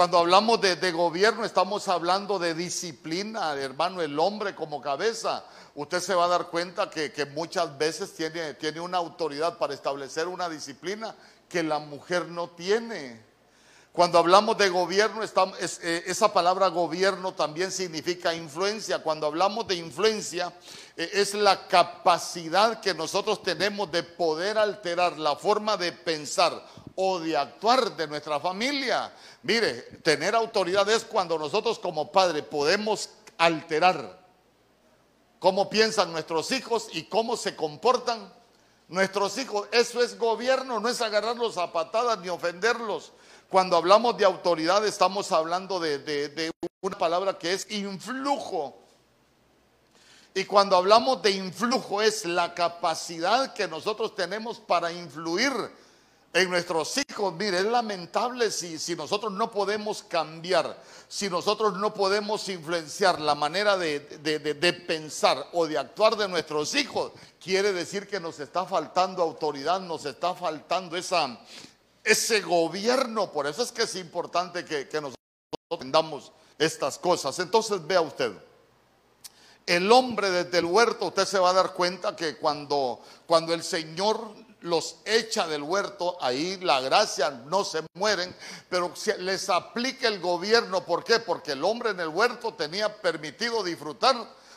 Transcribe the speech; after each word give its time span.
Cuando 0.00 0.16
hablamos 0.16 0.62
de, 0.62 0.92
gobierno 0.92 1.44
estamos 1.44 1.86
hablando 1.86 2.38
de 2.38 2.54
disciplina, 2.54 3.52
hermano, 3.52 4.00
el 4.00 4.18
hombre 4.18 4.54
como 4.54 4.80
cabeza. 4.80 5.44
Usted 5.74 6.00
se 6.00 6.14
va 6.14 6.24
a 6.24 6.28
dar 6.28 6.46
cuenta 6.46 6.88
que, 6.88 7.26
muchas 7.34 7.76
veces 7.76 8.14
tiene, 8.14 8.54
tiene 8.54 8.80
una 8.80 8.96
autoridad 8.96 9.58
para 9.58 9.74
establecer 9.74 10.26
una 10.26 10.48
disciplina 10.48 11.14
que 11.50 11.62
la 11.62 11.80
mujer 11.80 12.28
no 12.28 12.48
tiene. 12.48 13.20
Cuando 13.92 14.18
hablamos 14.18 14.56
de 14.56 14.70
gobierno, 14.70 15.22
eh, 15.22 16.04
esa 16.06 16.32
palabra 16.32 16.68
gobierno 16.68 17.34
también 17.34 17.70
significa 17.70 18.32
influencia. 18.32 19.00
Cuando 19.00 19.26
hablamos 19.26 19.66
de 19.66 19.74
influencia, 19.74 20.50
eh, 20.96 21.10
es 21.12 21.34
la 21.34 21.66
capacidad 21.66 22.80
que 22.80 22.94
nosotros 22.94 23.42
tenemos 23.42 23.92
de 23.92 24.02
poder 24.02 24.56
alterar 24.56 25.18
la 25.18 25.36
forma 25.36 25.76
de 25.76 25.92
pensar 25.92 26.64
o 26.94 27.18
de 27.20 27.36
actuar 27.36 27.96
de 27.96 28.06
nuestra 28.06 28.40
familia. 28.40 29.12
Mire, 29.42 29.82
tener 30.02 30.34
autoridad 30.34 30.88
es 30.88 31.04
cuando 31.04 31.38
nosotros 31.38 31.78
como 31.78 32.10
padres 32.10 32.42
podemos 32.44 33.10
alterar 33.38 34.20
cómo 35.38 35.68
piensan 35.70 36.12
nuestros 36.12 36.52
hijos 36.52 36.88
y 36.92 37.04
cómo 37.04 37.36
se 37.36 37.56
comportan 37.56 38.32
nuestros 38.88 39.38
hijos. 39.38 39.66
Eso 39.72 40.02
es 40.02 40.18
gobierno, 40.18 40.78
no 40.78 40.88
es 40.88 41.00
agarrarlos 41.00 41.56
a 41.56 41.72
patadas 41.72 42.18
ni 42.20 42.28
ofenderlos. 42.28 43.12
Cuando 43.48 43.76
hablamos 43.76 44.16
de 44.16 44.24
autoridad 44.24 44.86
estamos 44.86 45.32
hablando 45.32 45.80
de, 45.80 46.52
una 46.82 46.98
palabra 46.98 47.38
que 47.38 47.54
es 47.54 47.70
influjo. 47.70 48.76
Y 50.34 50.44
cuando 50.44 50.76
hablamos 50.76 51.22
de 51.22 51.32
influjo 51.32 52.02
es 52.02 52.24
la 52.24 52.54
capacidad 52.54 53.52
que 53.52 53.66
nosotros 53.66 54.14
tenemos 54.14 54.60
para 54.60 54.92
influir 54.92 55.52
en 56.32 56.50
nuestros 56.50 56.96
hijos. 56.98 57.34
Mire, 57.34 57.58
es 57.58 57.64
lamentable 57.64 58.50
si, 58.50 58.78
si, 58.78 58.94
nosotros 58.94 59.32
no 59.32 59.50
podemos 59.50 60.02
cambiar, 60.04 60.80
si 61.08 61.28
nosotros 61.28 61.76
no 61.78 61.92
podemos 61.92 62.48
influenciar 62.48 63.20
la 63.20 63.34
manera 63.34 63.76
de, 63.76 64.00
de, 64.00 64.72
pensar 64.72 65.48
o 65.52 65.66
de 65.66 65.78
actuar 65.78 66.16
de 66.16 66.28
nuestros 66.28 66.74
hijos. 66.74 67.12
Quiere 67.42 67.72
decir 67.72 68.06
que 68.06 68.20
nos 68.20 68.38
está 68.38 68.64
faltando 68.64 69.22
autoridad, 69.22 69.80
nos 69.80 70.04
está 70.04 70.34
faltando 70.34 70.96
esa, 70.96 71.38
ese 72.04 72.40
gobierno. 72.40 73.32
Por 73.32 73.46
eso 73.46 73.62
es 73.62 73.72
que 73.72 73.82
es 73.82 73.96
importante 73.96 74.64
que, 74.64 74.86
nosotros 75.00 75.16
entendamos 75.70 76.32
estas 76.58 76.98
cosas. 76.98 77.38
Entonces 77.38 77.84
vea 77.86 78.00
usted. 78.00 78.32
El 79.66 79.90
hombre 79.92 80.30
desde 80.30 80.58
el 80.58 80.64
huerto, 80.64 81.06
usted 81.06 81.24
se 81.26 81.38
va 81.38 81.50
a 81.50 81.54
dar 81.54 81.74
cuenta 81.74 82.16
que 82.16 82.36
cuando, 82.36 83.00
cuando 83.26 83.54
el 83.54 83.62
Señor 83.62 84.32
los 84.62 84.96
echa 85.04 85.46
del 85.46 85.62
huerto, 85.62 86.16
ahí 86.20 86.58
la 86.58 86.80
gracia 86.80 87.30
no 87.30 87.64
se 87.64 87.82
mueren, 87.94 88.34
pero 88.68 88.92
les 89.18 89.48
aplica 89.48 90.08
el 90.08 90.20
gobierno. 90.20 90.84
¿Por 90.84 91.04
qué? 91.04 91.20
Porque 91.20 91.52
el 91.52 91.64
hombre 91.64 91.90
en 91.90 92.00
el 92.00 92.08
huerto 92.08 92.54
tenía 92.54 93.00
permitido 93.00 93.62
disfrutar 93.62 94.16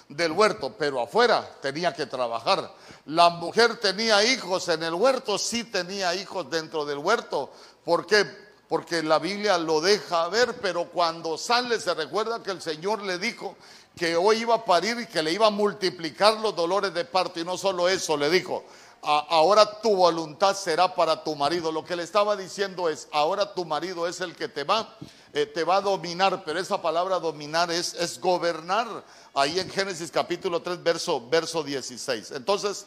del 0.09 0.31
huerto, 0.31 0.75
pero 0.77 1.01
afuera 1.01 1.49
tenía 1.61 1.93
que 1.93 2.05
trabajar. 2.05 2.73
La 3.05 3.29
mujer 3.29 3.77
tenía 3.77 4.23
hijos 4.23 4.67
en 4.69 4.83
el 4.83 4.93
huerto, 4.93 5.37
sí 5.37 5.63
tenía 5.63 6.13
hijos 6.15 6.49
dentro 6.49 6.85
del 6.85 6.97
huerto. 6.97 7.51
¿Por 7.83 8.05
qué? 8.05 8.25
Porque 8.67 9.03
la 9.03 9.19
Biblia 9.19 9.57
lo 9.57 9.81
deja 9.81 10.27
ver, 10.29 10.55
pero 10.61 10.89
cuando 10.89 11.37
sale 11.37 11.79
se 11.79 11.93
recuerda 11.93 12.41
que 12.41 12.51
el 12.51 12.61
Señor 12.61 13.01
le 13.03 13.17
dijo 13.17 13.55
que 13.95 14.15
hoy 14.15 14.37
iba 14.37 14.55
a 14.55 14.65
parir 14.65 14.99
y 14.99 15.05
que 15.05 15.21
le 15.21 15.31
iba 15.31 15.47
a 15.47 15.51
multiplicar 15.51 16.37
los 16.37 16.55
dolores 16.55 16.93
de 16.93 17.05
parto. 17.05 17.39
Y 17.39 17.45
no 17.45 17.57
solo 17.57 17.87
eso, 17.87 18.17
le 18.17 18.29
dijo, 18.29 18.63
ahora 19.03 19.81
tu 19.81 19.95
voluntad 19.95 20.55
será 20.55 20.93
para 20.95 21.23
tu 21.23 21.35
marido. 21.35 21.71
Lo 21.71 21.83
que 21.83 21.95
le 21.95 22.03
estaba 22.03 22.35
diciendo 22.35 22.89
es, 22.89 23.07
ahora 23.11 23.53
tu 23.53 23.65
marido 23.65 24.07
es 24.07 24.21
el 24.21 24.35
que 24.35 24.47
te 24.47 24.63
va, 24.63 24.97
eh, 25.33 25.45
te 25.45 25.63
va 25.63 25.77
a 25.77 25.81
dominar, 25.81 26.43
pero 26.45 26.59
esa 26.59 26.81
palabra 26.81 27.19
dominar 27.19 27.69
es, 27.71 27.93
es 27.95 28.19
gobernar 28.19 28.87
ahí 29.33 29.59
en 29.59 29.69
Génesis 29.69 30.09
capítulo 30.09 30.61
3, 30.61 30.81
verso, 30.81 31.27
verso 31.29 31.63
16. 31.63 32.31
Entonces, 32.31 32.85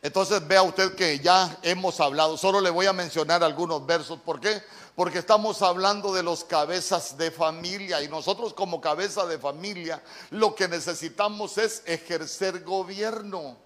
entonces 0.00 0.46
vea 0.46 0.62
usted 0.62 0.94
que 0.94 1.18
ya 1.18 1.58
hemos 1.62 1.98
hablado, 1.98 2.36
solo 2.36 2.60
le 2.60 2.70
voy 2.70 2.86
a 2.86 2.92
mencionar 2.92 3.42
algunos 3.42 3.84
versos. 3.84 4.20
¿Por 4.20 4.40
qué? 4.40 4.62
Porque 4.94 5.18
estamos 5.18 5.60
hablando 5.62 6.14
de 6.14 6.22
los 6.22 6.44
cabezas 6.44 7.16
de 7.16 7.32
familia 7.32 8.00
y 8.02 8.08
nosotros 8.08 8.54
como 8.54 8.80
cabeza 8.80 9.26
de 9.26 9.38
familia 9.38 10.02
lo 10.30 10.54
que 10.54 10.68
necesitamos 10.68 11.58
es 11.58 11.82
ejercer 11.84 12.62
gobierno, 12.62 13.56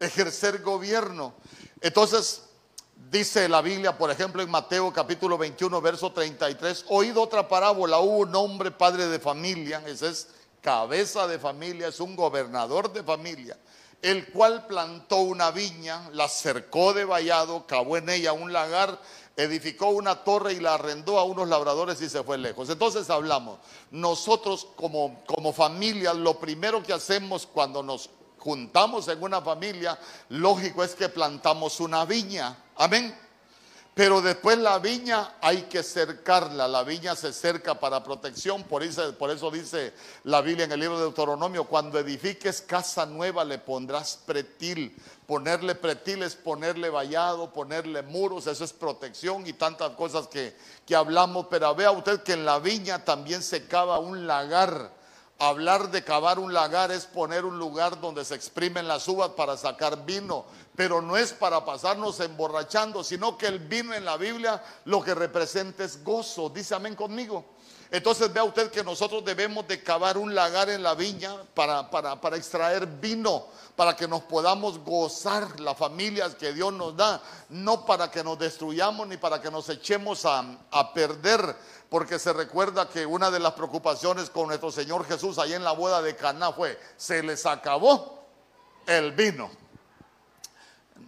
ejercer 0.00 0.62
gobierno. 0.62 1.34
Entonces, 1.80 2.42
dice 3.10 3.48
la 3.48 3.62
Biblia, 3.62 3.96
por 3.96 4.10
ejemplo, 4.10 4.42
en 4.42 4.50
Mateo 4.50 4.92
capítulo 4.92 5.38
21, 5.38 5.80
verso 5.80 6.12
33, 6.12 6.86
oído 6.88 7.22
otra 7.22 7.48
parábola, 7.48 7.98
hubo 7.98 8.18
un 8.18 8.34
hombre 8.34 8.70
padre 8.70 9.06
de 9.08 9.18
familia, 9.18 9.82
ese 9.86 10.08
es 10.08 10.28
cabeza 10.60 11.26
de 11.26 11.38
familia, 11.38 11.88
es 11.88 12.00
un 12.00 12.16
gobernador 12.16 12.92
de 12.92 13.02
familia, 13.02 13.56
el 14.02 14.30
cual 14.32 14.66
plantó 14.66 15.18
una 15.18 15.50
viña, 15.50 16.10
la 16.12 16.28
cercó 16.28 16.92
de 16.92 17.04
vallado, 17.04 17.66
cavó 17.66 17.96
en 17.96 18.08
ella 18.08 18.32
un 18.32 18.52
lagar, 18.52 18.98
edificó 19.36 19.88
una 19.88 20.24
torre 20.24 20.54
y 20.54 20.60
la 20.60 20.74
arrendó 20.74 21.18
a 21.18 21.24
unos 21.24 21.48
labradores 21.48 22.00
y 22.00 22.08
se 22.08 22.24
fue 22.24 22.38
lejos. 22.38 22.68
Entonces 22.70 23.08
hablamos, 23.10 23.58
nosotros 23.90 24.66
como, 24.76 25.22
como 25.26 25.52
familia, 25.52 26.14
lo 26.14 26.38
primero 26.38 26.82
que 26.82 26.92
hacemos 26.92 27.46
cuando 27.46 27.82
nos 27.82 28.10
juntamos 28.38 29.08
en 29.08 29.22
una 29.22 29.40
familia, 29.40 29.98
lógico 30.30 30.84
es 30.84 30.94
que 30.94 31.08
plantamos 31.08 31.80
una 31.80 32.04
viña. 32.04 32.56
Amén. 32.76 33.14
Pero 33.96 34.20
después 34.20 34.58
la 34.58 34.78
viña 34.78 35.36
hay 35.40 35.62
que 35.62 35.82
cercarla, 35.82 36.68
la 36.68 36.82
viña 36.82 37.16
se 37.16 37.32
cerca 37.32 37.80
para 37.80 38.04
protección, 38.04 38.62
por 38.64 38.82
eso, 38.82 39.50
dice 39.50 39.94
la 40.24 40.42
Biblia 40.42 40.66
en 40.66 40.72
el 40.72 40.80
libro 40.80 40.98
de 40.98 41.04
Deuteronomio, 41.04 41.64
cuando 41.64 41.98
edifiques 41.98 42.60
casa 42.60 43.06
nueva 43.06 43.42
le 43.42 43.56
pondrás 43.56 44.18
pretil, 44.26 44.94
ponerle 45.26 45.74
pretil 45.74 46.22
es 46.24 46.36
ponerle 46.36 46.90
vallado, 46.90 47.54
ponerle 47.54 48.02
muros, 48.02 48.46
eso 48.46 48.64
es 48.64 48.74
protección 48.74 49.46
y 49.46 49.54
tantas 49.54 49.92
cosas 49.92 50.26
que, 50.26 50.54
que 50.84 50.94
hablamos, 50.94 51.46
pero 51.48 51.74
vea 51.74 51.90
usted 51.90 52.22
que 52.22 52.34
en 52.34 52.44
la 52.44 52.58
viña 52.58 53.02
también 53.02 53.42
se 53.42 53.66
cava 53.66 53.98
un 53.98 54.26
lagar, 54.26 54.92
Hablar 55.38 55.90
de 55.90 56.02
cavar 56.02 56.38
un 56.38 56.54
lagar 56.54 56.90
es 56.90 57.04
poner 57.04 57.44
un 57.44 57.58
lugar 57.58 58.00
donde 58.00 58.24
se 58.24 58.34
exprimen 58.34 58.88
las 58.88 59.06
uvas 59.06 59.30
para 59.30 59.58
sacar 59.58 60.06
vino, 60.06 60.46
pero 60.74 61.02
no 61.02 61.14
es 61.14 61.34
para 61.34 61.62
pasarnos 61.62 62.20
emborrachando, 62.20 63.04
sino 63.04 63.36
que 63.36 63.46
el 63.46 63.58
vino 63.58 63.92
en 63.92 64.06
la 64.06 64.16
Biblia 64.16 64.62
lo 64.86 65.02
que 65.02 65.14
representa 65.14 65.84
es 65.84 66.02
gozo. 66.02 66.48
Dice 66.48 66.74
amén 66.74 66.94
conmigo. 66.94 67.44
Entonces 67.90 68.32
vea 68.32 68.44
usted 68.44 68.70
que 68.70 68.82
nosotros 68.82 69.24
debemos 69.24 69.66
de 69.68 69.82
cavar 69.82 70.18
un 70.18 70.34
lagar 70.34 70.68
en 70.68 70.82
la 70.82 70.94
viña 70.94 71.36
para, 71.54 71.90
para, 71.90 72.36
extraer 72.36 72.86
vino, 72.86 73.46
para 73.76 73.94
que 73.94 74.08
nos 74.08 74.22
podamos 74.22 74.78
gozar 74.80 75.60
las 75.60 75.76
familias 75.76 76.34
que 76.34 76.52
Dios 76.52 76.72
nos 76.72 76.96
da, 76.96 77.22
no 77.50 77.86
para 77.86 78.10
que 78.10 78.24
nos 78.24 78.38
destruyamos 78.38 79.06
ni 79.06 79.16
para 79.16 79.40
que 79.40 79.50
nos 79.50 79.68
echemos 79.68 80.24
a, 80.24 80.44
a 80.70 80.92
perder 80.92 81.56
porque 81.88 82.18
se 82.18 82.32
recuerda 82.32 82.88
que 82.88 83.06
una 83.06 83.30
de 83.30 83.38
las 83.38 83.52
preocupaciones 83.52 84.30
con 84.30 84.48
nuestro 84.48 84.72
Señor 84.72 85.06
Jesús 85.06 85.38
ahí 85.38 85.52
en 85.52 85.64
la 85.64 85.72
boda 85.72 86.02
de 86.02 86.16
Caná 86.16 86.52
fue, 86.52 86.78
se 86.96 87.22
les 87.22 87.46
acabó 87.46 88.26
el 88.86 89.12
vino. 89.12 89.50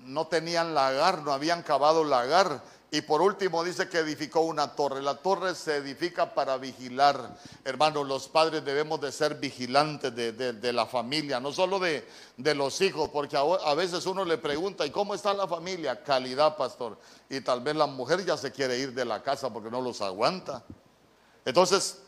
No 0.04 0.26
tenían 0.26 0.74
lagar, 0.74 1.22
no 1.22 1.32
habían 1.32 1.62
cavado 1.62 2.04
lagar. 2.04 2.62
Y 2.91 3.03
por 3.03 3.21
último 3.21 3.62
dice 3.65 3.87
que 3.88 3.99
edificó 3.99 4.41
una 4.41 4.75
torre. 4.75 5.03
La 5.03 5.16
torre 5.16 5.54
se 5.54 5.76
edifica 5.76 6.32
para 6.32 6.56
vigilar. 6.56 7.37
Hermanos, 7.62 8.06
los 8.06 8.28
padres 8.28 8.65
debemos 8.65 8.99
de 9.03 9.12
ser 9.12 9.34
vigilantes 9.34 10.15
de, 10.15 10.72
la 10.72 10.87
familia, 10.87 11.38
no 11.38 11.53
solo 11.53 11.78
de, 11.78 12.06
los 12.54 12.81
hijos, 12.81 13.10
porque 13.10 13.37
a, 13.37 13.75
veces 13.75 14.06
uno 14.06 14.25
le 14.25 14.38
pregunta, 14.38 14.87
¿y 14.87 14.91
cómo 14.91 15.15
está 15.15 15.34
la 15.34 15.47
familia? 15.47 16.03
Calidad, 16.03 16.56
pastor. 16.56 16.99
Y 17.28 17.43
tal 17.43 17.60
vez 17.60 17.76
la 17.76 17.87
mujer 17.87 18.25
ya 18.25 18.38
se 18.38 18.53
quiere 18.53 18.78
ir 18.78 18.94
de 18.94 19.05
la 19.05 19.22
casa 19.22 19.53
porque 19.53 19.70
no 19.70 19.82
los 19.82 20.00
aguanta. 20.00 20.65
Entonces, 21.44 21.99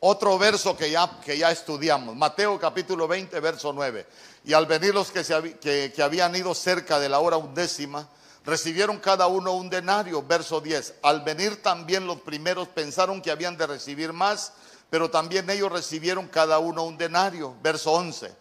otro 0.00 0.38
verso 0.38 0.74
que 0.74 0.90
ya, 0.90 1.20
que 1.22 1.36
ya 1.36 1.50
estudiamos, 1.50 2.16
Mateo 2.16 2.58
capítulo 2.58 3.06
20, 3.06 3.38
verso 3.40 3.74
9. 3.74 4.06
Y 4.44 4.54
al 4.54 4.64
venir 4.64 4.94
los 4.94 5.10
que, 5.10 5.22
se, 5.22 5.58
que, 5.58 5.92
que 5.94 6.02
habían 6.02 6.34
ido 6.34 6.54
cerca 6.54 6.98
de 6.98 7.10
la 7.10 7.18
hora 7.18 7.36
undécima, 7.36 8.08
Recibieron 8.48 8.96
cada 8.96 9.26
uno 9.26 9.52
un 9.52 9.68
denario, 9.68 10.22
verso 10.22 10.58
10. 10.62 10.94
Al 11.02 11.20
venir 11.20 11.62
también 11.62 12.06
los 12.06 12.22
primeros 12.22 12.66
pensaron 12.68 13.20
que 13.20 13.30
habían 13.30 13.58
de 13.58 13.66
recibir 13.66 14.14
más, 14.14 14.54
pero 14.88 15.10
también 15.10 15.50
ellos 15.50 15.70
recibieron 15.70 16.28
cada 16.28 16.58
uno 16.58 16.84
un 16.84 16.96
denario, 16.96 17.54
verso 17.60 17.92
11. 17.92 18.34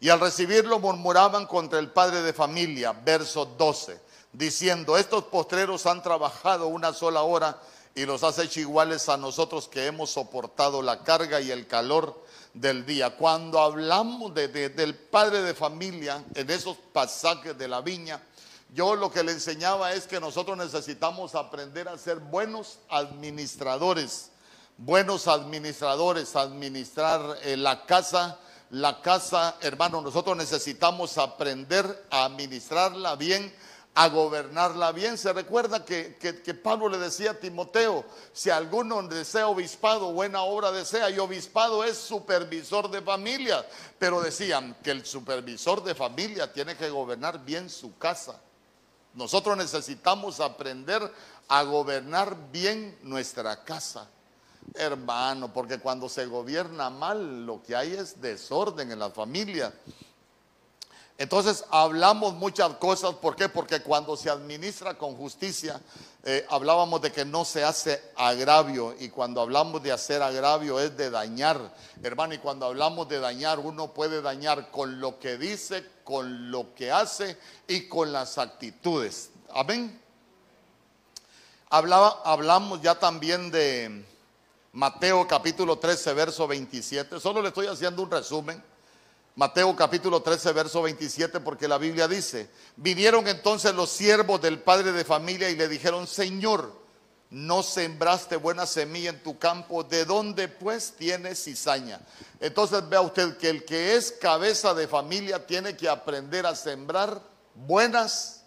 Y 0.00 0.08
al 0.08 0.18
recibirlo 0.18 0.78
murmuraban 0.78 1.44
contra 1.44 1.78
el 1.78 1.90
padre 1.90 2.22
de 2.22 2.32
familia, 2.32 2.92
verso 3.04 3.44
12, 3.44 4.00
diciendo, 4.32 4.96
estos 4.96 5.24
postreros 5.24 5.84
han 5.84 6.02
trabajado 6.02 6.68
una 6.68 6.94
sola 6.94 7.20
hora 7.20 7.60
y 7.94 8.06
los 8.06 8.24
has 8.24 8.38
hecho 8.38 8.60
iguales 8.60 9.10
a 9.10 9.18
nosotros 9.18 9.68
que 9.68 9.84
hemos 9.84 10.08
soportado 10.08 10.80
la 10.80 11.04
carga 11.04 11.38
y 11.38 11.50
el 11.50 11.66
calor 11.66 12.24
del 12.54 12.86
día. 12.86 13.14
Cuando 13.14 13.60
hablamos 13.60 14.32
del 14.32 14.94
padre 14.94 15.42
de 15.42 15.52
familia, 15.52 16.24
en 16.34 16.48
esos 16.48 16.78
pasajes 16.94 17.58
de 17.58 17.68
la 17.68 17.82
viña, 17.82 18.22
yo 18.72 18.94
lo 18.94 19.10
que 19.10 19.24
le 19.24 19.32
enseñaba 19.32 19.92
es 19.94 20.06
que 20.06 20.20
nosotros 20.20 20.56
necesitamos 20.56 21.34
aprender 21.34 21.88
a 21.88 21.98
ser 21.98 22.18
buenos 22.18 22.78
administradores, 22.88 24.30
buenos 24.76 25.26
administradores, 25.26 26.36
administrar 26.36 27.38
eh, 27.42 27.56
la 27.56 27.84
casa, 27.84 28.38
la 28.70 29.02
casa, 29.02 29.56
hermano, 29.60 30.00
nosotros 30.00 30.36
necesitamos 30.36 31.18
aprender 31.18 32.06
a 32.10 32.26
administrarla 32.26 33.16
bien, 33.16 33.52
a 33.94 34.08
gobernarla 34.08 34.92
bien. 34.92 35.18
Se 35.18 35.32
recuerda 35.32 35.84
que, 35.84 36.16
que, 36.16 36.54
Pablo 36.54 36.88
le 36.88 36.98
decía 36.98 37.32
a 37.32 37.40
Timoteo, 37.40 38.04
si 38.32 38.50
alguno 38.50 39.02
desea 39.02 39.48
obispado, 39.48 40.12
buena 40.12 40.42
obra 40.42 40.70
desea, 40.70 41.10
y 41.10 41.18
obispado 41.18 41.82
es 41.82 41.96
supervisor 41.96 42.88
de 42.88 43.02
familia, 43.02 43.66
pero 43.98 44.20
decían 44.20 44.76
que 44.84 44.92
el 44.92 45.04
supervisor 45.04 45.82
de 45.82 45.96
familia 45.96 46.52
tiene 46.52 46.76
que 46.76 46.88
gobernar 46.88 47.44
bien 47.44 47.68
su 47.68 47.98
casa. 47.98 48.40
Nosotros 49.20 49.54
necesitamos 49.54 50.40
aprender 50.40 51.12
a 51.46 51.62
gobernar 51.62 52.34
bien 52.50 52.98
nuestra 53.02 53.64
casa, 53.64 54.08
hermano, 54.74 55.52
porque 55.52 55.78
cuando 55.78 56.08
se 56.08 56.24
gobierna 56.24 56.88
mal 56.88 57.44
lo 57.44 57.62
que 57.62 57.76
hay 57.76 57.92
es 57.92 58.18
desorden 58.22 58.90
en 58.90 58.98
la 58.98 59.10
familia. 59.10 59.74
Entonces 61.20 61.66
hablamos 61.68 62.32
muchas 62.32 62.76
cosas, 62.76 63.12
¿por 63.16 63.36
qué? 63.36 63.50
Porque 63.50 63.82
cuando 63.82 64.16
se 64.16 64.30
administra 64.30 64.96
con 64.96 65.14
justicia, 65.16 65.78
eh, 66.24 66.46
hablábamos 66.48 67.02
de 67.02 67.12
que 67.12 67.26
no 67.26 67.44
se 67.44 67.62
hace 67.62 68.02
agravio 68.16 68.94
y 68.98 69.10
cuando 69.10 69.42
hablamos 69.42 69.82
de 69.82 69.92
hacer 69.92 70.22
agravio 70.22 70.80
es 70.80 70.96
de 70.96 71.10
dañar, 71.10 71.74
hermano, 72.02 72.32
y 72.32 72.38
cuando 72.38 72.64
hablamos 72.64 73.06
de 73.10 73.20
dañar, 73.20 73.58
uno 73.58 73.92
puede 73.92 74.22
dañar 74.22 74.70
con 74.70 74.98
lo 74.98 75.18
que 75.18 75.36
dice, 75.36 75.84
con 76.04 76.50
lo 76.50 76.74
que 76.74 76.90
hace 76.90 77.36
y 77.68 77.86
con 77.86 78.12
las 78.12 78.38
actitudes. 78.38 79.28
Amén. 79.52 80.00
Hablaba, 81.68 82.22
hablamos 82.24 82.80
ya 82.80 82.98
también 82.98 83.50
de 83.50 84.06
Mateo 84.72 85.28
capítulo 85.28 85.78
13, 85.78 86.14
verso 86.14 86.48
27, 86.48 87.20
solo 87.20 87.42
le 87.42 87.48
estoy 87.48 87.66
haciendo 87.66 88.04
un 88.04 88.10
resumen. 88.10 88.69
Mateo 89.36 89.74
capítulo 89.76 90.22
13, 90.22 90.52
verso 90.52 90.82
27, 90.82 91.40
porque 91.40 91.68
la 91.68 91.78
Biblia 91.78 92.08
dice, 92.08 92.50
vinieron 92.76 93.28
entonces 93.28 93.74
los 93.74 93.90
siervos 93.90 94.40
del 94.42 94.60
padre 94.60 94.92
de 94.92 95.04
familia 95.04 95.48
y 95.48 95.56
le 95.56 95.68
dijeron, 95.68 96.06
Señor, 96.06 96.80
no 97.30 97.62
sembraste 97.62 98.36
buena 98.36 98.66
semilla 98.66 99.10
en 99.10 99.22
tu 99.22 99.38
campo, 99.38 99.84
¿de 99.84 100.04
dónde 100.04 100.48
pues 100.48 100.94
tienes 100.98 101.44
cizaña? 101.44 102.00
Entonces 102.40 102.86
vea 102.88 103.00
usted 103.02 103.36
que 103.36 103.48
el 103.48 103.64
que 103.64 103.96
es 103.96 104.10
cabeza 104.10 104.74
de 104.74 104.88
familia 104.88 105.46
tiene 105.46 105.76
que 105.76 105.88
aprender 105.88 106.44
a 106.44 106.56
sembrar 106.56 107.22
buenas 107.54 108.42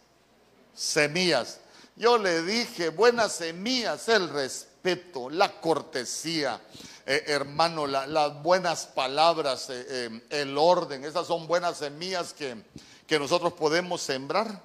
semillas. 0.73 1.59
Yo 1.95 2.17
le 2.17 2.43
dije, 2.43 2.89
buenas 2.89 3.33
semillas, 3.33 4.09
el 4.09 4.27
respeto, 4.27 5.29
la 5.29 5.61
cortesía, 5.61 6.59
eh, 7.05 7.23
hermano, 7.27 7.85
las 7.85 8.41
buenas 8.41 8.85
palabras, 8.85 9.69
eh, 9.69 9.85
eh, 9.89 10.21
el 10.29 10.57
orden, 10.57 11.03
esas 11.03 11.27
son 11.27 11.47
buenas 11.47 11.77
semillas 11.77 12.33
que, 12.33 12.63
que 13.05 13.19
nosotros 13.19 13.53
podemos 13.53 14.01
sembrar 14.01 14.61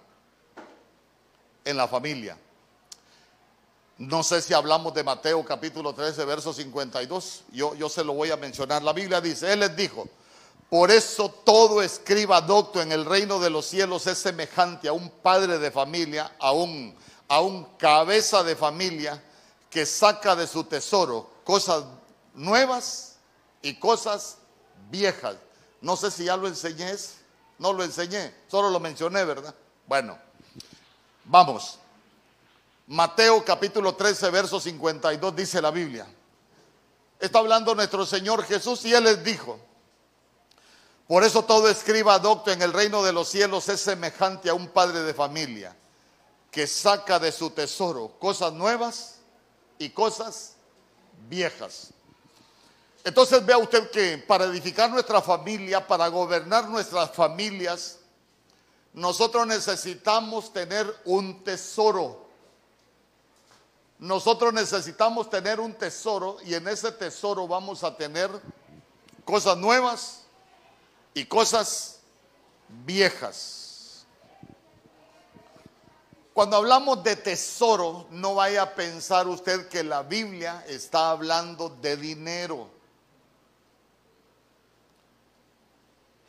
en 1.65 1.77
la 1.77 1.89
familia. 1.89 2.39
No 3.99 4.23
sé 4.23 4.41
si 4.41 4.55
hablamos 4.55 4.95
de 4.95 5.03
Mateo 5.03 5.45
capítulo 5.45 5.93
13, 5.93 6.25
verso 6.25 6.53
52. 6.53 7.43
Yo, 7.51 7.75
yo 7.75 7.89
se 7.89 8.05
lo 8.05 8.13
voy 8.13 8.31
a 8.31 8.37
mencionar. 8.37 8.83
La 8.83 8.93
Biblia 8.93 9.21
dice, 9.21 9.53
Él 9.53 9.59
les 9.59 9.75
dijo, 9.75 10.07
por 10.71 10.93
eso 10.93 11.29
todo 11.45 11.83
escriba 11.83 12.41
docto 12.41 12.81
en 12.81 12.93
el 12.93 13.05
reino 13.05 13.41
de 13.41 13.51
los 13.51 13.67
cielos 13.67 14.07
es 14.07 14.19
semejante 14.19 14.87
a 14.87 14.93
un 14.93 15.11
padre 15.11 15.59
de 15.59 15.73
familia, 15.73 16.37
a 16.39 16.53
un, 16.53 16.95
a 17.27 17.41
un 17.41 17.65
cabeza 17.77 18.45
de 18.45 18.55
familia 18.55 19.21
que 19.69 19.85
saca 19.85 20.37
de 20.37 20.47
su 20.47 20.63
tesoro 20.63 21.39
cosas 21.49 21.83
nuevas 22.39 23.17
y 23.61 23.75
cosas 23.75 24.39
viejas. 24.91 25.37
No 25.81 25.97
sé 25.97 26.11
si 26.11 26.25
ya 26.25 26.37
lo 26.37 26.49
enseñé, 26.49 26.95
no 27.59 27.73
lo 27.73 27.85
enseñé, 27.85 28.35
solo 28.49 28.71
lo 28.71 28.81
mencioné, 28.81 29.25
¿verdad? 29.25 29.55
Bueno, 29.87 30.19
vamos. 31.25 31.79
Mateo 32.87 33.45
capítulo 33.45 33.95
13, 33.95 34.31
verso 34.31 34.61
52 34.61 35.37
dice 35.37 35.61
la 35.61 35.71
Biblia. 35.71 36.07
Está 37.21 37.41
hablando 37.41 37.75
nuestro 37.75 38.07
Señor 38.07 38.45
Jesús 38.45 38.85
y 38.85 38.95
Él 38.95 39.05
les 39.05 39.23
dijo, 39.23 39.59
por 41.07 41.25
eso 41.25 41.45
todo 41.45 41.69
escriba 41.69 42.19
docto 42.19 42.51
en 42.51 42.63
el 42.63 42.73
reino 42.73 43.03
de 43.03 43.13
los 43.13 43.29
cielos 43.29 43.69
es 43.69 43.81
semejante 43.81 44.49
a 44.51 44.55
un 44.55 44.69
padre 44.69 45.01
de 45.01 45.15
familia 45.15 45.75
que 46.51 46.67
saca 46.67 47.19
de 47.19 47.33
su 47.33 47.51
tesoro 47.51 48.13
cosas 48.19 48.53
nuevas 48.53 49.17
y 49.79 49.91
cosas 49.91 50.55
viejas. 51.29 51.93
Entonces 53.09 53.43
vea 53.47 53.57
usted 53.57 53.91
que 53.91 54.19
para 54.19 54.45
edificar 54.45 54.91
nuestra 54.91 55.23
familia, 55.23 55.87
para 55.87 56.09
gobernar 56.09 56.69
nuestras 56.69 57.11
familias, 57.13 58.01
nosotros 58.93 59.47
necesitamos 59.47 60.53
tener 60.53 60.95
un 61.07 61.43
tesoro. 61.43 62.29
Nosotros 63.99 64.53
necesitamos 64.53 65.31
tener 65.31 65.59
un 65.59 65.73
tesoro 65.73 66.37
y 66.45 66.53
en 66.53 66.69
ese 66.69 66.93
tesoro 66.93 67.49
vamos 67.49 67.83
a 67.83 67.97
tener 67.97 68.31
cosas 69.25 69.57
nuevas 69.57 70.25
y 71.15 71.25
cosas 71.25 72.01
viejas. 72.85 74.05
Cuando 76.35 76.59
hablamos 76.59 77.03
de 77.03 77.17
tesoro, 77.17 78.07
no 78.11 78.35
vaya 78.35 78.65
a 78.65 78.75
pensar 78.75 79.27
usted 79.29 79.67
que 79.69 79.83
la 79.83 80.03
Biblia 80.03 80.63
está 80.69 81.11
hablando 81.11 81.71
de 81.71 81.97
dinero. 81.97 82.77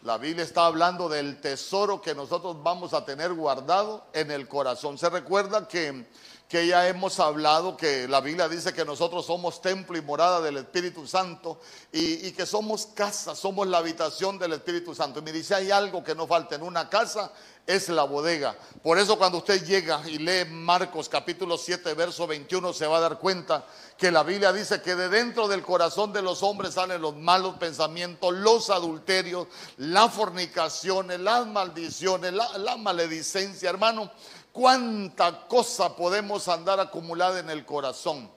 La 0.03 0.17
Biblia 0.17 0.45
está 0.45 0.65
hablando 0.65 1.09
del 1.09 1.41
tesoro 1.41 2.01
que 2.01 2.15
nosotros 2.15 2.63
vamos 2.63 2.93
a 2.93 3.03
tener 3.03 3.33
guardado 3.33 4.05
en 4.13 4.31
el 4.31 4.47
corazón. 4.47 4.97
Se 4.97 5.09
recuerda 5.09 5.67
que, 5.67 6.05
que 6.49 6.65
ya 6.65 6.87
hemos 6.87 7.19
hablado 7.19 7.77
que 7.77 8.07
la 8.07 8.21
Biblia 8.21 8.49
dice 8.49 8.73
que 8.73 8.83
nosotros 8.83 9.27
somos 9.27 9.61
templo 9.61 9.95
y 9.95 10.01
morada 10.01 10.41
del 10.41 10.57
Espíritu 10.57 11.05
Santo 11.05 11.61
y, 11.91 12.31
que 12.31 12.47
somos 12.47 12.87
casa, 12.87 13.35
somos 13.35 13.67
la 13.67 13.77
habitación 13.77 14.39
del 14.39 14.53
Espíritu 14.53 14.95
Santo. 14.95 15.19
Y 15.19 15.21
me 15.21 15.31
dice, 15.31 15.53
hay 15.53 15.69
algo 15.69 16.03
que 16.03 16.15
no 16.15 16.25
falta 16.25 16.55
en 16.55 16.63
una 16.63 16.89
casa, 16.89 17.31
es 17.67 17.87
la 17.89 18.01
bodega. 18.01 18.57
Por 18.81 18.97
eso 18.97 19.15
cuando 19.15 19.37
usted 19.37 19.63
llega 19.63 20.01
y 20.09 20.17
lee 20.17 20.43
Marcos 20.49 21.07
capítulo 21.07 21.55
7, 21.55 21.93
verso 21.93 22.25
21, 22.25 22.73
se 22.73 22.87
va 22.87 22.97
a 22.97 23.01
dar 23.01 23.19
cuenta 23.19 23.67
que 23.95 24.09
la 24.11 24.23
Biblia 24.23 24.51
dice 24.51 24.81
que 24.81 24.95
de 24.95 25.07
dentro 25.07 25.47
del 25.47 25.61
corazón 25.61 26.11
de 26.13 26.23
los 26.23 26.41
hombres 26.41 26.73
salen 26.73 26.99
los 26.99 27.15
malos 27.15 27.57
pensamientos, 27.57 28.33
los 28.33 28.71
adulterios, 28.71 29.45
las 29.77 30.11
fornicaciones, 30.11 31.19
las 31.19 31.45
maldiciones, 31.45 32.33
la, 32.33 32.57
la 32.57 32.75
maledicencia. 32.75 33.69
Hermano, 33.69 34.09
cuánta 34.51 35.47
cosa 35.47 35.95
podemos 35.95 36.47
andar 36.47 36.79
acumulada 36.79 37.39
en 37.39 37.49
el 37.49 37.65
corazón. 37.65 38.29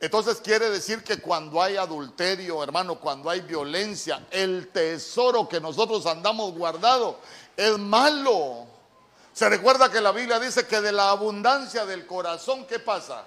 Entonces 0.00 0.40
quiere 0.42 0.68
decir 0.68 1.04
que 1.04 1.18
cuando 1.18 1.62
hay 1.62 1.76
adulterio, 1.76 2.62
hermano, 2.62 2.98
cuando 2.98 3.30
hay 3.30 3.40
violencia, 3.40 4.26
el 4.32 4.68
tesoro 4.72 5.48
que 5.48 5.60
nosotros 5.60 6.06
andamos 6.06 6.54
guardado 6.54 7.20
es 7.56 7.78
malo. 7.78 8.66
Se 9.32 9.48
recuerda 9.48 9.90
que 9.90 10.00
la 10.00 10.12
Biblia 10.12 10.40
dice 10.40 10.66
que 10.66 10.80
de 10.80 10.90
la 10.90 11.10
abundancia 11.10 11.86
del 11.86 12.06
corazón, 12.06 12.66
¿qué 12.66 12.80
pasa? 12.80 13.24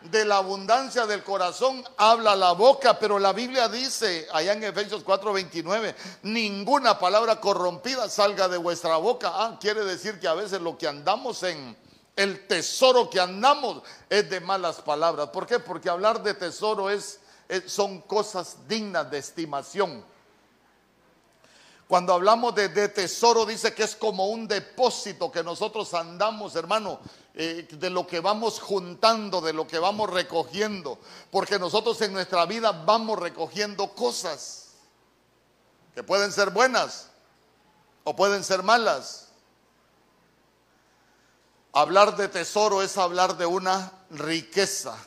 De 0.00 0.24
la 0.24 0.36
abundancia 0.36 1.06
del 1.06 1.24
corazón 1.24 1.84
habla 1.96 2.36
la 2.36 2.52
boca, 2.52 2.98
pero 2.98 3.18
la 3.18 3.32
Biblia 3.32 3.68
dice 3.68 4.28
allá 4.32 4.52
en 4.52 4.62
Efesios 4.62 5.04
4:29, 5.04 5.94
ninguna 6.22 6.98
palabra 6.98 7.40
corrompida 7.40 8.08
salga 8.08 8.48
de 8.48 8.58
vuestra 8.58 8.96
boca. 8.96 9.32
Ah, 9.34 9.58
quiere 9.60 9.84
decir 9.84 10.20
que 10.20 10.28
a 10.28 10.34
veces 10.34 10.60
lo 10.60 10.78
que 10.78 10.86
andamos 10.86 11.42
en, 11.42 11.76
el 12.18 12.48
tesoro 12.48 13.08
que 13.08 13.20
andamos 13.20 13.80
es 14.10 14.28
de 14.28 14.40
malas 14.40 14.80
palabras. 14.80 15.28
¿Por 15.28 15.46
qué? 15.46 15.60
Porque 15.60 15.88
hablar 15.88 16.20
de 16.20 16.34
tesoro 16.34 16.90
es, 16.90 17.20
son 17.66 18.00
cosas 18.00 18.56
dignas 18.66 19.08
de 19.08 19.18
estimación. 19.18 20.04
Cuando 21.86 22.12
hablamos 22.12 22.56
de, 22.56 22.88
tesoro, 22.88 23.46
dice 23.46 23.72
que 23.72 23.84
es 23.84 23.94
como 23.94 24.26
un 24.26 24.48
depósito 24.48 25.30
que 25.30 25.44
nosotros 25.44 25.94
andamos, 25.94 26.56
hermano, 26.56 26.98
eh, 27.40 27.68
de 27.70 27.88
lo 27.88 28.04
que 28.04 28.18
vamos 28.18 28.58
juntando, 28.58 29.40
de 29.40 29.52
lo 29.52 29.64
que 29.64 29.78
vamos 29.78 30.10
recogiendo. 30.10 30.98
Porque 31.30 31.56
nosotros 31.56 32.00
en 32.02 32.12
nuestra 32.12 32.44
vida 32.46 32.72
vamos 32.72 33.16
recogiendo 33.16 33.94
cosas 33.94 34.70
que 35.94 36.02
pueden 36.02 36.32
ser 36.32 36.50
buenas 36.50 37.10
o 38.02 38.16
pueden 38.16 38.42
ser 38.42 38.64
malas. 38.64 39.28
Hablar 41.72 42.16
de 42.16 42.26
tesoro 42.26 42.82
es 42.82 42.98
hablar 42.98 43.36
de 43.36 43.46
una 43.46 43.92
riqueza. 44.10 44.98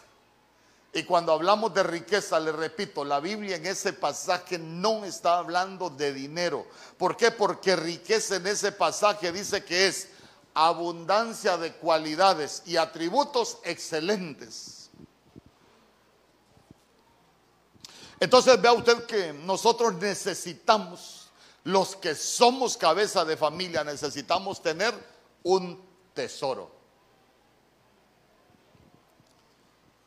Y 0.93 1.03
cuando 1.03 1.33
hablamos 1.33 1.73
de 1.73 1.83
riqueza, 1.83 2.39
le 2.39 2.53
repito, 2.53 3.03
la 3.03 3.19
Biblia 3.19 3.57
en 3.57 3.65
ese 3.65 3.91
pasaje 3.91 4.57
no 4.57 5.03
está 5.03 5.37
hablando 5.37 5.89
de 5.89 6.13
dinero. 6.13 6.65
¿Por 6.97 7.17
qué? 7.17 7.31
Porque 7.31 7.75
riqueza 7.75 8.37
en 8.37 8.47
ese 8.47 8.71
pasaje 8.71 9.33
dice 9.33 9.65
que 9.65 9.87
es 9.87 10.07
abundancia 10.53 11.57
de 11.57 11.73
cualidades 11.73 12.63
y 12.65 12.77
atributos 12.77 13.59
excelentes. 13.63 14.89
Entonces 18.19 18.61
vea 18.61 18.73
usted 18.73 19.05
que 19.05 19.33
nosotros 19.33 19.95
necesitamos, 19.95 21.29
los 21.63 21.95
que 21.95 22.13
somos 22.15 22.77
cabeza 22.77 23.25
de 23.25 23.35
familia, 23.35 23.83
necesitamos 23.83 24.61
tener 24.61 24.93
un 25.43 25.83
tesoro. 26.13 26.71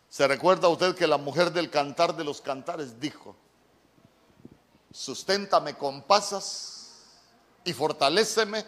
¿Se 0.09 0.29
recuerda 0.29 0.69
usted 0.69 0.95
que 0.95 1.09
la 1.09 1.17
mujer 1.17 1.51
del 1.53 1.71
cantar 1.71 2.15
de 2.15 2.23
los 2.23 2.41
cantares 2.41 3.01
dijo, 3.01 3.35
susténtame 4.93 5.77
con 5.77 6.03
pasas 6.03 6.93
y 7.65 7.73
fortaléceme 7.73 8.65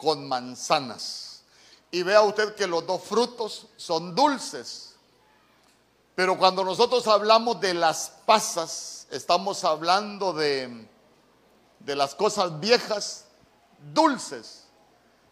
con 0.00 0.26
manzanas? 0.26 1.42
Y 1.90 2.02
vea 2.02 2.22
usted 2.22 2.54
que 2.54 2.66
los 2.66 2.86
dos 2.86 3.02
frutos 3.02 3.66
son 3.76 4.14
dulces. 4.14 4.94
Pero 6.14 6.38
cuando 6.38 6.64
nosotros 6.64 7.06
hablamos 7.06 7.60
de 7.60 7.74
las 7.74 8.12
pasas, 8.24 9.06
estamos 9.10 9.64
hablando 9.64 10.32
de, 10.32 10.88
de 11.80 11.96
las 11.96 12.14
cosas 12.14 12.58
viejas, 12.60 13.26
dulces. 13.92 14.64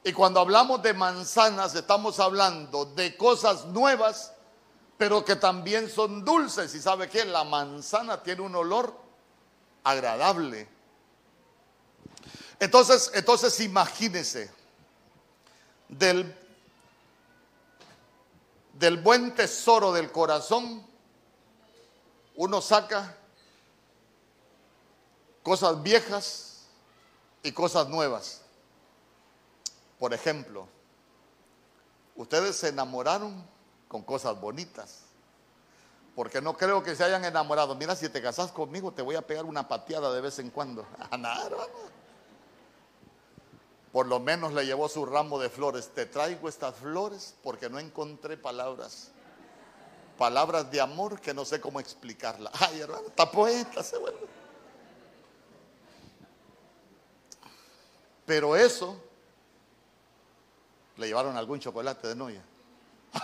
Y 0.05 0.13
cuando 0.13 0.41
hablamos 0.41 0.83
de 0.83 0.95
manzanas, 0.95 1.75
estamos 1.75 2.19
hablando 2.21 2.85
de 2.85 3.17
cosas 3.17 3.67
nuevas, 3.67 4.33
pero 4.97 5.25
que 5.25 5.37
también 5.37 5.89
son 5.89 6.25
dulces. 6.25 6.75
¿Y 6.75 6.81
sabe 6.81 7.09
qué? 7.09 7.25
La 7.25 7.45
manzana 7.45 8.23
tiene 8.23 8.43
un 8.43 8.55
olor 8.55 8.95
agradable. 9.85 10.69
Entonces, 12.59 13.11
entonces 13.15 13.61
imagínese 13.61 14.58
del, 15.89 16.35
del 18.75 18.99
buen 18.99 19.35
tesoro 19.35 19.93
del 19.93 20.11
corazón, 20.13 20.87
uno 22.37 22.61
saca 22.61 23.17
cosas 25.43 25.83
viejas 25.83 26.67
y 27.43 27.53
cosas 27.53 27.89
nuevas. 27.89 28.43
Por 29.99 30.15
ejemplo, 30.15 30.69
ustedes 32.15 32.57
se 32.57 32.69
enamoraron 32.69 33.45
con 33.89 34.03
cosas 34.03 34.39
bonitas. 34.41 35.01
Porque 36.15 36.41
no 36.41 36.57
creo 36.57 36.83
que 36.83 36.97
se 36.97 37.05
hayan 37.05 37.25
enamorado. 37.25 37.75
Mira, 37.75 37.95
si 37.95 38.09
te 38.09 38.21
casas 38.21 38.51
conmigo, 38.51 38.93
te 38.93 39.03
voy 39.03 39.17
a 39.17 39.23
pegar 39.23 39.45
una 39.45 39.69
pateada 39.69 40.13
de 40.13 40.21
vez 40.21 40.39
en 40.39 40.51
cuando. 40.51 40.87
Por 43.93 44.07
lo 44.07 44.21
menos 44.21 44.53
le 44.53 44.67
llevó 44.67 44.89
su 44.89 45.07
ramo 45.07 45.39
de 45.39 45.49
flores. 45.49 45.89
Te 45.95 46.07
traigo 46.07 46.49
estas 46.49 46.75
flores 46.77 47.35
porque 47.43 47.71
no 47.71 47.79
encontré 47.79 48.37
palabras. 48.37 49.11
Palabras 50.19 50.71
de 50.71 50.81
amor 50.81 51.21
que 51.21 51.33
no 51.33 51.45
sé 51.45 51.61
cómo 51.61 51.81
explicarla. 51.81 52.51
Ay, 52.59 52.81
hermano, 52.81 53.09
está 53.09 53.31
poeta 53.31 53.83
se 53.83 53.97
vuelve. 53.97 54.27
Pero 58.27 58.57
eso 58.57 59.01
le 60.99 61.07
llevaron 61.07 61.37
algún 61.37 61.61
chocolate 61.61 62.09
de 62.09 62.15
novia. 62.15 62.43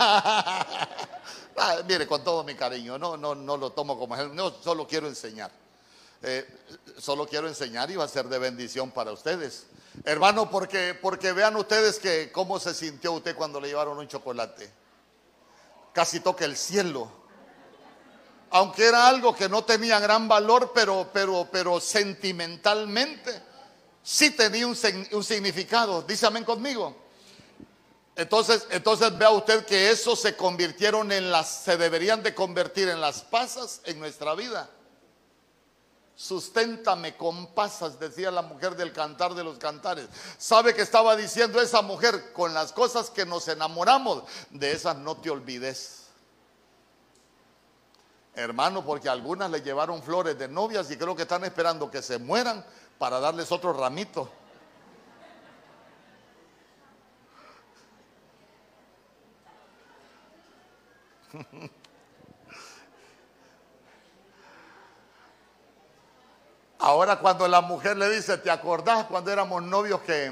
Ah, 1.56 1.76
mire, 1.86 2.04
con 2.08 2.24
todo 2.24 2.42
mi 2.42 2.56
cariño, 2.56 2.98
no, 2.98 3.16
no, 3.16 3.32
no 3.32 3.56
lo 3.56 3.70
tomo 3.70 3.96
como 3.96 4.16
ejemplo, 4.16 4.34
no, 4.34 4.50
solo 4.60 4.88
quiero 4.88 5.06
enseñar. 5.06 5.52
Eh, 6.20 6.44
solo 6.98 7.28
quiero 7.28 7.46
enseñar 7.46 7.88
y 7.92 7.96
va 7.96 8.04
a 8.04 8.08
ser 8.08 8.28
de 8.28 8.40
bendición 8.40 8.90
para 8.90 9.12
ustedes. 9.12 9.66
Hermano, 10.02 10.50
porque, 10.50 10.94
porque 11.00 11.32
vean 11.32 11.54
ustedes 11.56 11.98
que 11.98 12.32
cómo 12.32 12.58
se 12.58 12.74
sintió 12.74 13.12
usted 13.12 13.36
cuando 13.36 13.60
le 13.60 13.68
llevaron 13.68 13.96
un 13.98 14.08
chocolate. 14.08 14.70
Casi 15.92 16.20
toca 16.20 16.44
el 16.44 16.56
cielo. 16.56 17.10
Aunque 18.50 18.86
era 18.86 19.06
algo 19.06 19.34
que 19.34 19.48
no 19.48 19.64
tenía 19.64 20.00
gran 20.00 20.26
valor, 20.26 20.72
pero, 20.74 21.10
pero, 21.12 21.48
pero 21.50 21.80
sentimentalmente 21.80 23.42
sí 24.02 24.30
tenía 24.32 24.66
un, 24.66 24.76
un 25.12 25.24
significado. 25.24 26.02
Dice 26.02 26.26
amén 26.26 26.44
conmigo. 26.44 27.04
Entonces, 28.16 28.66
entonces 28.70 29.16
vea 29.18 29.30
usted 29.30 29.64
que 29.64 29.90
eso 29.90 30.14
se 30.14 30.36
convirtieron 30.36 31.10
en 31.10 31.32
las, 31.32 31.64
se 31.64 31.76
deberían 31.76 32.22
de 32.22 32.34
convertir 32.34 32.88
en 32.88 33.00
las 33.00 33.22
pasas 33.22 33.80
en 33.84 33.98
nuestra 33.98 34.34
vida. 34.34 34.70
Susténtame 36.16 37.16
con 37.16 37.48
pasas, 37.54 37.98
decía 37.98 38.30
la 38.30 38.42
mujer 38.42 38.76
del 38.76 38.92
cantar 38.92 39.34
de 39.34 39.42
los 39.42 39.58
cantares. 39.58 40.08
¿Sabe 40.38 40.72
que 40.72 40.82
estaba 40.82 41.16
diciendo 41.16 41.60
esa 41.60 41.82
mujer? 41.82 42.32
Con 42.32 42.54
las 42.54 42.72
cosas 42.72 43.10
que 43.10 43.26
nos 43.26 43.48
enamoramos, 43.48 44.22
de 44.50 44.70
esas 44.72 44.96
no 44.96 45.16
te 45.16 45.30
olvides. 45.30 46.04
Hermano, 48.36 48.84
porque 48.84 49.08
algunas 49.08 49.50
le 49.50 49.62
llevaron 49.62 50.02
flores 50.02 50.38
de 50.38 50.46
novias 50.48 50.90
y 50.90 50.96
creo 50.96 51.16
que 51.16 51.22
están 51.22 51.44
esperando 51.44 51.90
que 51.90 52.02
se 52.02 52.18
mueran 52.18 52.64
para 52.98 53.18
darles 53.18 53.50
otro 53.50 53.72
ramito. 53.72 54.30
Ahora 66.84 67.18
cuando 67.18 67.48
la 67.48 67.62
mujer 67.62 67.96
le 67.96 68.10
dice, 68.10 68.36
¿te 68.36 68.50
acordás 68.50 69.06
cuando 69.06 69.32
éramos 69.32 69.62
novios 69.62 70.02
que, 70.02 70.30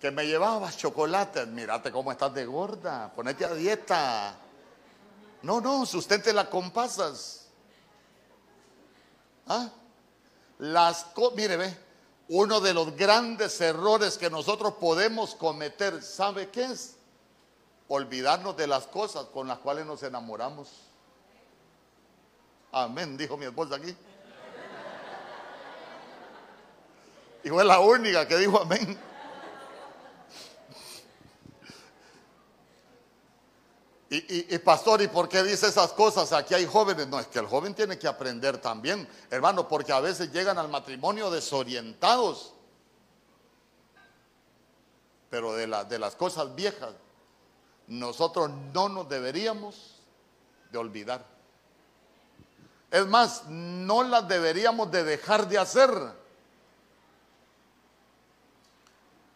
que 0.00 0.10
me 0.10 0.26
llevabas 0.26 0.78
chocolate? 0.78 1.44
Mírate 1.44 1.92
cómo 1.92 2.10
estás 2.10 2.32
de 2.32 2.46
gorda, 2.46 3.12
ponete 3.14 3.44
a 3.44 3.52
dieta. 3.52 4.34
No, 5.42 5.60
no, 5.60 5.84
la 6.32 6.48
con 6.48 6.70
pasas. 6.70 7.48
¿Ah? 9.46 9.68
Las 10.56 11.08
mire, 11.36 11.58
ve, 11.58 11.76
uno 12.28 12.62
de 12.62 12.72
los 12.72 12.96
grandes 12.96 13.60
errores 13.60 14.16
que 14.16 14.30
nosotros 14.30 14.72
podemos 14.80 15.34
cometer, 15.34 16.02
¿sabe 16.02 16.48
qué 16.48 16.64
es? 16.64 16.96
olvidarnos 17.88 18.56
de 18.56 18.66
las 18.66 18.86
cosas 18.86 19.26
con 19.26 19.48
las 19.48 19.58
cuales 19.58 19.84
nos 19.84 20.02
enamoramos. 20.02 20.70
Amén, 22.70 23.18
dijo 23.18 23.36
mi 23.36 23.44
esposa 23.44 23.76
aquí. 23.76 23.94
Y 27.44 27.48
fue 27.48 27.64
la 27.64 27.80
única 27.80 28.26
que 28.26 28.38
dijo 28.38 28.60
amén. 28.60 28.98
Y, 34.10 34.54
y, 34.54 34.58
pastor, 34.58 35.00
¿y 35.00 35.08
por 35.08 35.26
qué 35.26 35.42
dice 35.42 35.68
esas 35.68 35.94
cosas? 35.94 36.32
Aquí 36.32 36.52
hay 36.52 36.66
jóvenes. 36.66 37.08
No, 37.08 37.18
es 37.18 37.28
que 37.28 37.38
el 37.38 37.46
joven 37.46 37.74
tiene 37.74 37.98
que 37.98 38.06
aprender 38.06 38.58
también, 38.58 39.08
hermano, 39.30 39.66
porque 39.66 39.90
a 39.90 40.00
veces 40.00 40.30
llegan 40.30 40.58
al 40.58 40.68
matrimonio 40.68 41.30
desorientados. 41.30 42.52
Pero 45.30 45.54
de, 45.54 45.66
de 45.88 45.98
las 45.98 46.14
cosas 46.14 46.54
viejas 46.54 46.92
nosotros 47.86 48.50
no 48.72 48.88
nos 48.88 49.08
deberíamos 49.08 50.00
de 50.70 50.78
olvidar. 50.78 51.24
Es 52.90 53.06
más, 53.06 53.44
no 53.48 54.02
las 54.02 54.28
deberíamos 54.28 54.90
de 54.90 55.04
dejar 55.04 55.48
de 55.48 55.58
hacer. 55.58 55.90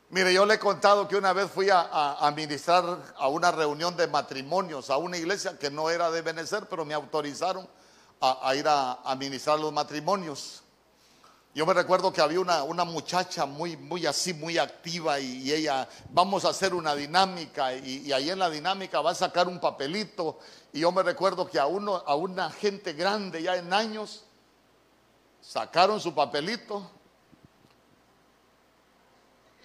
Mire, 0.09 0.33
yo 0.33 0.47
le 0.47 0.55
he 0.55 0.59
contado 0.59 1.09
que 1.09 1.17
una 1.17 1.33
vez 1.33 1.51
fui 1.51 1.69
a, 1.71 2.33
ministrar 2.37 2.85
a 3.17 3.29
una 3.29 3.51
reunión 3.51 3.97
de 3.97 4.07
matrimonios 4.07 4.89
a 4.89 4.99
una 4.99 5.17
iglesia 5.17 5.59
que 5.59 5.69
no 5.69 5.91
era 5.91 6.13
de 6.13 6.23
Benecer, 6.23 6.69
pero 6.71 6.85
me 6.85 6.95
autorizaron 6.95 7.69
a, 8.21 8.55
ir 8.55 8.69
a, 8.69 9.01
a 9.05 9.17
ministrar 9.17 9.59
los 9.59 9.73
matrimonios. 9.73 10.63
Yo 11.57 11.67
me 11.67 11.75
recuerdo 11.75 12.13
que 12.13 12.21
había 12.21 12.39
una, 12.39 12.85
muchacha 12.85 13.47
muy, 13.47 13.77
muy 13.79 14.07
así, 14.07 14.33
muy 14.33 14.59
activa 14.59 15.19
y, 15.19 15.51
ella, 15.51 15.89
vamos 16.11 16.45
a 16.45 16.51
hacer 16.51 16.73
una 16.73 16.95
dinámica 16.95 17.75
y, 17.75 18.13
ahí 18.13 18.31
en 18.31 18.39
la 18.39 18.49
dinámica 18.49 19.01
va 19.01 19.11
a 19.11 19.15
sacar 19.15 19.49
un 19.49 19.59
papelito. 19.59 20.39
Y 20.73 20.81
yo 20.81 20.93
me 20.93 21.03
recuerdo 21.03 21.49
que 21.49 21.59
a, 21.59 21.67
uno, 21.67 21.97
a 22.07 22.15
una 22.15 22.51
gente 22.51 22.93
grande 22.93 23.43
ya 23.43 23.57
en 23.57 23.73
años 23.73 24.23
sacaron 25.41 25.99
su 25.99 26.15
papelito 26.15 26.91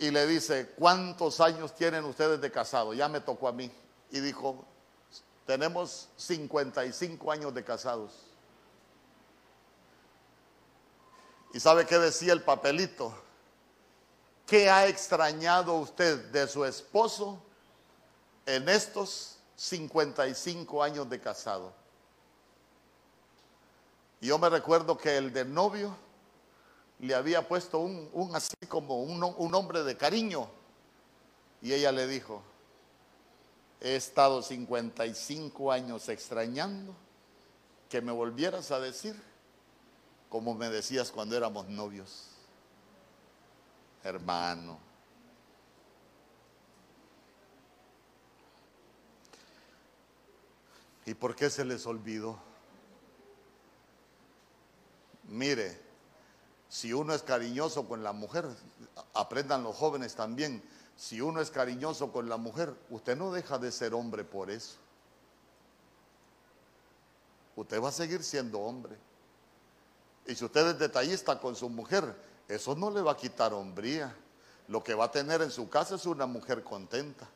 y 0.01 0.10
le 0.10 0.25
dice, 0.25 0.74
¿cuántos 0.79 1.39
años 1.39 1.75
tienen 1.75 2.03
ustedes 2.05 2.41
de 2.41 2.51
casado? 2.51 2.91
Ya 2.91 3.08
me 3.08 3.22
tocó 3.22 3.48
a 3.48 3.51
mí. 3.51 3.72
Y 4.10 4.20
dijo, 4.20 4.65
tenemos 5.46 6.10
55 6.17 7.31
años 7.31 7.53
de 7.53 7.63
casados. 7.63 8.12
¿Y 11.53 11.60
sabe 11.60 11.86
qué 11.86 12.00
decía 12.00 12.34
el 12.34 12.41
papelito? 12.41 13.13
¿Qué 14.48 14.72
ha 14.72 14.88
extrañado 14.88 15.75
usted 15.75 16.31
de 16.31 16.48
su 16.48 16.65
esposo 16.65 17.39
en 18.48 18.70
estos 18.70 19.38
55 19.55 20.81
años 20.81 21.08
de 21.12 21.20
casado? 21.22 21.74
Yo 24.20 24.39
me 24.39 24.50
recuerdo 24.50 24.98
que 24.98 25.15
el 25.15 25.31
de 25.31 25.46
novio 25.46 25.96
le 27.01 27.15
había 27.15 27.48
puesto 27.48 27.79
un, 27.79 28.31
así 28.36 28.55
como 28.67 29.01
un, 29.01 29.24
un, 29.24 29.55
hombre 29.55 29.84
de 29.84 29.98
cariño. 29.98 30.48
Y 31.62 31.74
ella 31.74 31.91
le 31.91 32.08
dijo, 32.08 32.43
he 33.81 33.96
estado 33.96 34.41
55 34.41 35.72
años 35.72 36.08
extrañando 36.10 36.93
que 37.89 38.01
me 38.01 38.12
volvieras 38.12 38.72
a 38.72 38.79
decir 38.79 39.20
como 40.29 40.53
me 40.53 40.70
decías 40.70 41.12
cuando 41.12 41.36
éramos 41.36 41.67
novios. 41.67 42.27
Hermano. 44.03 44.79
¿Y 51.05 51.15
por 51.15 51.36
qué 51.36 51.50
se 51.50 51.65
les 51.65 51.86
olvidó? 51.86 52.39
Mire, 55.24 55.80
si 56.72 56.94
uno 56.94 57.13
es 57.13 57.22
cariñoso 57.22 57.86
con 57.86 58.01
la 58.01 58.13
mujer, 58.13 58.48
aprendan 59.13 59.62
los 59.62 59.75
jóvenes 59.75 60.16
también, 60.16 60.63
si 60.96 61.20
uno 61.20 61.42
es 61.42 61.51
cariñoso 61.51 62.13
con 62.13 62.30
la 62.30 62.38
mujer, 62.38 62.74
usted 62.90 63.18
no 63.18 63.34
deja 63.34 63.58
de 63.58 63.74
ser 63.74 63.94
hombre 63.94 64.24
por 64.24 64.50
eso. 64.50 64.78
Usted 67.58 67.84
va 67.84 67.90
a 67.90 67.92
seguir 67.92 68.24
siendo 68.24 68.62
hombre. 68.62 68.96
Y 70.25 70.34
si 70.34 70.46
usted 70.46 70.66
es 70.66 70.80
detallista 70.80 71.38
con 71.42 71.58
su 71.58 71.68
mujer, 71.68 72.16
eso 72.48 72.74
no 72.74 72.90
le 72.90 73.01
va 73.01 73.12
a 73.12 73.18
quitar 73.18 73.54
hombría. 73.54 74.16
Lo 74.70 74.82
que 74.82 74.94
va 74.94 75.06
a 75.06 75.12
tener 75.12 75.42
en 75.42 75.51
su 75.51 75.68
casa 75.68 75.96
es 75.96 76.06
una 76.06 76.25
mujer 76.25 76.63
contenta. 76.63 77.28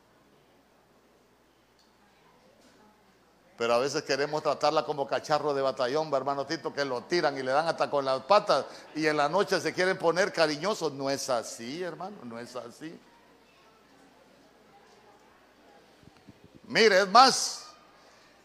Pero 3.58 3.74
a 3.74 3.78
veces 3.78 4.04
queremos 4.04 4.44
tratarla 4.44 4.84
como 4.84 5.08
cacharro 5.08 5.54
de 5.54 5.62
batallón, 5.62 6.14
hermano 6.14 6.46
Tito, 6.46 6.74
que 6.74 6.84
lo 6.84 7.04
tiran 7.04 7.38
y 7.38 7.44
le 7.44 7.52
dan 7.52 7.68
hasta 7.68 7.90
con 7.90 8.04
las 8.04 8.22
patas 8.24 8.66
y 8.94 9.06
en 9.08 9.16
la 9.16 9.30
noche 9.30 9.62
se 9.62 9.74
quieren 9.74 9.98
poner 9.98 10.34
cariñosos. 10.34 10.92
No 10.92 11.10
es 11.10 11.30
así, 11.30 11.82
hermano, 11.82 12.18
no 12.24 12.38
es 12.38 12.54
así. 12.56 13.00
Mire, 16.68 17.02
es 17.02 17.08
más, 17.08 17.68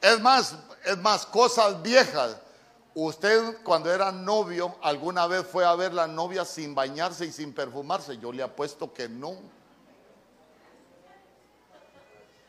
es 0.00 0.20
más, 0.20 0.54
es 0.84 0.98
más, 0.98 1.26
cosas 1.26 1.82
viejas. 1.82 2.36
Usted 2.94 3.62
cuando 3.64 3.92
era 3.92 4.12
novio, 4.12 4.76
alguna 4.82 5.26
vez 5.26 5.44
fue 5.46 5.64
a 5.64 5.74
ver 5.74 5.92
la 5.92 6.06
novia 6.06 6.44
sin 6.44 6.74
bañarse 6.74 7.26
y 7.26 7.32
sin 7.32 7.52
perfumarse. 7.52 8.18
Yo 8.18 8.32
le 8.32 8.42
apuesto 8.42 8.92
que 8.92 9.08
no. 9.08 9.36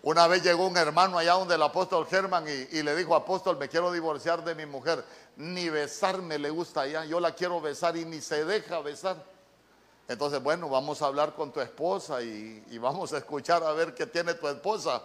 Una 0.04 0.28
vez 0.28 0.44
llegó 0.44 0.66
un 0.66 0.78
hermano 0.78 1.18
allá 1.18 1.34
donde 1.34 1.56
el 1.56 1.62
apóstol 1.62 2.08
Germán 2.08 2.46
y, 2.48 2.82
le 2.82 2.96
dijo, 2.96 3.16
apóstol, 3.16 3.58
me 3.58 3.70
quiero 3.70 3.92
divorciar 3.92 4.44
de 4.44 4.56
mi 4.56 4.66
mujer. 4.66 5.04
Ni 5.38 5.70
besarme 5.70 6.40
le 6.40 6.50
gusta 6.50 6.82
allá. 6.82 7.06
Yo 7.06 7.20
la 7.20 7.36
quiero 7.36 7.62
besar 7.62 7.96
y 7.96 8.06
ni 8.06 8.20
se 8.20 8.44
deja 8.44 8.80
besar. 8.80 9.24
Entonces, 10.08 10.42
bueno, 10.42 10.70
vamos 10.70 11.02
a 11.02 11.06
hablar 11.06 11.36
con 11.36 11.52
tu 11.52 11.62
esposa 11.62 12.22
y, 12.22 12.64
y 12.72 12.78
vamos 12.80 13.14
a 13.14 13.20
escuchar 13.20 13.64
a 13.64 13.72
ver 13.74 13.94
qué 13.94 14.08
tiene 14.08 14.34
tu 14.34 14.48
esposa 14.48 15.04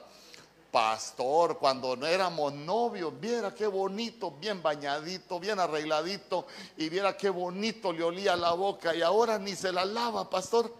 pastor, 0.76 1.56
cuando 1.56 1.94
éramos 2.06 2.52
novios, 2.52 3.18
viera 3.18 3.54
qué 3.54 3.66
bonito, 3.66 4.32
bien 4.32 4.62
bañadito, 4.62 5.40
bien 5.40 5.58
arregladito, 5.58 6.46
y 6.76 6.90
viera 6.90 7.16
qué 7.16 7.30
bonito 7.30 7.94
le 7.94 8.04
olía 8.04 8.36
la 8.36 8.52
boca, 8.52 8.94
y 8.94 9.00
ahora 9.00 9.38
ni 9.38 9.56
se 9.56 9.72
la 9.72 9.86
lava, 9.86 10.28
pastor. 10.28 10.70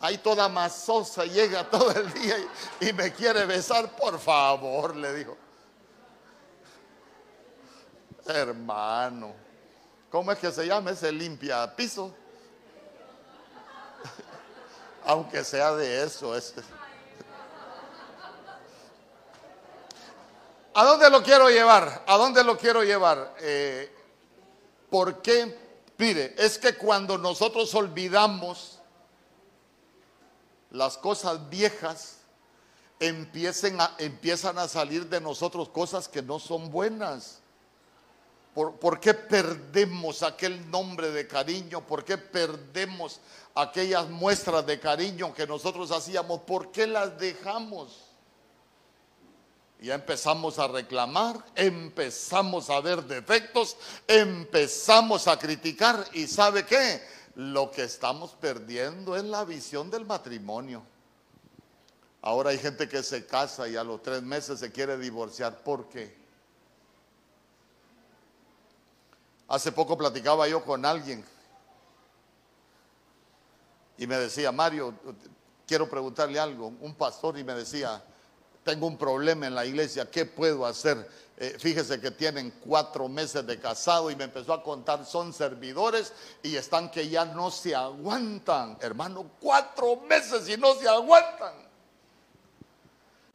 Ahí 0.00 0.18
toda 0.18 0.48
masosa 0.48 1.24
llega 1.24 1.68
todo 1.70 1.90
el 1.90 2.12
día 2.12 2.36
y, 2.80 2.92
me 2.92 3.12
quiere 3.12 3.46
besar, 3.46 3.96
por 3.96 4.18
favor, 4.18 4.94
le 4.94 5.14
dijo. 5.14 5.36
Hermano, 8.26 9.34
¿cómo 10.10 10.32
es 10.32 10.38
que 10.38 10.52
se 10.52 10.66
llama 10.66 10.90
ese 10.90 11.10
limpia 11.10 11.74
piso? 11.74 12.14
Aunque 15.06 15.42
sea 15.44 15.74
de 15.74 16.02
eso, 16.02 16.36
ese. 16.36 16.62
¿A 20.74 20.84
dónde 20.84 21.08
lo 21.08 21.22
quiero 21.22 21.48
llevar? 21.48 22.04
¿A 22.06 22.18
dónde 22.18 22.44
lo 22.44 22.58
quiero 22.58 22.84
llevar? 22.84 23.34
Eh, 23.40 23.90
¿Por 24.90 25.22
qué? 25.22 25.58
Mire, 25.96 26.34
es 26.36 26.58
que 26.58 26.76
cuando 26.76 27.16
nosotros 27.16 27.74
olvidamos 27.74 28.75
las 30.70 30.98
cosas 30.98 31.48
viejas, 31.48 32.18
empiecen 33.00 33.80
a, 33.80 33.94
empiezan 33.98 34.58
a 34.58 34.68
salir 34.68 35.08
de 35.08 35.20
nosotros 35.20 35.68
cosas 35.68 36.08
que 36.08 36.22
no 36.22 36.38
son 36.38 36.70
buenas. 36.70 37.40
¿Por, 38.54 38.76
¿Por, 38.76 39.00
qué 39.00 39.12
perdemos 39.12 40.22
aquel 40.22 40.70
nombre 40.70 41.10
de 41.10 41.26
cariño? 41.26 41.86
¿Por 41.86 42.04
qué 42.04 42.16
perdemos 42.16 43.20
aquellas 43.54 44.08
muestras 44.08 44.64
de 44.64 44.80
cariño 44.80 45.34
que 45.34 45.46
nosotros 45.46 45.90
hacíamos? 45.90 46.40
¿Por 46.40 46.72
qué 46.72 46.86
las 46.86 47.18
dejamos? 47.18 48.06
Ya 49.80 49.94
empezamos 49.94 50.58
a 50.58 50.68
reclamar, 50.68 51.44
empezamos 51.54 52.70
a 52.70 52.80
ver 52.80 53.04
defectos, 53.04 53.76
empezamos 54.08 55.28
a 55.28 55.38
criticar 55.38 56.02
y 56.14 56.26
¿sabe 56.26 56.64
qué? 56.64 57.02
Lo 57.36 57.70
que 57.70 57.84
estamos 57.84 58.32
perdiendo 58.32 59.14
es 59.14 59.24
la 59.24 59.44
visión 59.44 59.90
del 59.90 60.06
matrimonio. 60.06 60.82
Ahora 62.22 62.50
hay 62.50 62.58
gente 62.58 62.88
que 62.88 63.02
se 63.02 63.26
casa 63.26 63.68
y 63.68 63.76
a 63.76 63.84
los 63.84 64.02
tres 64.02 64.22
meses 64.22 64.58
se 64.58 64.72
quiere 64.72 64.96
divorciar. 64.96 65.62
¿Por 65.62 65.88
qué? 65.88 66.16
Hace 69.48 69.70
poco 69.70 69.96
platicaba 69.96 70.48
yo 70.48 70.64
con 70.64 70.84
alguien 70.84 71.24
y 73.98 74.06
me 74.06 74.16
decía, 74.16 74.50
Mario, 74.50 74.94
quiero 75.66 75.88
preguntarle 75.88 76.38
algo. 76.38 76.72
Un 76.80 76.94
pastor 76.94 77.38
y 77.38 77.44
me 77.44 77.54
decía, 77.54 78.02
tengo 78.64 78.86
un 78.86 78.98
problema 78.98 79.46
en 79.46 79.54
la 79.54 79.64
iglesia, 79.64 80.10
¿qué 80.10 80.24
puedo 80.24 80.66
hacer? 80.66 81.08
Eh, 81.38 81.56
fíjese 81.58 82.00
que 82.00 82.10
tienen 82.10 82.50
cuatro 82.64 83.10
meses 83.10 83.46
de 83.46 83.60
casado 83.60 84.10
y 84.10 84.16
me 84.16 84.24
empezó 84.24 84.54
a 84.54 84.62
contar, 84.62 85.04
son 85.04 85.34
servidores 85.34 86.14
y 86.42 86.56
están 86.56 86.90
que 86.90 87.10
ya 87.10 87.26
no 87.26 87.50
se 87.50 87.74
aguantan, 87.74 88.78
hermano, 88.80 89.32
cuatro 89.38 89.96
meses 90.08 90.48
y 90.48 90.56
no 90.56 90.74
se 90.76 90.88
aguantan. 90.88 91.52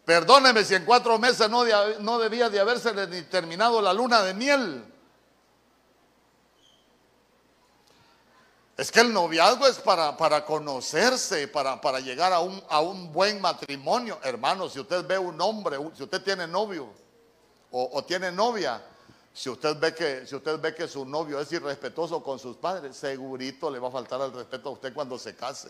Perdóneme 0.04 0.64
si 0.64 0.74
en 0.74 0.84
cuatro 0.84 1.20
meses 1.20 1.48
no, 1.48 2.18
debía 2.18 2.50
de 2.50 2.60
haberse 2.60 2.92
ni 3.06 3.22
terminado 3.22 3.80
la 3.84 3.94
luna 3.94 4.24
de 4.24 4.34
miel. 4.34 4.84
Es 8.78 8.92
que 8.92 9.02
el 9.02 9.14
noviazgo 9.14 9.68
es 9.68 9.78
para, 9.78 10.18
para 10.18 10.44
conocerse, 10.44 11.48
para, 11.48 11.80
para 11.80 12.00
llegar 12.00 12.34
a 12.34 12.40
un, 12.40 12.64
a 12.68 12.82
un, 12.82 13.14
buen 13.14 13.40
matrimonio. 13.40 14.18
Hermano, 14.24 14.68
si 14.70 14.80
usted 14.80 15.06
ve 15.06 15.20
un 15.20 15.40
hombre, 15.40 15.78
si 15.96 16.02
usted 16.02 16.24
tiene 16.24 16.48
novio 16.48 16.90
o, 17.72 18.04
tiene 18.04 18.32
novia, 18.32 18.82
si 19.34 19.50
usted, 19.50 19.78
ve 19.80 19.94
que, 19.94 20.28
si 20.28 20.36
usted 20.36 20.60
ve 20.60 20.76
que 20.76 20.88
su 20.88 21.06
novio 21.06 21.40
es 21.40 21.52
irrespetuoso 21.52 22.22
con 22.22 22.38
sus 22.38 22.58
padres, 22.58 22.96
segurito 22.98 23.72
le 23.72 23.80
va 23.80 23.88
a 23.88 23.92
faltar 23.92 24.20
el 24.22 24.34
respeto 24.34 24.70
a 24.70 24.72
usted 24.74 24.94
cuando 24.94 25.18
se 25.18 25.36
case. 25.36 25.70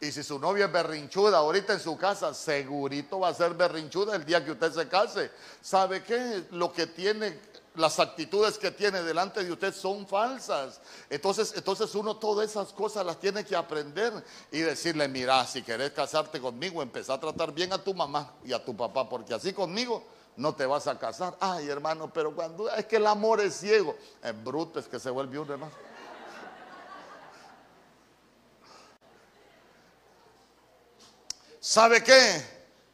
Y 0.00 0.12
si 0.12 0.22
su 0.22 0.38
novia 0.38 0.66
es 0.66 0.72
berrinchuda 0.72 1.38
ahorita 1.38 1.72
en 1.72 1.80
su 1.80 1.96
casa, 1.96 2.34
segurito 2.34 3.20
va 3.20 3.28
a 3.28 3.34
ser 3.34 3.54
berrinchuda 3.54 4.16
el 4.16 4.24
día 4.24 4.44
que 4.44 4.50
usted 4.50 4.72
se 4.72 4.88
case. 4.88 5.30
¿Sabe 5.62 6.02
qué? 6.02 6.44
Lo 6.50 6.72
que 6.72 6.86
tiene 6.88 7.38
las 7.76 7.98
actitudes 8.00 8.58
que 8.58 8.70
tiene 8.70 9.02
delante 9.02 9.44
de 9.44 9.52
usted 9.52 9.74
son 9.74 10.06
falsas. 10.06 10.80
Entonces, 11.10 11.52
entonces 11.56 11.94
uno 11.94 12.16
todas 12.16 12.50
esas 12.50 12.72
cosas 12.72 13.04
las 13.04 13.18
tiene 13.18 13.44
que 13.44 13.54
aprender 13.54 14.12
y 14.50 14.60
decirle, 14.60 15.08
mira, 15.08 15.46
si 15.46 15.62
querés 15.62 15.92
casarte 15.92 16.40
conmigo, 16.40 16.82
empezá 16.82 17.14
a 17.14 17.20
tratar 17.20 17.52
bien 17.52 17.72
a 17.72 17.78
tu 17.78 17.94
mamá 17.94 18.34
y 18.44 18.52
a 18.52 18.64
tu 18.64 18.76
papá, 18.76 19.08
porque 19.08 19.34
así 19.34 19.52
conmigo 19.52 20.02
no 20.36 20.54
te 20.54 20.66
vas 20.66 20.86
a 20.86 20.98
casar. 20.98 21.36
Ay, 21.40 21.68
hermano, 21.68 22.12
pero 22.12 22.34
cuando 22.34 22.70
es 22.70 22.86
que 22.86 22.96
el 22.96 23.06
amor 23.06 23.40
es 23.40 23.56
ciego, 23.56 23.96
es 24.22 24.44
bruto, 24.44 24.78
es 24.78 24.86
que 24.86 24.98
se 24.98 25.10
vuelve 25.10 25.38
un 25.38 25.50
hermano. 25.50 25.72
¿Sabe 31.60 32.02
qué? 32.02 32.44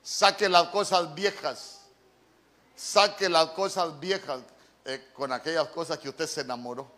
Saque 0.02 0.48
las 0.48 0.68
cosas 0.68 1.14
viejas. 1.14 1.80
Saque 2.74 3.28
las 3.28 3.50
cosas 3.50 4.00
viejas. 4.00 4.40
Eh, 4.84 5.10
con 5.12 5.32
aquellas 5.32 5.68
cosas 5.68 5.98
que 5.98 6.08
usted 6.08 6.26
se 6.26 6.40
enamoró. 6.40 6.90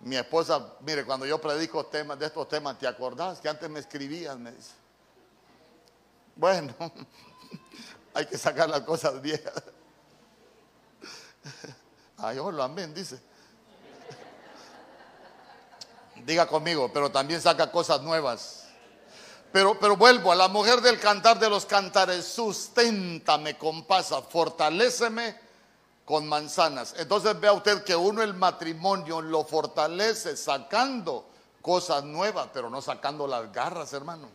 Mi 0.00 0.16
esposa, 0.16 0.74
mire, 0.80 1.02
cuando 1.06 1.24
yo 1.24 1.40
predico 1.40 1.86
temas 1.86 2.18
de 2.18 2.26
estos 2.26 2.46
temas, 2.46 2.78
¿te 2.78 2.86
acordás 2.86 3.40
que 3.40 3.48
antes 3.48 3.70
me 3.70 3.80
escribían? 3.80 4.42
Me 4.42 4.52
dice. 4.52 4.74
Bueno, 6.36 6.74
hay 8.14 8.26
que 8.26 8.36
sacar 8.36 8.68
las 8.68 8.82
cosas 8.82 9.22
viejas. 9.22 9.62
Ay, 12.18 12.36
lo 12.36 12.62
amén, 12.62 12.92
dice. 12.92 13.18
Diga 16.26 16.46
conmigo, 16.46 16.90
pero 16.92 17.10
también 17.10 17.40
saca 17.40 17.70
cosas 17.70 18.02
nuevas. 18.02 18.63
Pero, 19.54 19.78
pero 19.78 19.96
vuelvo 19.96 20.32
a 20.32 20.34
la 20.34 20.48
mujer 20.48 20.80
del 20.80 20.98
cantar 20.98 21.38
de 21.38 21.48
los 21.48 21.64
cantares, 21.64 22.24
susténtame 22.26 23.56
con 23.56 23.84
paz, 23.84 24.12
fortaléceme 24.28 25.38
con 26.04 26.26
manzanas. 26.26 26.92
Entonces 26.98 27.38
vea 27.38 27.52
usted 27.52 27.84
que 27.84 27.94
uno 27.94 28.20
el 28.24 28.34
matrimonio 28.34 29.22
lo 29.22 29.44
fortalece 29.44 30.36
sacando 30.36 31.28
cosas 31.62 32.02
nuevas, 32.02 32.48
pero 32.52 32.68
no 32.68 32.82
sacando 32.82 33.28
las 33.28 33.52
garras, 33.52 33.92
hermano. 33.92 34.26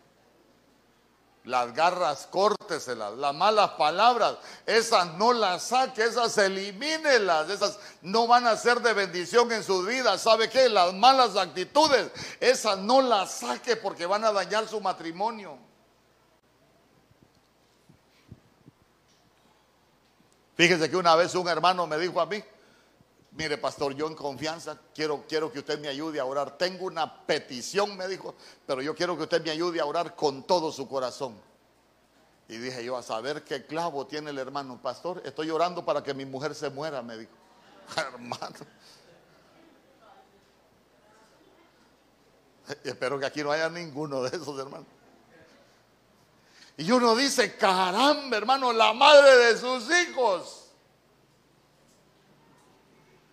Las 1.50 1.74
garras, 1.74 2.28
córteselas, 2.30 3.18
las 3.18 3.34
malas 3.34 3.72
palabras, 3.72 4.36
esas 4.68 5.16
no 5.16 5.34
las 5.34 5.64
saque, 5.64 6.04
esas 6.04 6.38
elimínelas, 6.38 7.50
esas 7.50 7.80
no 8.04 8.28
van 8.28 8.46
a 8.46 8.56
ser 8.56 8.80
de 8.82 8.94
bendición 8.94 9.52
en 9.52 9.64
su 9.64 9.82
vida. 9.82 10.16
¿Sabe 10.20 10.48
qué? 10.48 10.70
Las 10.70 10.94
malas 10.94 11.36
actitudes, 11.36 12.12
esas 12.40 12.78
no 12.78 13.02
las 13.02 13.32
saque 13.32 13.76
porque 13.76 14.06
van 14.06 14.26
a 14.26 14.32
dañar 14.32 14.68
su 14.68 14.80
matrimonio. 14.80 15.58
Fíjese 20.56 20.88
que 20.88 20.98
una 20.98 21.16
vez 21.16 21.34
un 21.34 21.48
hermano 21.48 21.88
me 21.88 21.98
dijo 21.98 22.22
a 22.22 22.28
mí, 22.28 22.44
mire 23.40 23.58
pastor, 23.58 23.96
yo 23.96 24.06
en 24.06 24.16
confianza 24.16 24.78
quiero, 24.94 25.24
quiero 25.26 25.50
que 25.50 25.60
usted 25.60 25.80
me 25.80 25.88
ayude 25.88 26.20
a 26.20 26.26
orar. 26.26 26.58
Tengo 26.58 26.88
una 26.88 27.26
petición, 27.26 27.96
me 27.96 28.06
dijo, 28.06 28.36
pero 28.68 28.82
yo 28.82 28.94
quiero 28.94 29.16
que 29.16 29.24
usted 29.24 29.42
me 29.42 29.50
ayude 29.50 29.80
a 29.80 29.86
orar 29.86 30.14
con 30.14 30.44
todo 30.44 30.74
su 30.74 30.90
corazón. 30.90 31.40
Y 32.50 32.58
dije 32.58 32.84
yo, 32.84 32.98
a 32.98 33.02
saber 33.02 33.46
qué 33.46 33.66
clavo 33.66 34.06
tiene 34.06 34.32
el 34.32 34.40
hermano, 34.40 34.82
pastor, 34.82 35.22
estoy 35.24 35.50
orando 35.52 35.86
para 35.86 36.04
que 36.04 36.14
mi 36.14 36.26
mujer 36.26 36.54
se 36.54 36.70
muera, 36.70 37.02
me 37.02 37.16
dijo. 37.18 37.32
hermano. 37.96 38.58
Espero 42.84 43.18
que 43.18 43.26
aquí 43.26 43.42
no 43.42 43.54
haya 43.54 43.70
ninguno 43.70 44.22
de 44.22 44.36
esos, 44.36 44.60
hermanos. 44.60 44.88
Y 46.76 46.92
uno 46.92 47.16
dice, 47.16 47.56
caramba, 47.56 48.36
hermano, 48.36 48.74
la 48.74 48.92
madre 48.92 49.38
de 49.38 49.58
sus 49.58 49.90
hijos. 49.90 50.59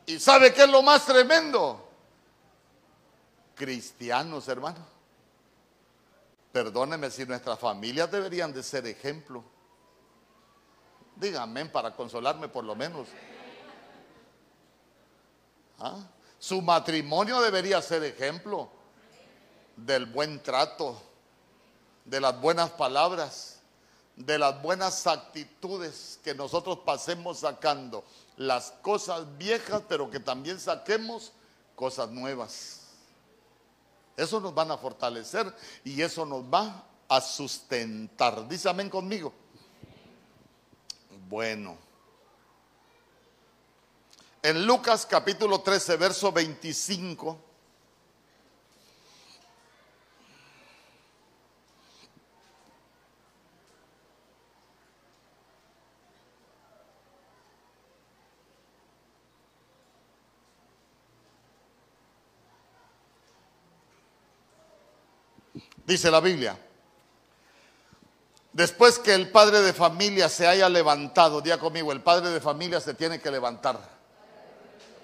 ¿Y 0.06 0.20
sabe 0.20 0.54
qué 0.54 0.62
es 0.62 0.68
lo 0.68 0.82
más 0.82 1.04
tremendo? 1.04 1.88
Cristianos, 3.56 4.46
hermano. 4.46 4.86
Perdóneme 6.52 7.10
si 7.10 7.26
nuestras 7.26 7.58
familias 7.58 8.10
deberían 8.10 8.52
de 8.52 8.62
ser 8.62 8.86
ejemplo. 8.86 9.44
Díganme 11.16 11.66
para 11.66 11.94
consolarme 11.94 12.48
por 12.48 12.64
lo 12.64 12.76
menos. 12.76 13.08
¿Ah? 15.78 16.06
Su 16.38 16.62
matrimonio 16.62 17.40
debería 17.40 17.82
ser 17.82 18.04
ejemplo 18.04 18.70
del 19.76 20.06
buen 20.06 20.42
trato, 20.42 21.02
de 22.04 22.20
las 22.20 22.40
buenas 22.40 22.70
palabras, 22.70 23.55
de 24.16 24.38
las 24.38 24.60
buenas 24.62 25.06
actitudes 25.06 26.18
que 26.24 26.34
nosotros 26.34 26.80
pasemos 26.84 27.40
sacando 27.40 28.02
las 28.36 28.72
cosas 28.82 29.24
viejas, 29.36 29.82
pero 29.88 30.10
que 30.10 30.20
también 30.20 30.58
saquemos 30.58 31.32
cosas 31.74 32.10
nuevas. 32.10 32.80
Eso 34.16 34.40
nos 34.40 34.54
van 34.54 34.70
a 34.70 34.78
fortalecer 34.78 35.54
y 35.84 36.00
eso 36.00 36.24
nos 36.24 36.42
va 36.42 36.84
a 37.08 37.20
sustentar. 37.20 38.48
Dice 38.48 38.68
amén 38.68 38.88
conmigo. 38.88 39.32
Bueno. 41.28 41.76
En 44.42 44.64
Lucas 44.64 45.04
capítulo 45.04 45.60
13, 45.60 45.96
verso 45.96 46.32
25. 46.32 47.38
Dice 65.86 66.10
la 66.10 66.20
Biblia. 66.20 66.58
Después 68.52 68.98
que 68.98 69.14
el 69.14 69.30
padre 69.30 69.60
de 69.60 69.74
familia 69.74 70.30
se 70.30 70.46
haya 70.46 70.68
levantado, 70.68 71.42
día 71.42 71.58
conmigo, 71.58 71.92
el 71.92 72.02
padre 72.02 72.30
de 72.30 72.40
familia 72.40 72.80
se 72.80 72.94
tiene 72.94 73.20
que 73.20 73.30
levantar. 73.30 73.78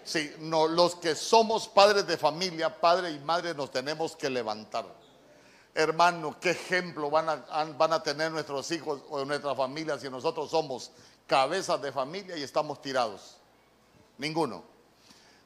Sí, 0.05 0.35
no, 0.39 0.67
los 0.67 0.97
que 0.97 1.15
somos 1.15 1.69
padres 1.69 2.07
de 2.07 2.17
familia, 2.17 2.81
padre 2.81 3.11
y 3.11 3.19
madre, 3.19 3.55
nos 3.55 3.71
tenemos 3.71 4.17
que 4.17 4.31
levantar. 4.31 4.87
Hermano, 5.75 6.37
¿qué 6.41 6.51
ejemplo 6.51 7.11
van 7.11 7.29
a, 7.29 7.65
van 7.77 7.93
a 7.93 8.03
tener 8.03 8.33
nuestros 8.33 8.71
hijos 8.73 9.01
o 9.11 9.25
nuestra 9.25 9.55
familia 9.55 9.99
si 9.99 10.09
nosotros 10.11 10.51
somos 10.51 10.91
cabezas 11.27 11.81
de 11.81 11.93
familia 11.93 12.37
y 12.37 12.43
estamos 12.43 12.81
tirados? 12.83 13.37
Ninguno. 14.19 14.72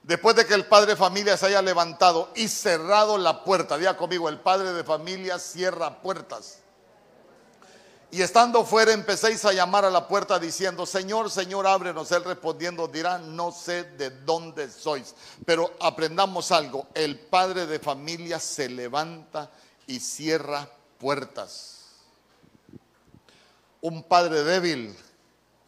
Después 0.07 0.37
de 0.37 0.47
que 0.47 0.55
el 0.55 0.67
padre 0.67 0.93
de 0.93 0.97
familia 0.97 1.37
se 1.37 1.47
haya 1.47 1.61
levantado 1.61 2.31
y 2.37 2.47
cerrado 2.47 3.19
la 3.19 3.43
puerta, 3.43 3.77
diga 3.77 3.97
conmigo, 3.97 4.29
el 4.29 4.39
padre 4.39 4.73
de 4.73 4.85
familia 4.85 5.37
cierra 5.41 6.01
puertas. 6.01 6.61
Y 8.13 8.23
estando 8.23 8.65
fuera 8.65 8.93
empecéis 8.93 9.45
a 9.45 9.53
llamar 9.53 9.85
a 9.85 9.91
la 9.91 10.07
puerta 10.07 10.39
diciendo, 10.39 10.87
Señor, 10.87 11.29
Señor, 11.29 11.67
ábrenos. 11.67 12.13
Él 12.13 12.23
respondiendo 12.23 12.87
dirá, 12.87 13.19
no 13.19 13.51
sé 13.51 13.83
de 13.83 14.11
dónde 14.11 14.71
sois. 14.71 15.13
Pero 15.45 15.73
aprendamos 15.81 16.53
algo, 16.53 16.87
el 16.95 17.19
padre 17.19 17.67
de 17.67 17.81
familia 17.81 18.39
se 18.39 18.69
levanta 18.69 19.51
y 19.89 19.99
cierra 19.99 20.69
puertas. 21.01 21.89
Un 23.81 24.05
padre 24.05 24.45
débil 24.45 24.97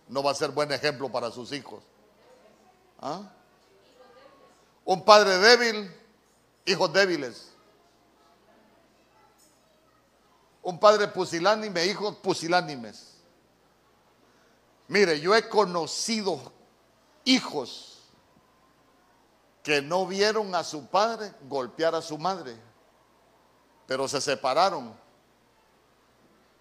no 0.07 0.23
va 0.23 0.31
a 0.31 0.35
ser 0.37 0.53
buen 0.53 0.71
ejemplo 0.71 1.11
para 1.11 1.33
sus 1.33 1.51
hijos. 1.51 1.83
¿Ah? 3.01 3.33
Un 4.91 5.05
padre 5.05 5.37
débil, 5.37 5.95
hijos 6.65 6.91
débiles. 6.91 7.53
Un 10.63 10.81
padre 10.81 11.09
pusilánime, 11.09 11.85
hijos 11.85 12.17
pusilánimes. 12.17 13.19
Mire, 14.87 15.21
yo 15.21 15.35
he 15.35 15.47
conocido 15.47 16.41
hijos 17.27 17.99
que 19.63 19.83
no 19.83 20.07
vieron 20.07 20.55
a 20.55 20.65
su 20.65 20.87
padre 20.87 21.35
golpear 21.43 21.95
a 21.95 22.01
su 22.01 22.17
madre, 22.17 22.57
pero 23.87 24.09
se 24.09 24.23
separaron. 24.23 24.99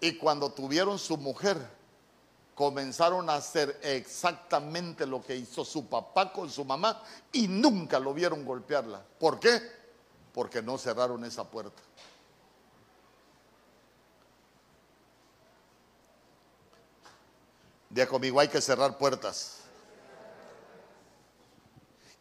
Y 0.02 0.18
cuando 0.18 0.52
tuvieron 0.52 0.98
su 0.98 1.16
mujer, 1.16 1.56
comenzaron 2.58 3.30
a 3.30 3.36
hacer 3.36 3.78
exactamente 3.84 5.06
lo 5.06 5.22
que 5.22 5.36
hizo 5.36 5.64
su 5.64 5.86
papá 5.86 6.32
con 6.32 6.50
su 6.50 6.64
mamá 6.64 7.00
y 7.30 7.46
nunca 7.46 8.00
lo 8.00 8.12
vieron 8.12 8.44
golpearla. 8.44 9.00
¿Por 9.20 9.38
qué? 9.38 9.62
Porque 10.34 10.60
no 10.60 10.76
cerraron 10.76 11.24
esa 11.24 11.44
puerta. 11.44 11.80
Día 17.90 18.08
conmigo, 18.08 18.40
hay 18.40 18.48
que 18.48 18.60
cerrar 18.60 18.98
puertas. 18.98 19.58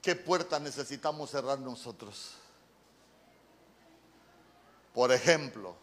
¿Qué 0.03 0.15
puerta 0.15 0.59
necesitamos 0.59 1.31
cerrar 1.31 1.57
nosotros? 1.57 2.33
Por 4.93 5.11
ejemplo, 5.11 5.75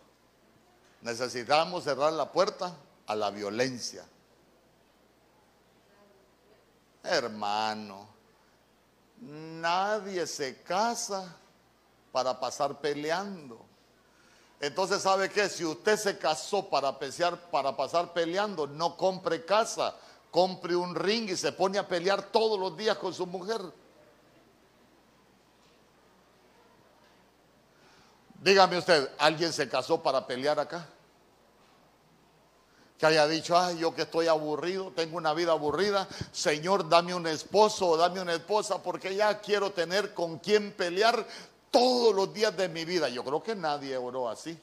necesitamos 1.03 1.83
cerrar 1.83 2.13
la 2.13 2.31
puerta 2.31 2.77
a 3.09 3.17
la 3.17 3.33
violencia. 3.33 4.05
Hermano, 7.05 8.09
nadie 9.21 10.27
se 10.27 10.63
casa 10.63 11.37
para 12.11 12.41
pasar 12.41 12.81
peleando. 12.81 13.61
Entonces, 14.59 15.03
¿sabe 15.03 15.29
qué? 15.29 15.49
Si 15.49 15.65
usted 15.65 15.99
se 15.99 16.17
casó 16.17 16.71
para, 16.71 16.99
para 17.51 17.77
pasar 17.77 18.13
peleando, 18.15 18.67
no 18.67 18.97
compre 18.97 19.45
casa, 19.45 19.95
compre 20.31 20.75
un 20.75 20.95
ring 20.95 21.29
y 21.29 21.37
se 21.37 21.53
pone 21.53 21.79
a 21.79 21.87
pelear 21.87 22.23
todos 22.23 22.59
los 22.59 22.77
días 22.77 22.97
con 22.97 23.13
su 23.13 23.27
mujer. 23.27 23.61
Dígame 28.41 28.79
usted, 28.79 29.11
¿alguien 29.19 29.53
se 29.53 29.69
casó 29.69 30.03
para 30.03 30.27
pelear 30.27 30.59
acá? 30.59 30.89
Que 32.99 33.07
haya 33.07 33.27
dicho, 33.27 33.59
ay, 33.59 33.79
yo 33.79 33.95
que 33.95 34.03
estoy 34.03 34.29
aburrido, 34.29 34.93
tengo 34.95 35.17
una 35.17 35.35
vida 35.35 35.53
aburrida, 35.53 36.09
Señor, 36.33 36.89
dame 36.89 37.15
un 37.15 37.27
esposo 37.27 37.89
o 37.89 37.97
dame 37.97 38.21
una 38.21 38.35
esposa 38.35 38.83
porque 38.83 39.15
ya 39.15 39.41
quiero 39.41 39.73
tener 39.73 40.15
con 40.15 40.39
quien 40.39 40.73
pelear 40.73 41.27
todos 41.71 42.15
los 42.15 42.33
días 42.33 42.57
de 42.57 42.69
mi 42.69 42.85
vida. 42.85 43.09
Yo 43.09 43.25
creo 43.25 43.43
que 43.43 43.57
nadie 43.57 43.97
oró 43.97 44.29
así. 44.29 44.57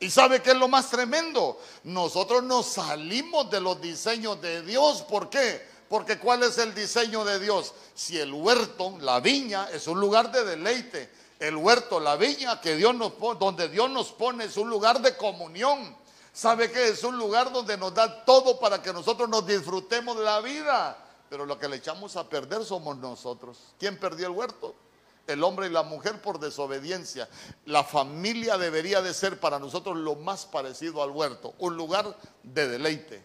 ¿Y 0.00 0.10
sabe 0.10 0.42
qué 0.42 0.50
es 0.50 0.56
lo 0.56 0.68
más 0.68 0.90
tremendo? 0.90 1.58
Nosotros 1.84 2.42
nos 2.42 2.66
salimos 2.66 3.50
de 3.50 3.60
los 3.60 3.80
diseños 3.80 4.38
de 4.42 4.60
Dios. 4.60 5.00
¿Por 5.02 5.30
qué? 5.30 5.66
Porque 5.88 6.18
¿cuál 6.18 6.42
es 6.42 6.58
el 6.58 6.74
diseño 6.74 7.24
de 7.24 7.38
Dios? 7.38 7.72
Si 7.94 8.18
el 8.18 8.34
huerto, 8.34 8.98
la 9.00 9.20
viña, 9.20 9.68
es 9.72 9.86
un 9.86 9.98
lugar 9.98 10.30
de 10.30 10.44
deleite, 10.44 11.10
el 11.38 11.56
huerto, 11.56 12.00
la 12.00 12.16
viña 12.16 12.60
que 12.60 12.76
Dios 12.76 12.94
nos 12.94 13.12
donde 13.38 13.70
Dios 13.70 13.88
nos 13.88 14.12
pone 14.12 14.44
es 14.44 14.58
un 14.58 14.68
lugar 14.68 15.00
de 15.00 15.16
comunión 15.16 15.96
¿Sabe 16.34 16.68
qué? 16.68 16.88
Es 16.88 17.04
un 17.04 17.16
lugar 17.16 17.52
donde 17.52 17.76
nos 17.76 17.94
da 17.94 18.24
todo 18.24 18.58
para 18.58 18.82
que 18.82 18.92
nosotros 18.92 19.28
nos 19.28 19.46
disfrutemos 19.46 20.18
de 20.18 20.24
la 20.24 20.40
vida. 20.40 20.98
Pero 21.30 21.46
lo 21.46 21.56
que 21.56 21.68
le 21.68 21.76
echamos 21.76 22.16
a 22.16 22.28
perder 22.28 22.64
somos 22.64 22.96
nosotros. 22.96 23.56
¿Quién 23.78 24.00
perdió 24.00 24.26
el 24.26 24.32
huerto? 24.32 24.74
El 25.28 25.44
hombre 25.44 25.68
y 25.68 25.70
la 25.70 25.84
mujer 25.84 26.20
por 26.20 26.40
desobediencia. 26.40 27.28
La 27.66 27.84
familia 27.84 28.58
debería 28.58 29.00
de 29.00 29.14
ser 29.14 29.38
para 29.38 29.60
nosotros 29.60 29.96
lo 29.96 30.16
más 30.16 30.44
parecido 30.44 31.04
al 31.04 31.12
huerto, 31.12 31.54
un 31.58 31.76
lugar 31.76 32.16
de 32.42 32.68
deleite. 32.68 33.24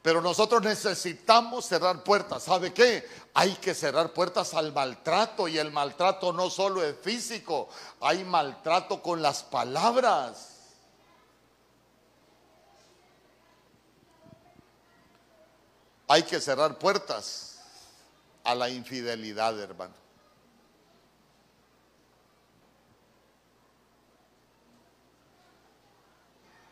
Pero 0.00 0.20
nosotros 0.20 0.62
necesitamos 0.62 1.64
cerrar 1.64 2.04
puertas. 2.04 2.44
¿Sabe 2.44 2.72
qué? 2.72 3.04
Hay 3.36 3.54
que 3.56 3.74
cerrar 3.74 4.12
puertas 4.12 4.54
al 4.54 4.72
maltrato 4.72 5.48
y 5.48 5.58
el 5.58 5.72
maltrato 5.72 6.32
no 6.32 6.48
solo 6.50 6.84
es 6.84 6.96
físico, 7.00 7.68
hay 8.00 8.22
maltrato 8.22 9.02
con 9.02 9.20
las 9.20 9.42
palabras. 9.42 10.50
Hay 16.06 16.22
que 16.22 16.40
cerrar 16.40 16.78
puertas 16.78 17.58
a 18.44 18.54
la 18.54 18.68
infidelidad, 18.68 19.58
hermano. 19.58 19.94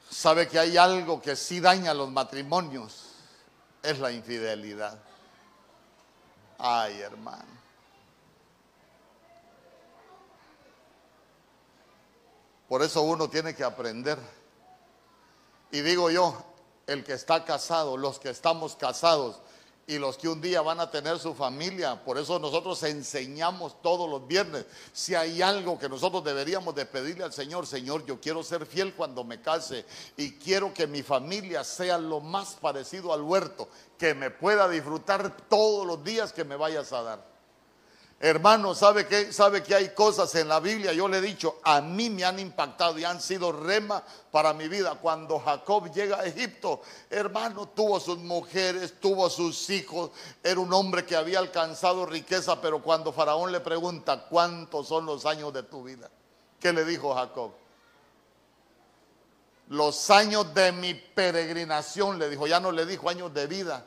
Sabe 0.08 0.46
que 0.46 0.60
hay 0.60 0.76
algo 0.76 1.20
que 1.20 1.34
sí 1.34 1.58
daña 1.58 1.92
los 1.92 2.08
matrimonios 2.08 3.06
es 3.82 3.98
la 3.98 4.12
infidelidad. 4.12 4.96
Ay, 6.64 7.00
hermano. 7.00 7.42
Por 12.68 12.82
eso 12.84 13.02
uno 13.02 13.28
tiene 13.28 13.52
que 13.52 13.64
aprender. 13.64 14.16
Y 15.72 15.80
digo 15.80 16.08
yo, 16.08 16.40
el 16.86 17.02
que 17.02 17.14
está 17.14 17.44
casado, 17.44 17.96
los 17.96 18.20
que 18.20 18.30
estamos 18.30 18.76
casados, 18.76 19.40
y 19.86 19.98
los 19.98 20.16
que 20.16 20.28
un 20.28 20.40
día 20.40 20.62
van 20.62 20.80
a 20.80 20.90
tener 20.90 21.18
su 21.18 21.34
familia. 21.34 22.02
Por 22.04 22.18
eso 22.18 22.38
nosotros 22.38 22.82
enseñamos 22.84 23.80
todos 23.82 24.08
los 24.08 24.26
viernes. 24.26 24.64
Si 24.92 25.14
hay 25.14 25.42
algo 25.42 25.78
que 25.78 25.88
nosotros 25.88 26.22
deberíamos 26.24 26.74
de 26.74 26.86
pedirle 26.86 27.24
al 27.24 27.32
Señor, 27.32 27.66
Señor, 27.66 28.04
yo 28.06 28.20
quiero 28.20 28.42
ser 28.42 28.66
fiel 28.66 28.94
cuando 28.94 29.24
me 29.24 29.40
case 29.40 29.84
y 30.16 30.32
quiero 30.32 30.72
que 30.72 30.86
mi 30.86 31.02
familia 31.02 31.64
sea 31.64 31.98
lo 31.98 32.20
más 32.20 32.54
parecido 32.54 33.12
al 33.12 33.22
huerto, 33.22 33.68
que 33.98 34.14
me 34.14 34.30
pueda 34.30 34.68
disfrutar 34.68 35.36
todos 35.48 35.86
los 35.86 36.02
días 36.04 36.32
que 36.32 36.44
me 36.44 36.56
vayas 36.56 36.92
a 36.92 37.02
dar. 37.02 37.31
Hermano, 38.24 38.72
¿sabe 38.76 39.08
que, 39.08 39.32
¿sabe 39.32 39.64
que 39.64 39.74
hay 39.74 39.88
cosas 39.94 40.32
en 40.36 40.46
la 40.46 40.60
Biblia? 40.60 40.92
Yo 40.92 41.08
le 41.08 41.18
he 41.18 41.20
dicho, 41.20 41.58
a 41.64 41.80
mí 41.80 42.08
me 42.08 42.22
han 42.22 42.38
impactado 42.38 42.96
y 42.96 43.02
han 43.02 43.20
sido 43.20 43.50
rema 43.50 44.00
para 44.30 44.52
mi 44.52 44.68
vida. 44.68 44.94
Cuando 44.94 45.40
Jacob 45.40 45.92
llega 45.92 46.20
a 46.20 46.24
Egipto, 46.24 46.82
hermano, 47.10 47.70
tuvo 47.70 47.98
sus 47.98 48.18
mujeres, 48.18 49.00
tuvo 49.00 49.28
sus 49.28 49.68
hijos, 49.70 50.12
era 50.40 50.60
un 50.60 50.72
hombre 50.72 51.04
que 51.04 51.16
había 51.16 51.40
alcanzado 51.40 52.06
riqueza, 52.06 52.60
pero 52.60 52.80
cuando 52.80 53.12
Faraón 53.12 53.50
le 53.50 53.58
pregunta, 53.58 54.28
¿cuántos 54.28 54.86
son 54.86 55.04
los 55.04 55.26
años 55.26 55.52
de 55.52 55.64
tu 55.64 55.82
vida? 55.82 56.08
¿Qué 56.60 56.72
le 56.72 56.84
dijo 56.84 57.16
Jacob? 57.16 57.50
Los 59.70 60.10
años 60.10 60.54
de 60.54 60.70
mi 60.70 60.94
peregrinación, 60.94 62.20
le 62.20 62.30
dijo, 62.30 62.46
ya 62.46 62.60
no 62.60 62.70
le 62.70 62.86
dijo 62.86 63.08
años 63.08 63.34
de 63.34 63.48
vida 63.48 63.84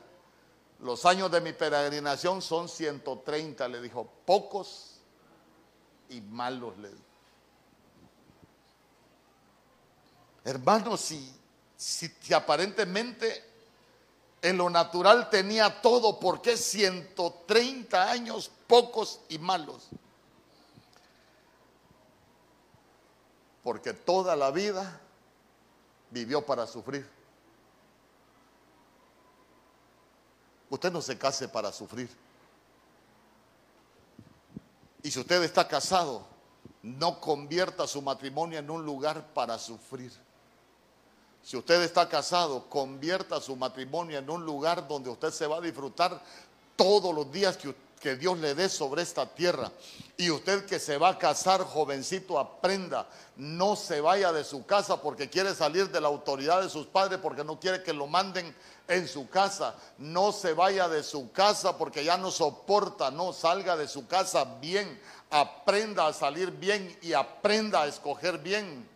los 0.80 1.06
años 1.06 1.32
de 1.32 1.42
mi 1.42 1.54
peregrinación 1.54 2.42
son 2.42 2.68
130, 2.70 3.68
le 3.68 3.82
dijo, 3.82 4.10
pocos 4.26 5.00
y 6.10 6.22
malos, 6.22 6.78
le 6.78 6.90
dijo. 6.90 7.02
Hermano, 10.44 10.96
si, 10.96 11.34
si 11.76 12.34
aparentemente 12.34 13.44
en 14.42 14.58
lo 14.58 14.70
natural 14.70 15.30
tenía 15.32 15.82
todo, 15.82 16.20
¿por 16.20 16.40
qué 16.40 16.56
130 16.56 18.12
años 18.12 18.52
pocos 18.68 19.22
y 19.28 19.40
malos? 19.40 19.88
Porque 23.64 23.94
toda 23.94 24.36
la 24.36 24.52
vida 24.52 25.02
vivió 26.12 26.46
para 26.46 26.68
sufrir. 26.68 27.15
Usted 30.70 30.92
no 30.92 31.02
se 31.02 31.18
case 31.18 31.48
para 31.48 31.72
sufrir. 31.72 32.10
Y 35.04 35.12
si 35.12 35.20
usted 35.20 35.44
está 35.44 35.68
casado, 35.68 36.26
no 36.82 37.20
convierta 37.20 37.88
su 37.88 38.02
matrimonio 38.02 38.60
en 38.60 38.70
un 38.70 38.86
lugar 38.86 39.34
para 39.34 39.58
sufrir. 39.58 40.12
Si 41.44 41.56
usted 41.56 41.84
está 41.84 42.10
casado, 42.10 42.68
convierta 42.70 43.40
su 43.40 43.56
matrimonio 43.56 44.18
en 44.18 44.28
un 44.28 44.44
lugar 44.44 44.88
donde 44.88 45.12
usted 45.12 45.30
se 45.30 45.46
va 45.46 45.58
a 45.58 45.62
disfrutar 45.62 46.20
todos 46.76 47.14
los 47.14 47.32
días 47.32 47.58
que, 47.58 48.16
Dios 48.18 48.38
le 48.38 48.54
dé 48.54 48.70
sobre 48.70 49.02
esta 49.02 49.26
tierra. 49.26 49.72
Y 50.18 50.30
usted 50.30 50.66
que 50.66 50.80
se 50.80 50.98
va 50.98 51.10
a 51.10 51.18
casar, 51.18 51.62
jovencito, 51.62 52.38
aprenda, 52.38 53.08
no 53.36 53.76
se 53.76 54.00
vaya 54.00 54.32
de 54.32 54.44
su 54.44 54.64
casa 54.66 55.02
porque 55.02 55.28
quiere 55.28 55.56
salir 55.56 55.90
de 55.90 56.02
la 56.02 56.08
autoridad 56.08 56.62
de 56.62 56.70
sus 56.70 56.86
padres, 56.86 57.20
porque 57.20 57.44
no 57.44 57.60
quiere 57.60 57.82
que 57.82 57.94
lo 57.94 58.06
manden 58.06 58.56
en 58.88 59.08
su 59.08 59.30
casa. 59.30 59.76
No 59.98 60.32
se 60.32 60.54
vaya 60.54 60.88
de 60.88 61.04
su 61.04 61.32
casa 61.32 61.78
porque 61.78 62.04
ya 62.04 62.18
no 62.18 62.32
soporta, 62.32 63.12
no 63.12 63.34
salga 63.34 63.76
de 63.76 63.88
su 63.88 64.08
casa 64.08 64.46
bien. 64.60 65.00
Aprenda 65.30 66.08
a 66.08 66.14
salir 66.14 66.52
bien 66.52 66.98
y 67.02 67.14
aprenda 67.14 67.84
a 67.84 67.88
escoger 67.88 68.38
bien. 68.40 68.88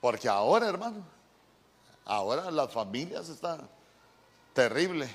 Porque 0.00 0.28
ahora, 0.28 0.66
hermano, 0.68 1.04
ahora 2.04 2.50
las 2.50 2.72
familias 2.72 3.28
están 3.28 3.68
terribles. 4.54 5.10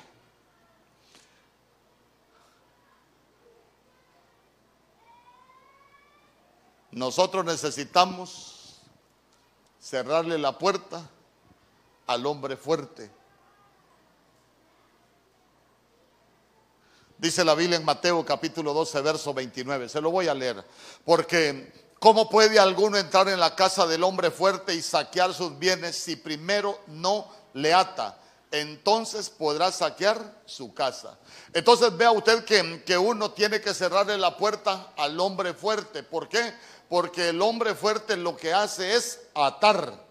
Nosotros 6.91 7.43
necesitamos 7.43 8.55
cerrarle 9.86 10.39
la 10.39 10.58
puerta 10.58 11.08
al 12.08 12.26
hombre 12.26 12.58
fuerte. 12.58 13.12
Dice 17.19 17.45
la 17.45 17.54
Biblia 17.54 17.78
en 17.78 17.86
Mateo 17.86 18.26
capítulo 18.26 18.74
12, 18.74 19.02
verso 19.02 19.34
29. 19.34 19.88
Se 19.88 20.02
lo 20.02 20.10
voy 20.10 20.28
a 20.28 20.34
leer. 20.34 20.65
Porque, 21.06 21.71
¿cómo 22.00 22.30
puede 22.30 22.60
alguno 22.60 22.98
entrar 22.98 23.30
en 23.30 23.39
la 23.39 23.56
casa 23.56 23.86
del 23.86 24.04
hombre 24.04 24.32
fuerte 24.32 24.74
y 24.74 24.82
saquear 24.82 25.34
sus 25.36 25.58
bienes 25.60 25.95
si 25.95 26.15
primero 26.15 26.80
no 26.88 27.28
le 27.54 27.74
ata? 27.74 28.17
Entonces 28.50 29.30
podrá 29.30 29.71
saquear 29.71 30.41
su 30.45 30.74
casa. 30.74 31.17
Entonces 31.54 31.95
vea 31.95 32.12
usted 32.12 32.43
que, 32.43 32.84
que 32.84 32.98
uno 32.98 33.32
tiene 33.32 33.62
que 33.62 33.74
cerrarle 33.74 34.17
la 34.17 34.36
puerta 34.36 34.93
al 34.98 35.19
hombre 35.19 35.54
fuerte. 35.54 36.02
¿Por 36.02 36.28
qué? 36.28 36.54
Porque 36.89 37.30
el 37.30 37.41
hombre 37.41 37.74
fuerte 37.76 38.15
lo 38.15 38.38
que 38.38 38.54
hace 38.54 38.95
es 38.95 39.21
atar. 39.34 40.04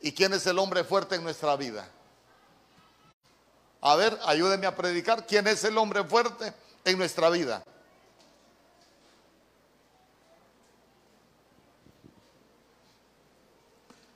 ¿Y 0.00 0.12
quién 0.12 0.32
es 0.32 0.46
el 0.46 0.58
hombre 0.58 0.84
fuerte 0.84 1.16
en 1.16 1.22
nuestra 1.22 1.56
vida? 1.56 1.88
A 3.80 3.96
ver, 3.96 4.18
ayúdeme 4.24 4.66
a 4.66 4.74
predicar. 4.74 5.26
¿Quién 5.26 5.46
es 5.46 5.62
el 5.64 5.78
hombre 5.78 6.04
fuerte 6.04 6.52
en 6.84 6.98
nuestra 6.98 7.30
vida? 7.30 7.62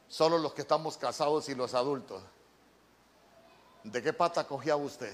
Solo 0.08 0.38
los 0.38 0.52
que 0.52 0.62
estamos 0.62 0.96
casados 0.96 1.48
y 1.48 1.54
los 1.54 1.74
adultos. 1.74 2.22
¿De 3.82 4.02
qué 4.02 4.12
pata 4.12 4.46
cogía 4.46 4.76
usted? 4.76 5.12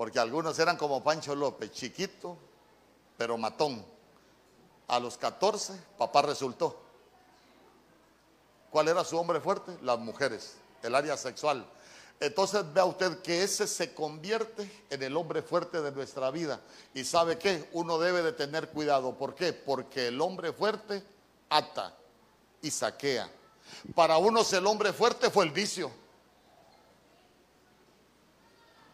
Porque 0.00 0.18
algunos 0.18 0.58
eran 0.58 0.78
como 0.78 1.04
Pancho 1.04 1.34
López, 1.34 1.72
chiquito, 1.72 2.34
pero 3.18 3.36
matón. 3.36 3.84
A 4.88 4.98
los 4.98 5.18
14, 5.18 5.78
papá 5.98 6.22
resultó. 6.22 6.74
¿Cuál 8.70 8.88
era 8.88 9.04
su 9.04 9.18
hombre 9.18 9.40
fuerte? 9.40 9.76
Las 9.82 9.98
mujeres, 9.98 10.56
el 10.82 10.94
área 10.94 11.18
sexual. 11.18 11.66
Entonces 12.18 12.64
vea 12.72 12.86
usted 12.86 13.20
que 13.20 13.42
ese 13.42 13.66
se 13.66 13.92
convierte 13.92 14.86
en 14.88 15.02
el 15.02 15.14
hombre 15.18 15.42
fuerte 15.42 15.82
de 15.82 15.92
nuestra 15.92 16.30
vida. 16.30 16.62
Y 16.94 17.04
sabe 17.04 17.36
qué, 17.36 17.68
uno 17.72 17.98
debe 17.98 18.22
de 18.22 18.32
tener 18.32 18.70
cuidado. 18.70 19.18
¿Por 19.18 19.34
qué? 19.34 19.52
Porque 19.52 20.06
el 20.06 20.18
hombre 20.22 20.54
fuerte 20.54 21.04
ata 21.50 21.94
y 22.62 22.70
saquea. 22.70 23.30
Para 23.94 24.16
unos 24.16 24.50
el 24.54 24.66
hombre 24.66 24.94
fuerte 24.94 25.28
fue 25.28 25.44
el 25.44 25.50
vicio. 25.50 25.90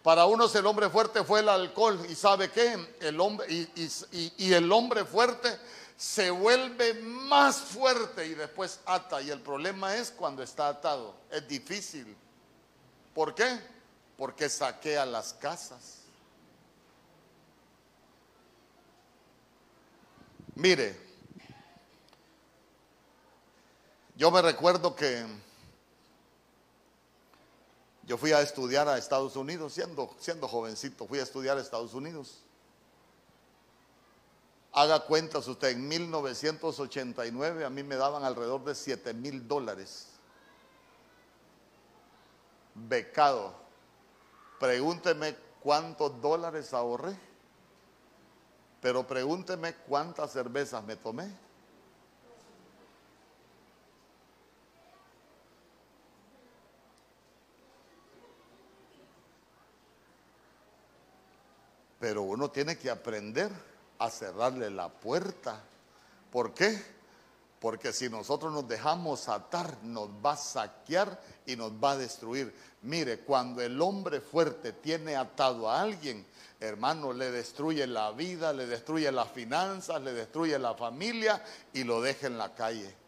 Para 0.07 0.25
unos 0.27 0.55
el 0.55 0.65
hombre 0.67 0.89
fuerte 0.89 1.25
fue 1.25 1.41
el 1.41 1.49
alcohol 1.49 1.99
y 2.09 2.15
sabe 2.15 2.49
qué, 2.53 2.95
el 3.01 3.21
hombre 3.21 3.45
y, 3.51 3.91
y 4.39 4.53
el 4.53 4.71
hombre 4.71 5.05
fuerte 5.05 5.59
se 5.97 6.31
vuelve 6.31 6.95
más 6.95 7.57
fuerte 7.57 8.25
y 8.25 8.35
después 8.35 8.79
ata. 8.87 9.21
Y 9.21 9.31
el 9.31 9.41
problema 9.41 9.97
es 9.97 10.13
cuando 10.13 10.45
está 10.45 10.69
atado. 10.69 11.17
Es 11.29 11.49
difícil. 11.49 12.17
¿Por 13.13 13.35
qué? 13.35 13.59
Porque 14.17 14.49
saquea 14.49 15.05
las 15.05 15.33
casas. 15.33 16.03
Mire, 20.55 21.01
yo 24.15 24.31
me 24.31 24.41
recuerdo 24.41 24.95
que 24.95 25.27
yo 28.07 28.17
fui 28.17 28.33
a 28.33 28.41
estudiar 28.41 28.89
a 28.89 28.99
Estados 28.99 29.35
Unidos, 29.35 29.75
siendo, 29.75 30.15
siendo 30.19 30.47
jovencito, 30.47 31.07
fui 31.07 31.19
a 31.19 31.25
estudiar 31.25 31.59
a 31.59 31.61
Estados 31.61 31.93
Unidos. 31.93 32.39
Haga 34.73 35.01
cuentas 35.01 35.49
usted, 35.49 35.71
en 35.71 35.89
1989 35.89 37.65
a 37.65 37.71
mí 37.71 37.83
me 37.83 37.97
daban 37.97 38.25
alrededor 38.25 38.63
de 38.65 38.75
7 38.75 39.13
mil 39.15 39.49
dólares. 39.49 40.09
Becado. 42.75 43.55
Pregúnteme 44.61 45.35
cuántos 45.61 46.21
dólares 46.21 46.75
ahorré. 46.75 47.19
Pero 48.81 49.07
pregúnteme 49.07 49.75
cuántas 49.75 50.33
cervezas 50.33 50.85
me 50.85 50.95
tomé. 50.95 51.46
Pero 61.99 62.23
uno 62.23 62.51
tiene 62.51 62.77
que 62.77 62.91
aprender 62.91 63.51
a 63.99 64.11
cerrarle 64.11 64.71
la 64.71 64.89
puerta. 64.89 65.63
¿Por 66.31 66.53
qué? 66.53 66.97
Porque 67.61 67.93
si 67.93 68.09
nosotros 68.09 68.53
nos 68.53 68.69
dejamos 68.69 69.29
atar, 69.29 69.79
nos 69.83 70.09
va 70.25 70.33
a 70.33 70.37
saquear 70.37 71.21
y 71.47 71.57
nos 71.57 71.73
va 71.73 71.93
a 71.93 71.97
destruir. 71.97 72.55
Mire, 72.83 73.21
cuando 73.21 73.63
el 73.63 73.81
hombre 73.81 74.21
fuerte 74.21 74.73
tiene 74.73 75.17
atado 75.17 75.71
a 75.71 75.81
alguien, 75.81 76.27
hermano, 76.61 77.13
le 77.13 77.31
destruye 77.31 77.87
la 77.87 78.13
vida, 78.13 78.53
le 78.53 78.67
destruye 78.67 79.11
las 79.11 79.31
finanzas, 79.31 80.03
le 80.03 80.13
destruye 80.13 80.59
la 80.59 80.75
familia 80.75 81.43
y 81.73 81.85
lo 81.85 82.03
deja 82.03 82.27
en 82.27 82.37
la 82.37 82.55
calle 82.55 83.06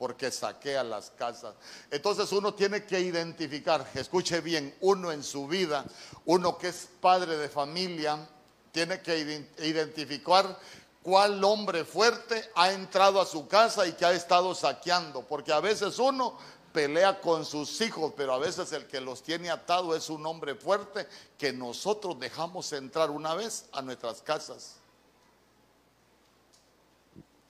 porque 0.00 0.30
saquea 0.30 0.82
las 0.82 1.10
casas. 1.10 1.54
Entonces 1.90 2.32
uno 2.32 2.54
tiene 2.54 2.86
que 2.86 2.98
identificar, 2.98 3.86
escuche 3.92 4.40
bien, 4.40 4.74
uno 4.80 5.12
en 5.12 5.22
su 5.22 5.46
vida, 5.46 5.84
uno 6.24 6.56
que 6.56 6.68
es 6.68 6.88
padre 7.02 7.36
de 7.36 7.50
familia, 7.50 8.26
tiene 8.72 9.02
que 9.02 9.44
identificar 9.58 10.58
cuál 11.02 11.44
hombre 11.44 11.84
fuerte 11.84 12.50
ha 12.54 12.72
entrado 12.72 13.20
a 13.20 13.26
su 13.26 13.46
casa 13.46 13.86
y 13.86 13.92
que 13.92 14.06
ha 14.06 14.12
estado 14.12 14.54
saqueando, 14.54 15.20
porque 15.20 15.52
a 15.52 15.60
veces 15.60 15.98
uno 15.98 16.38
pelea 16.72 17.20
con 17.20 17.44
sus 17.44 17.78
hijos, 17.82 18.14
pero 18.16 18.32
a 18.32 18.38
veces 18.38 18.72
el 18.72 18.86
que 18.86 19.02
los 19.02 19.22
tiene 19.22 19.50
atado 19.50 19.94
es 19.94 20.08
un 20.08 20.24
hombre 20.24 20.54
fuerte 20.54 21.06
que 21.36 21.52
nosotros 21.52 22.18
dejamos 22.18 22.72
entrar 22.72 23.10
una 23.10 23.34
vez 23.34 23.66
a 23.72 23.82
nuestras 23.82 24.22
casas. 24.22 24.79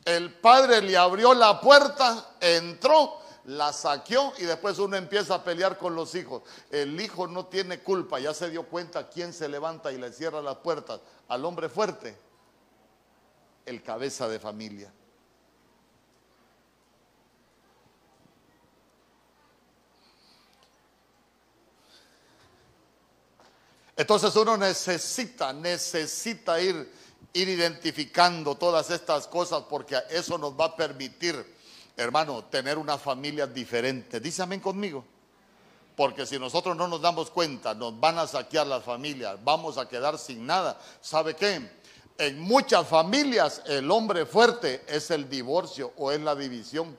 El 0.05 0.33
padre 0.35 0.81
le 0.83 0.97
abrió 0.97 1.35
la 1.35 1.61
puerta, 1.61 2.35
entró, 2.41 3.21
la 3.45 3.73
saqueó 3.73 4.33
y 4.39 4.45
después 4.45 4.79
uno 4.79 4.97
empieza 4.97 5.35
a 5.35 5.45
pelear 5.45 5.77
con 5.79 5.95
los 5.95 6.15
hijos. 6.15 6.43
El 6.71 7.01
hijo 7.01 7.27
no 7.27 7.47
tiene 7.47 7.81
culpa, 7.81 8.19
ya 8.19 8.33
se 8.33 8.51
dio 8.51 8.65
cuenta 8.67 9.09
quién 9.09 9.33
se 9.33 9.49
levanta 9.49 9.93
y 9.93 9.99
le 9.99 10.13
cierra 10.13 10.41
las 10.41 10.57
puertas 10.57 11.01
al 11.29 11.45
hombre 11.45 11.69
fuerte, 11.69 12.17
el 13.67 13.83
cabeza 13.83 14.29
de 14.29 14.39
familia. 14.39 14.93
Entonces 24.01 24.35
uno 24.35 24.57
necesita, 24.57 25.53
necesita 25.53 26.59
ir, 26.59 26.91
ir 27.33 27.49
identificando 27.49 28.57
todas 28.57 28.91
estas 28.91 29.27
cosas 29.27 29.65
porque 29.69 29.97
eso 30.11 30.39
nos 30.39 30.59
va 30.59 30.67
a 30.67 30.77
permitir, 30.77 31.57
hermano, 31.97 32.45
tener 32.45 32.79
una 32.79 32.99
familia 32.99 33.47
diferente. 33.47 34.21
Dice 34.21 34.43
amén 34.43 34.61
conmigo. 34.61 35.05
Porque 35.97 36.25
si 36.25 36.39
nosotros 36.39 36.77
no 36.77 36.89
nos 36.89 37.03
damos 37.03 37.31
cuenta, 37.31 37.75
nos 37.75 37.99
van 37.99 38.19
a 38.19 38.27
saquear 38.27 38.67
las 38.67 38.83
familias, 38.83 39.37
vamos 39.45 39.77
a 39.77 39.87
quedar 39.87 40.19
sin 40.19 40.47
nada. 40.47 40.81
¿Sabe 41.01 41.37
qué? 41.37 41.71
En 42.17 42.41
muchas 42.41 42.87
familias 42.87 43.63
el 43.67 43.91
hombre 43.91 44.25
fuerte 44.25 44.83
es 44.87 45.11
el 45.11 45.29
divorcio 45.29 45.93
o 45.97 46.11
es 46.11 46.21
la 46.21 46.35
división. 46.35 46.97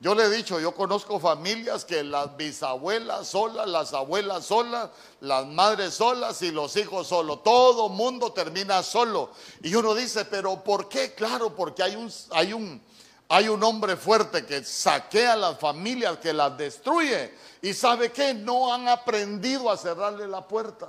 Yo 0.00 0.14
le 0.14 0.24
he 0.24 0.30
dicho, 0.30 0.58
yo 0.58 0.74
conozco 0.74 1.20
familias 1.20 1.84
que 1.84 2.02
las 2.02 2.34
bisabuelas 2.34 3.28
solas, 3.28 3.68
las 3.68 3.92
abuelas 3.92 4.46
solas, 4.46 4.88
las 5.20 5.46
madres 5.46 5.92
solas 5.92 6.40
y 6.40 6.50
los 6.50 6.74
hijos 6.76 7.08
solos. 7.08 7.42
Todo 7.42 7.90
mundo 7.90 8.32
termina 8.32 8.82
solo. 8.82 9.30
Y 9.62 9.74
uno 9.74 9.94
dice, 9.94 10.24
pero 10.24 10.64
¿por 10.64 10.88
qué? 10.88 11.12
Claro, 11.12 11.54
porque 11.54 11.82
hay 11.82 11.96
un, 11.96 12.10
hay 12.30 12.54
un, 12.54 12.82
hay 13.28 13.50
un 13.50 13.62
hombre 13.62 13.94
fuerte 13.94 14.46
que 14.46 14.64
saquea 14.64 15.34
a 15.34 15.36
las 15.36 15.58
familias, 15.58 16.16
que 16.16 16.32
las 16.32 16.56
destruye. 16.56 17.34
Y 17.60 17.74
sabe 17.74 18.10
que 18.10 18.32
no 18.32 18.72
han 18.72 18.88
aprendido 18.88 19.70
a 19.70 19.76
cerrarle 19.76 20.26
la 20.26 20.48
puerta. 20.48 20.88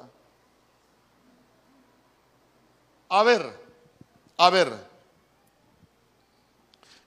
A 3.09 3.23
ver, 3.23 3.59
a 4.37 4.49
ver. 4.49 4.89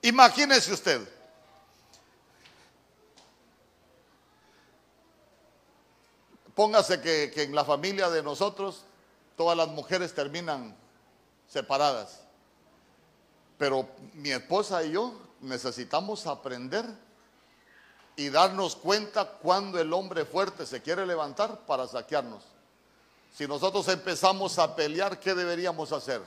Imagínese 0.03 0.71
usted 0.71 1.14
Póngase 6.55 7.01
que, 7.01 7.33
en 7.43 7.55
la 7.55 7.65
familia 7.65 8.09
de 8.11 8.23
nosotros 8.23 8.85
todas 9.37 9.57
las 9.57 9.69
mujeres 9.69 10.15
terminan 10.15 10.77
separadas. 11.49 12.21
Pero 13.59 13.89
mi 14.15 14.31
esposa 14.31 14.85
y 14.85 14.93
yo 14.93 15.15
necesitamos 15.41 16.27
aprender 16.27 16.85
y 18.17 18.29
darnos 18.29 18.77
cuenta 18.77 19.29
cuando 19.29 19.81
el 19.81 19.93
hombre 19.93 20.25
fuerte 20.25 20.65
se 20.67 20.81
quiere 20.81 21.05
levantar 21.05 21.61
para 21.67 21.89
saquearnos. 21.89 22.45
Si 23.37 23.49
nosotros 23.49 23.89
empezamos 23.89 24.59
a 24.61 24.77
pelear, 24.77 25.19
¿qué 25.19 25.35
deberíamos 25.35 25.91
hacer? 25.91 26.23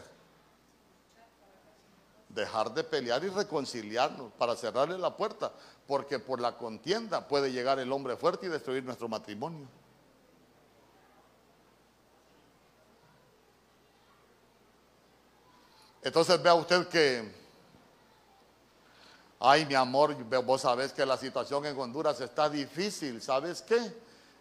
Dejar 2.28 2.74
de 2.74 2.84
pelear 2.84 3.24
y 3.24 3.30
reconciliarnos 3.30 4.34
para 4.34 4.58
cerrarle 4.58 4.98
la 4.98 5.16
puerta, 5.16 5.54
porque 5.88 6.20
por 6.20 6.42
la 6.42 6.58
contienda 6.58 7.26
puede 7.26 7.54
llegar 7.54 7.80
el 7.80 7.94
hombre 7.94 8.18
fuerte 8.18 8.48
y 8.48 8.50
destruir 8.50 8.84
nuestro 8.84 9.08
matrimonio. 9.08 9.68
Entonces 16.08 16.42
vea 16.42 16.54
usted 16.54 16.88
que, 16.88 17.30
ay 19.42 19.66
mi 19.66 19.76
amor, 19.76 20.16
vos 20.46 20.62
sabés 20.62 20.94
que 20.94 21.06
la 21.06 21.18
situación 21.18 21.66
en 21.66 21.78
Honduras 21.78 22.22
está 22.22 22.50
difícil, 22.50 23.22
¿sabes 23.22 23.62
qué? 23.62 23.94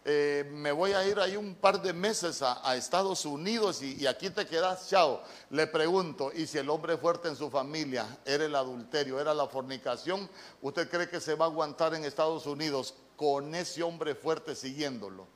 Eh, 0.05 0.49
me 0.49 0.71
voy 0.71 0.93
a 0.93 1.05
ir 1.05 1.19
ahí 1.19 1.35
un 1.35 1.55
par 1.55 1.81
de 1.81 1.91
meses 1.91 2.41
a, 2.41 2.73
Estados 2.77 3.25
Unidos 3.25 3.81
y, 3.81 4.01
y, 4.01 4.07
aquí 4.07 4.29
te 4.29 4.47
quedas, 4.47 4.87
chao. 4.89 5.21
Le 5.49 5.67
pregunto, 5.67 6.31
¿y 6.33 6.47
si 6.47 6.57
el 6.57 6.69
hombre 6.69 6.97
fuerte 6.97 7.27
en 7.27 7.35
su 7.35 7.49
familia 7.49 8.17
era 8.23 8.45
el 8.45 8.55
adulterio, 8.55 9.19
era 9.19 9.33
la 9.33 9.47
fornicación? 9.47 10.29
¿Usted 10.61 10.89
cree 10.89 11.09
que 11.09 11.19
se 11.19 11.35
va 11.35 11.43
a 11.43 11.49
aguantar 11.49 11.93
en 11.93 12.05
Estados 12.05 12.45
Unidos 12.45 12.93
con 13.17 13.53
ese 13.53 13.83
hombre 13.83 14.15
fuerte 14.15 14.55
siguiéndolo? 14.55 15.27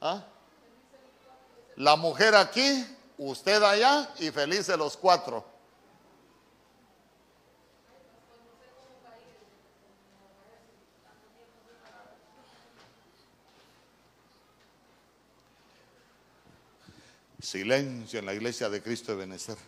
¿Ah? 0.00 0.24
La 1.76 1.94
mujer 1.94 2.34
aquí 2.34 2.84
usted 3.28 3.62
allá 3.62 4.12
y 4.18 4.30
felices 4.30 4.76
los 4.76 4.96
cuatro. 4.96 5.44
Silencio 17.40 18.18
en 18.18 18.26
la 18.26 18.34
iglesia 18.34 18.68
de 18.68 18.82
Cristo 18.82 19.12
de 19.12 19.18
Benecer. 19.18 19.58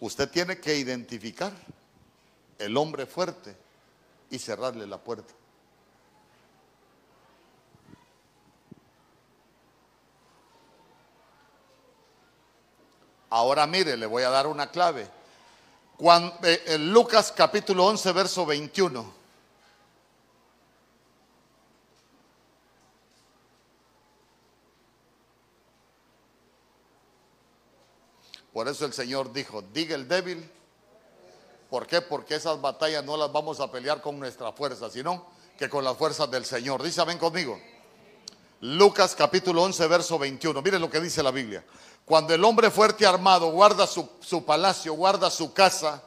Usted 0.00 0.28
tiene 0.30 0.60
que 0.60 0.76
identificar 0.76 1.52
el 2.58 2.76
hombre 2.76 3.06
fuerte 3.06 3.56
y 4.30 4.38
cerrarle 4.38 4.86
la 4.86 4.98
puerta. 4.98 5.32
Ahora 13.34 13.66
mire, 13.66 13.96
le 13.96 14.04
voy 14.04 14.24
a 14.24 14.28
dar 14.28 14.46
una 14.46 14.70
clave. 14.70 15.08
Cuando, 15.96 16.36
eh, 16.42 16.62
en 16.66 16.92
Lucas 16.92 17.32
capítulo 17.34 17.86
11, 17.86 18.12
verso 18.12 18.44
21. 18.44 19.10
Por 28.52 28.68
eso 28.68 28.84
el 28.84 28.92
Señor 28.92 29.32
dijo, 29.32 29.62
diga 29.72 29.94
el 29.94 30.06
débil. 30.06 30.46
¿Por 31.70 31.86
qué? 31.86 32.02
Porque 32.02 32.34
esas 32.34 32.60
batallas 32.60 33.02
no 33.02 33.16
las 33.16 33.32
vamos 33.32 33.60
a 33.60 33.72
pelear 33.72 34.02
con 34.02 34.20
nuestra 34.20 34.52
fuerza, 34.52 34.90
sino 34.90 35.24
que 35.56 35.70
con 35.70 35.82
las 35.82 35.96
fuerzas 35.96 36.30
del 36.30 36.44
Señor. 36.44 36.82
Dice, 36.82 37.02
ven 37.06 37.16
conmigo. 37.16 37.58
Lucas 38.62 39.16
capítulo 39.16 39.64
11, 39.64 39.88
verso 39.88 40.16
21. 40.20 40.62
Miren 40.62 40.80
lo 40.80 40.88
que 40.88 41.00
dice 41.00 41.20
la 41.20 41.32
Biblia. 41.32 41.64
Cuando 42.04 42.32
el 42.32 42.44
hombre 42.44 42.70
fuerte 42.70 43.04
armado 43.04 43.50
guarda 43.50 43.88
su, 43.88 44.08
su 44.20 44.44
palacio, 44.44 44.94
guarda 44.94 45.32
su 45.32 45.52
casa, 45.52 46.00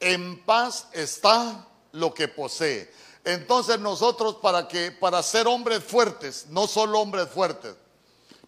en 0.00 0.42
paz 0.46 0.88
está 0.92 1.68
lo 1.92 2.14
que 2.14 2.28
posee. 2.28 2.90
Entonces 3.22 3.78
nosotros 3.80 4.36
para 4.36 4.66
que 4.66 4.92
para 4.92 5.22
ser 5.22 5.46
hombres 5.46 5.84
fuertes, 5.84 6.46
no 6.48 6.66
solo 6.66 7.00
hombres 7.00 7.28
fuertes, 7.28 7.74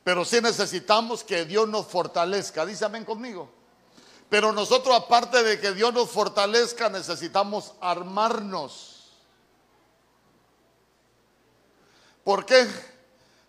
pero 0.03 0.25
sí 0.25 0.41
necesitamos 0.41 1.23
que 1.23 1.45
Dios 1.45 1.69
nos 1.69 1.87
fortalezca. 1.89 2.65
Dice 2.65 2.87
amén 2.87 3.05
conmigo. 3.05 3.51
Pero 4.31 4.51
nosotros 4.51 4.97
aparte 4.97 5.43
de 5.43 5.61
que 5.61 5.73
Dios 5.73 5.93
nos 5.93 6.09
fortalezca, 6.09 6.89
necesitamos 6.89 7.75
armarnos. 7.83 9.11
¿Por 12.25 12.47
qué? 12.47 12.67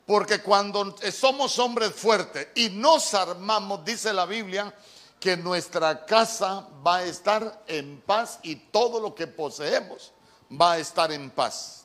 Porque 0.07 0.41
cuando 0.41 0.95
somos 1.11 1.59
hombres 1.59 1.91
fuertes 1.93 2.47
y 2.55 2.69
nos 2.69 3.13
armamos, 3.13 3.83
dice 3.83 4.13
la 4.13 4.25
Biblia, 4.25 4.73
que 5.19 5.35
nuestra 5.35 6.05
casa 6.05 6.65
va 6.85 6.99
a 6.99 7.03
estar 7.03 7.63
en 7.67 7.99
paz 7.99 8.39
y 8.41 8.55
todo 8.55 9.01
lo 9.01 9.13
que 9.13 9.27
poseemos 9.27 10.13
va 10.49 10.71
a 10.71 10.77
estar 10.77 11.11
en 11.11 11.29
paz. 11.29 11.83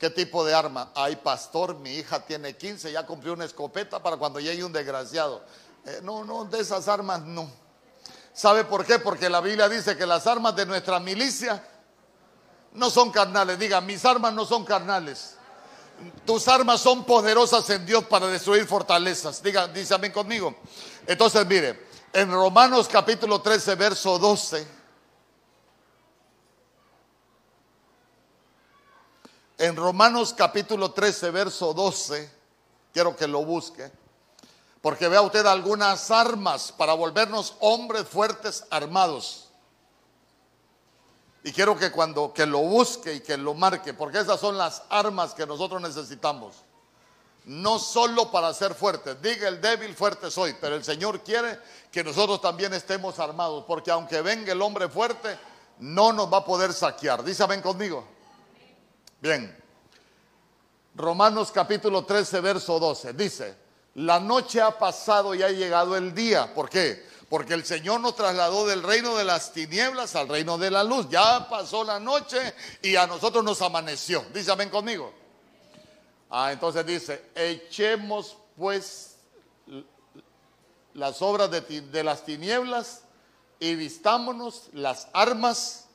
¿Qué 0.00 0.10
tipo 0.10 0.44
de 0.44 0.52
arma? 0.52 0.90
Ay, 0.96 1.14
pastor, 1.14 1.76
mi 1.76 1.94
hija 1.94 2.26
tiene 2.26 2.56
15, 2.56 2.90
ya 2.90 3.06
compré 3.06 3.30
una 3.30 3.44
escopeta 3.44 4.02
para 4.02 4.16
cuando 4.16 4.40
llegue 4.40 4.64
un 4.64 4.72
desgraciado. 4.72 5.44
Eh, 5.84 6.00
no, 6.02 6.24
no, 6.24 6.44
de 6.44 6.58
esas 6.58 6.88
armas 6.88 7.22
no. 7.22 7.48
¿Sabe 8.34 8.64
por 8.64 8.84
qué? 8.84 8.98
Porque 8.98 9.30
la 9.30 9.40
Biblia 9.40 9.68
dice 9.68 9.96
que 9.96 10.06
las 10.06 10.26
armas 10.26 10.56
de 10.56 10.66
nuestra 10.66 10.98
milicia 10.98 11.62
no 12.76 12.90
son 12.90 13.10
carnales. 13.10 13.58
Diga, 13.58 13.80
mis 13.80 14.04
armas 14.04 14.32
no 14.32 14.44
son 14.44 14.64
carnales. 14.64 15.36
Tus 16.24 16.46
armas 16.48 16.80
son 16.80 17.04
poderosas 17.04 17.68
en 17.70 17.84
Dios 17.86 18.04
para 18.04 18.26
destruir 18.26 18.66
fortalezas. 18.66 19.42
Diga, 19.42 19.66
dice 19.68 19.94
amén 19.94 20.12
conmigo. 20.12 20.54
Entonces, 21.06 21.46
mire, 21.46 21.86
en 22.12 22.30
Romanos 22.30 22.88
capítulo 22.88 23.40
13, 23.40 23.74
verso 23.74 24.18
12. 24.18 24.76
En 29.58 29.74
Romanos 29.74 30.34
capítulo 30.36 30.90
13, 30.90 31.30
verso 31.30 31.72
12, 31.72 32.30
quiero 32.92 33.16
que 33.16 33.26
lo 33.26 33.42
busque, 33.42 33.90
porque 34.82 35.08
vea 35.08 35.22
usted 35.22 35.46
algunas 35.46 36.10
armas 36.10 36.72
para 36.72 36.92
volvernos 36.92 37.54
hombres 37.60 38.06
fuertes 38.06 38.64
armados. 38.68 39.45
Y 41.46 41.52
quiero 41.52 41.78
que 41.78 41.92
cuando 41.92 42.32
que 42.32 42.44
lo 42.44 42.58
busque 42.58 43.14
y 43.14 43.20
que 43.20 43.36
lo 43.36 43.54
marque, 43.54 43.94
porque 43.94 44.18
esas 44.18 44.40
son 44.40 44.58
las 44.58 44.82
armas 44.90 45.32
que 45.32 45.46
nosotros 45.46 45.80
necesitamos. 45.80 46.56
No 47.44 47.78
solo 47.78 48.32
para 48.32 48.52
ser 48.52 48.74
fuertes, 48.74 49.22
diga 49.22 49.46
el 49.46 49.60
débil 49.60 49.94
fuerte 49.94 50.28
soy, 50.28 50.56
pero 50.60 50.74
el 50.74 50.82
Señor 50.82 51.20
quiere 51.20 51.60
que 51.92 52.02
nosotros 52.02 52.40
también 52.40 52.74
estemos 52.74 53.20
armados, 53.20 53.62
porque 53.64 53.92
aunque 53.92 54.22
venga 54.22 54.50
el 54.50 54.60
hombre 54.60 54.88
fuerte, 54.88 55.38
no 55.78 56.12
nos 56.12 56.32
va 56.32 56.38
a 56.38 56.44
poder 56.44 56.72
saquear. 56.72 57.22
Dice, 57.22 57.46
ven 57.46 57.62
conmigo. 57.62 58.04
Bien. 59.20 59.56
Romanos 60.96 61.52
capítulo 61.52 62.04
13, 62.04 62.40
verso 62.40 62.80
12. 62.80 63.12
Dice, 63.12 63.56
la 63.94 64.18
noche 64.18 64.60
ha 64.60 64.76
pasado 64.76 65.32
y 65.32 65.44
ha 65.44 65.50
llegado 65.50 65.96
el 65.96 66.12
día. 66.12 66.52
¿Por 66.52 66.68
qué? 66.68 67.06
Porque 67.28 67.54
el 67.54 67.64
Señor 67.64 68.00
nos 68.00 68.14
trasladó 68.14 68.66
del 68.66 68.82
reino 68.82 69.16
de 69.16 69.24
las 69.24 69.52
tinieblas 69.52 70.14
al 70.14 70.28
reino 70.28 70.58
de 70.58 70.70
la 70.70 70.84
luz. 70.84 71.08
Ya 71.10 71.48
pasó 71.48 71.82
la 71.82 71.98
noche 71.98 72.54
y 72.82 72.94
a 72.94 73.06
nosotros 73.06 73.42
nos 73.42 73.60
amaneció. 73.62 74.24
Dice, 74.32 74.54
ven 74.54 74.70
conmigo. 74.70 75.12
Ah, 76.30 76.52
entonces 76.52 76.86
dice, 76.86 77.30
echemos 77.34 78.36
pues 78.56 79.16
las 80.94 81.20
obras 81.20 81.50
de, 81.50 81.60
de 81.60 82.04
las 82.04 82.24
tinieblas 82.24 83.02
y 83.58 83.74
vistámonos 83.74 84.68
las 84.72 85.08
armas 85.12 85.86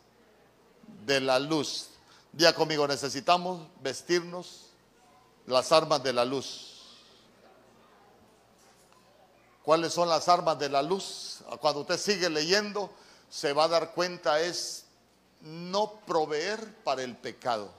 de 1.05 1.21
la 1.21 1.39
luz. 1.39 1.87
Día 2.33 2.53
conmigo, 2.53 2.87
necesitamos 2.87 3.67
vestirnos 3.81 4.67
las 5.47 5.71
armas 5.71 6.03
de 6.03 6.13
la 6.13 6.25
luz. 6.25 6.70
¿Cuáles 9.63 9.93
son 9.93 10.09
las 10.09 10.27
armas 10.27 10.57
de 10.57 10.69
la 10.69 10.81
luz? 10.81 11.43
Cuando 11.59 11.81
usted 11.81 11.99
sigue 11.99 12.29
leyendo, 12.29 12.89
se 13.29 13.53
va 13.53 13.65
a 13.65 13.67
dar 13.67 13.91
cuenta 13.91 14.39
es 14.39 14.85
no 15.41 15.93
proveer 16.05 16.75
para 16.83 17.03
el 17.03 17.15
pecado. 17.15 17.69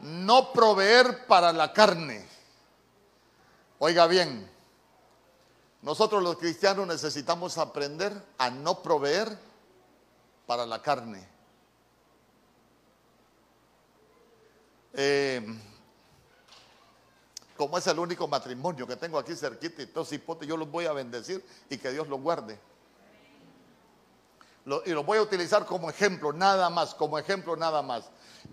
No 0.00 0.52
proveer 0.52 1.26
para 1.26 1.52
la 1.52 1.72
carne. 1.72 2.28
Oiga 3.78 4.06
bien, 4.06 4.48
nosotros 5.82 6.22
los 6.22 6.38
cristianos 6.38 6.86
necesitamos 6.86 7.58
aprender 7.58 8.12
a 8.38 8.50
no 8.50 8.82
proveer 8.82 9.36
para 10.46 10.64
la 10.64 10.80
carne. 10.80 11.26
Eh, 14.94 15.44
como 17.56 17.78
es 17.78 17.86
el 17.86 17.98
único 17.98 18.26
matrimonio 18.26 18.86
que 18.86 18.96
tengo 18.96 19.18
aquí 19.18 19.34
cerquita 19.34 19.82
y 19.82 19.86
todos 19.86 20.12
hipotes, 20.12 20.48
yo 20.48 20.56
los 20.56 20.70
voy 20.70 20.86
a 20.86 20.92
bendecir 20.92 21.44
y 21.70 21.78
que 21.78 21.90
Dios 21.90 22.08
los 22.08 22.20
guarde. 22.20 22.58
y 24.86 24.90
los 24.90 25.04
voy 25.04 25.18
a 25.18 25.22
utilizar 25.22 25.64
como 25.66 25.90
ejemplo, 25.90 26.32
nada 26.32 26.70
más, 26.70 26.94
como 26.94 27.18
ejemplo 27.18 27.56
nada 27.56 27.82
más. 27.82 28.04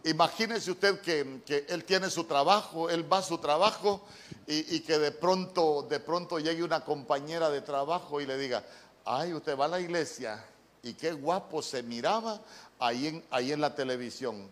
Imagínese 0.04 0.72
usted 0.72 1.02
que, 1.02 1.66
él 1.68 1.86
tiene 1.86 2.10
su 2.10 2.26
trabajo, 2.26 2.89
él 2.89 3.12
va 3.12 3.20
a 3.20 3.22
su 3.24 3.38
trabajo 3.38 4.02
y, 4.45 4.82
que 4.82 4.99
de 4.99 5.12
pronto, 5.12 5.84
de 5.89 5.99
pronto 5.99 6.39
llegue 6.39 6.64
una 6.64 6.84
compañera 6.84 7.49
de 7.49 7.62
trabajo 7.62 8.22
y 8.22 8.26
le 8.26 8.38
diga, 8.38 8.64
ay, 9.06 9.34
usted 9.34 9.58
va 9.58 9.66
a 9.66 9.70
la 9.70 9.80
iglesia 9.80 10.43
y 10.84 10.93
qué 10.93 11.14
guapo 11.14 11.62
se 11.62 11.82
miraba 11.84 12.39
ahí 12.80 13.08
en, 13.08 13.26
ahí 13.32 13.52
en 13.52 13.62
la 13.62 13.74
televisión. 13.74 14.49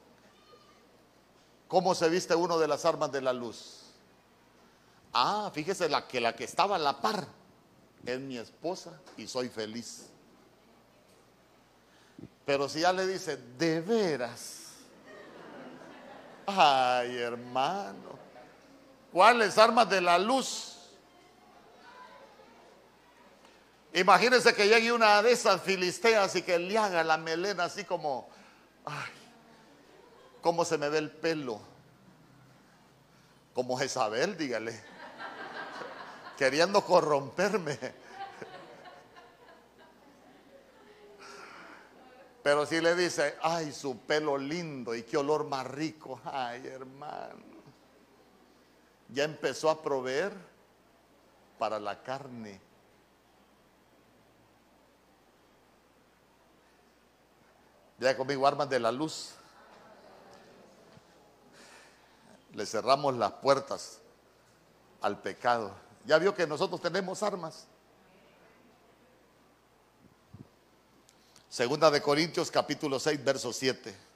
¿Cómo 1.68 1.94
se 1.94 2.10
viste 2.10 2.34
uno 2.36 2.58
de 2.58 2.68
las 2.68 2.86
armas 2.86 3.12
de 3.12 3.22
la 3.22 3.34
luz? 3.34 3.79
Ah, 5.14 5.50
fíjese 5.54 5.90
la 5.90 6.08
que 6.08 6.22
la 6.22 6.36
que 6.36 6.44
estaba 6.44 6.76
a 6.76 6.80
la 6.80 7.02
par 7.02 7.26
es 8.06 8.20
mi 8.20 8.38
esposa 8.38 9.00
y 9.18 9.28
soy 9.28 9.50
feliz. 9.50 10.08
Pero 12.46 12.68
si 12.70 12.82
ya 12.82 12.94
le 12.94 13.06
dice, 13.06 13.38
de 13.38 13.82
veras, 13.82 14.72
ay 16.48 17.18
hermano, 17.18 18.18
¿cuáles 19.12 19.58
armas 19.58 19.90
de 19.90 20.02
la 20.02 20.18
luz? 20.18 20.78
Imagínese 23.94 24.54
que 24.54 24.68
llegue 24.68 24.92
una 24.92 25.22
de 25.22 25.32
esas 25.32 25.62
filisteas 25.62 26.36
y 26.36 26.44
que 26.44 26.60
le 26.60 26.78
haga 26.78 27.04
la 27.04 27.18
melena 27.18 27.66
así 27.66 27.84
como, 27.84 28.30
ay, 28.86 29.12
cómo 30.42 30.64
se 30.64 30.78
me 30.78 30.90
ve 30.90 31.00
el 31.00 31.12
pelo. 31.12 31.60
Como 33.54 33.78
Jezabel, 33.78 34.38
dígale. 34.38 34.99
Queriendo 36.40 36.86
corromperme. 36.86 37.78
Pero 42.42 42.66
si 42.66 42.80
le 42.80 42.96
dice, 42.96 43.38
ay, 43.42 43.74
su 43.74 44.00
pelo 44.00 44.38
lindo 44.38 44.96
y 44.96 45.04
qué 45.04 45.18
olor 45.18 45.44
más 45.44 45.68
rico. 45.68 46.22
Ay, 46.24 46.66
hermano. 46.66 47.44
Ya 49.10 49.26
empezó 49.26 49.70
a 49.70 49.84
proveer 49.84 50.32
para 51.58 51.78
la 51.78 52.02
carne. 52.02 52.62
Ya 58.00 58.16
conmigo 58.16 58.48
armas 58.48 58.70
de 58.70 58.80
la 58.80 58.94
luz. 58.94 59.36
le 62.54 62.66
cerramos 62.66 63.14
las 63.16 63.34
puertas 63.34 64.00
al 65.02 65.20
pecado. 65.20 65.89
Ya 66.06 66.18
vio 66.18 66.34
que 66.34 66.48
nosotros 66.48 66.82
tenemos 66.82 67.22
armas. 67.24 67.68
Segunda 71.50 71.90
de 71.92 72.02
Corintios 72.02 72.52
capítulo 72.52 73.00
6, 73.00 73.24
verso 73.24 73.52
7. 73.52 74.09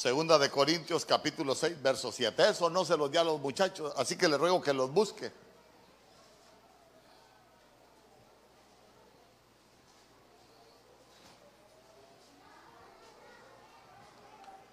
Segunda 0.00 0.38
de 0.38 0.50
Corintios 0.50 1.04
capítulo 1.04 1.54
6, 1.54 1.82
verso 1.82 2.10
7. 2.10 2.48
Eso 2.48 2.70
no 2.70 2.86
se 2.86 2.96
los 2.96 3.10
di 3.10 3.18
a 3.18 3.22
los 3.22 3.38
muchachos, 3.38 3.92
así 3.98 4.16
que 4.16 4.28
les 4.28 4.40
ruego 4.40 4.58
que 4.62 4.72
los 4.72 4.90
busque. 4.90 5.30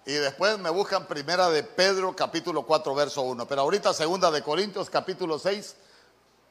Y 0.06 0.12
después 0.12 0.58
me 0.58 0.70
buscan 0.70 1.06
primera 1.06 1.50
de 1.50 1.62
Pedro 1.62 2.16
capítulo 2.16 2.62
4 2.64 2.94
verso 2.94 3.20
1. 3.20 3.46
Pero 3.46 3.60
ahorita 3.60 3.92
segunda 3.92 4.30
de 4.30 4.42
Corintios 4.42 4.88
capítulo 4.88 5.38
6 5.38 5.76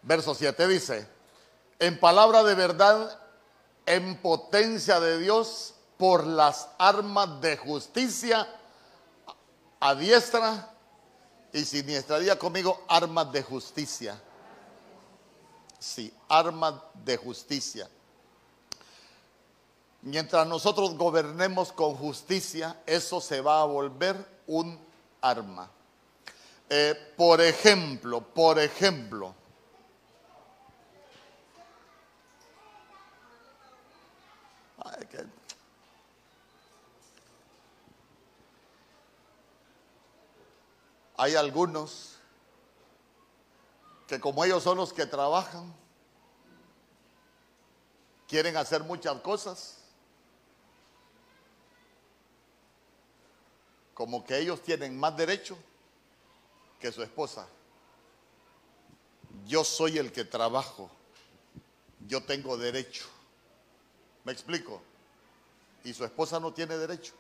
verso 0.04 0.36
7 0.36 0.68
dice, 0.68 1.08
en 1.80 2.00
palabra 2.00 2.44
de 2.44 2.54
verdad, 2.54 3.20
en 3.88 4.22
potencia 4.22 5.00
de 5.00 5.18
Dios, 5.18 5.74
por 5.98 6.26
las 6.26 6.70
armas 6.78 7.42
de 7.42 7.58
justicia, 7.58 8.48
a 9.80 9.96
diestra 9.96 10.74
y 11.54 11.64
siniestraría 11.64 12.38
conmigo 12.38 12.84
armas 12.88 13.32
de 13.32 13.44
justicia. 13.44 14.22
Sí, 15.80 16.14
armas 16.28 16.76
de 16.94 17.18
justicia. 17.18 17.90
Mientras 20.02 20.48
nosotros 20.48 20.96
gobernemos 20.96 21.72
con 21.72 21.96
justicia, 21.96 22.82
eso 22.86 23.20
se 23.22 23.42
va 23.42 23.62
a 23.62 23.66
volver 23.66 24.16
un 24.48 24.80
arma. 25.22 25.70
Eh, 26.70 27.14
por 27.16 27.42
ejemplo, 27.42 28.22
por 28.22 28.60
ejemplo, 28.60 29.34
hay 41.18 41.36
algunos 41.36 42.18
que 44.08 44.20
como 44.20 44.46
ellos 44.46 44.64
son 44.64 44.78
los 44.78 44.94
que 44.94 45.06
trabajan, 45.06 45.74
quieren 48.28 48.56
hacer 48.56 48.84
muchas 48.84 49.20
cosas 49.22 49.80
como 53.94 54.24
que 54.24 54.38
ellos 54.38 54.62
tienen 54.62 54.98
más 54.98 55.18
derecho 55.18 55.58
que 56.80 56.92
su 56.92 57.02
esposa. 57.02 57.48
Yo 59.48 59.64
soy 59.64 59.98
el 59.98 60.12
que 60.12 60.24
trabajo, 60.24 60.92
yo 62.08 62.24
tengo 62.24 62.58
derecho. 62.58 63.06
¿Me 64.24 64.34
explico? 64.34 64.84
Y 65.84 65.94
su 65.94 66.06
esposa 66.06 66.40
no 66.40 66.54
tiene 66.54 66.78
derecho. 66.78 67.14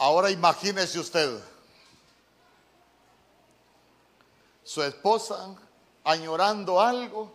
Ahora 0.00 0.30
imagínese 0.30 0.98
usted, 0.98 1.38
su 4.64 4.82
esposa 4.82 5.54
añorando 6.02 6.80
algo 6.80 7.30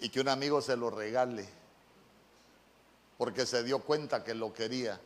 y 0.00 0.08
que 0.08 0.18
un 0.18 0.28
amigo 0.28 0.62
se 0.62 0.78
lo 0.78 0.88
regale 0.88 1.46
porque 3.18 3.44
se 3.44 3.62
dio 3.62 3.80
cuenta 3.80 4.24
que 4.24 4.32
lo 4.32 4.50
quería. 4.50 4.98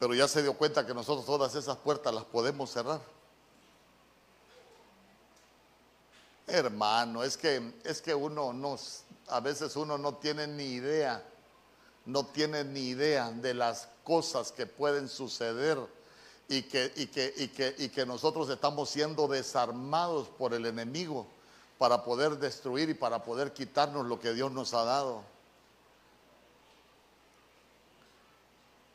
Pero 0.00 0.12
ya 0.12 0.26
se 0.26 0.42
dio 0.42 0.54
cuenta 0.54 0.84
que 0.84 0.92
nosotros 0.92 1.24
todas 1.24 1.54
esas 1.54 1.76
puertas 1.76 2.12
las 2.12 2.24
podemos 2.24 2.68
cerrar. 2.68 3.00
Hermano, 6.48 7.22
es 7.22 7.36
que 7.36 7.74
es 7.84 8.02
que 8.02 8.12
uno 8.12 8.52
no 8.52 8.76
a 9.28 9.38
veces 9.38 9.76
uno 9.76 9.96
no 9.96 10.16
tiene 10.16 10.48
ni 10.48 10.64
idea, 10.64 11.22
no 12.06 12.26
tiene 12.26 12.64
ni 12.64 12.88
idea 12.88 13.30
de 13.30 13.54
las 13.54 13.88
cosas 14.04 14.52
que 14.52 14.66
pueden 14.66 15.08
suceder 15.08 15.78
y 16.48 16.62
que 16.62 18.04
nosotros 18.06 18.48
estamos 18.48 18.88
siendo 18.88 19.28
desarmados 19.28 20.28
por 20.28 20.54
el 20.54 20.66
enemigo 20.66 21.26
para 21.78 22.02
poder 22.04 22.38
destruir 22.38 22.88
y 22.88 22.94
para 22.94 23.22
poder 23.22 23.52
quitarnos 23.52 24.06
lo 24.06 24.18
que 24.18 24.32
Dios 24.32 24.50
nos 24.52 24.72
ha 24.74 24.84
dado. 24.84 25.22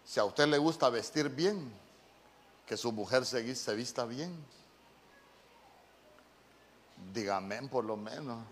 Si 0.05 0.19
a 0.19 0.25
usted 0.25 0.47
le 0.47 0.57
gusta 0.57 0.89
vestir 0.89 1.29
bien, 1.29 1.71
que 2.65 2.75
su 2.75 2.91
mujer 2.91 3.25
se, 3.25 3.55
se 3.55 3.75
vista 3.75 4.05
bien. 4.05 4.33
Dígame 7.13 7.61
por 7.69 7.85
lo 7.85 7.95
menos. 7.97 8.43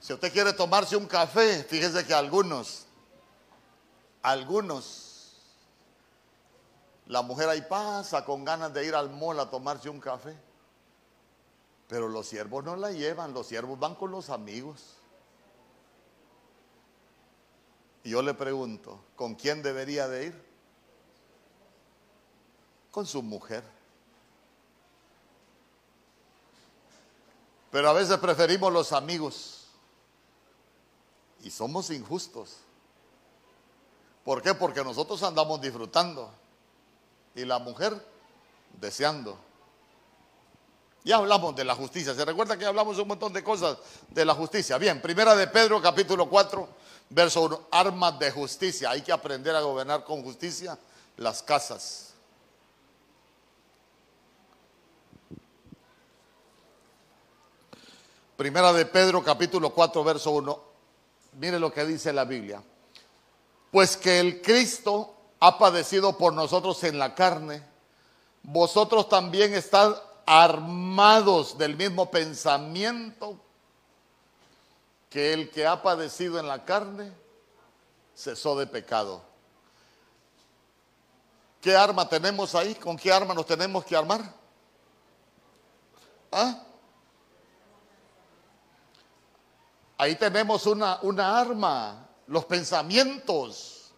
Si 0.00 0.14
usted 0.14 0.32
quiere 0.32 0.54
tomarse 0.54 0.96
un 0.96 1.06
café, 1.06 1.62
fíjese 1.62 2.06
que 2.06 2.14
algunos, 2.14 2.86
algunos, 4.22 5.36
la 7.06 7.20
mujer 7.20 7.50
ahí 7.50 7.60
pasa 7.60 8.24
con 8.24 8.44
ganas 8.44 8.72
de 8.72 8.86
ir 8.86 8.94
al 8.94 9.10
mall 9.10 9.38
a 9.38 9.50
tomarse 9.50 9.90
un 9.90 10.00
café. 10.00 10.34
Pero 11.86 12.08
los 12.08 12.26
siervos 12.26 12.64
no 12.64 12.76
la 12.76 12.92
llevan, 12.92 13.34
los 13.34 13.46
siervos 13.46 13.78
van 13.78 13.94
con 13.94 14.10
los 14.10 14.30
amigos. 14.30 14.96
Y 18.02 18.10
yo 18.10 18.22
le 18.22 18.32
pregunto, 18.32 19.04
¿con 19.16 19.34
quién 19.34 19.62
debería 19.62 20.08
de 20.08 20.26
ir? 20.26 20.44
Con 22.90 23.06
su 23.06 23.22
mujer. 23.22 23.62
Pero 27.70 27.90
a 27.90 27.92
veces 27.92 28.16
preferimos 28.18 28.72
los 28.72 28.92
amigos. 28.92 29.59
Y 31.42 31.50
somos 31.50 31.90
injustos. 31.90 32.56
¿Por 34.24 34.42
qué? 34.42 34.54
Porque 34.54 34.84
nosotros 34.84 35.22
andamos 35.22 35.60
disfrutando. 35.60 36.30
Y 37.34 37.44
la 37.44 37.58
mujer 37.58 37.94
deseando. 38.80 39.38
Ya 41.04 41.16
hablamos 41.16 41.56
de 41.56 41.64
la 41.64 41.74
justicia. 41.74 42.14
¿Se 42.14 42.24
recuerda 42.24 42.58
que 42.58 42.66
hablamos 42.66 42.98
un 42.98 43.08
montón 43.08 43.32
de 43.32 43.42
cosas 43.42 43.78
de 44.08 44.24
la 44.24 44.34
justicia? 44.34 44.76
Bien, 44.76 45.00
primera 45.00 45.34
de 45.34 45.46
Pedro 45.46 45.80
capítulo 45.80 46.28
4 46.28 46.68
Verso 47.12 47.42
1, 47.42 47.66
armas 47.72 48.18
de 48.20 48.30
justicia. 48.30 48.90
Hay 48.90 49.02
que 49.02 49.10
aprender 49.10 49.54
a 49.56 49.60
gobernar 49.60 50.04
con 50.04 50.22
justicia 50.22 50.78
las 51.16 51.42
casas. 51.42 52.14
Primera 58.36 58.72
de 58.72 58.86
Pedro 58.86 59.24
capítulo 59.24 59.70
4, 59.70 60.04
verso 60.04 60.30
1. 60.30 60.69
Mire 61.32 61.58
lo 61.58 61.72
que 61.72 61.84
dice 61.84 62.12
la 62.12 62.24
Biblia. 62.24 62.62
Pues 63.70 63.96
que 63.96 64.18
el 64.18 64.42
Cristo 64.42 65.14
ha 65.38 65.58
padecido 65.58 66.18
por 66.18 66.32
nosotros 66.32 66.82
en 66.84 66.98
la 66.98 67.14
carne, 67.14 67.62
vosotros 68.42 69.08
también 69.08 69.54
están 69.54 69.94
armados 70.26 71.56
del 71.56 71.76
mismo 71.76 72.10
pensamiento 72.10 73.38
que 75.08 75.32
el 75.32 75.50
que 75.50 75.66
ha 75.66 75.82
padecido 75.82 76.38
en 76.38 76.46
la 76.46 76.64
carne 76.64 77.12
cesó 78.14 78.56
de 78.56 78.66
pecado. 78.66 79.22
¿Qué 81.60 81.76
arma 81.76 82.08
tenemos 82.08 82.54
ahí? 82.54 82.74
¿Con 82.74 82.96
qué 82.96 83.12
arma 83.12 83.34
nos 83.34 83.44
tenemos 83.44 83.84
que 83.84 83.96
armar? 83.96 84.22
¿Ah? 86.32 86.62
Ahí 90.00 90.14
tenemos 90.14 90.64
una, 90.64 90.98
una 91.02 91.38
arma, 91.38 92.08
los 92.28 92.46
pensamientos. 92.46 93.92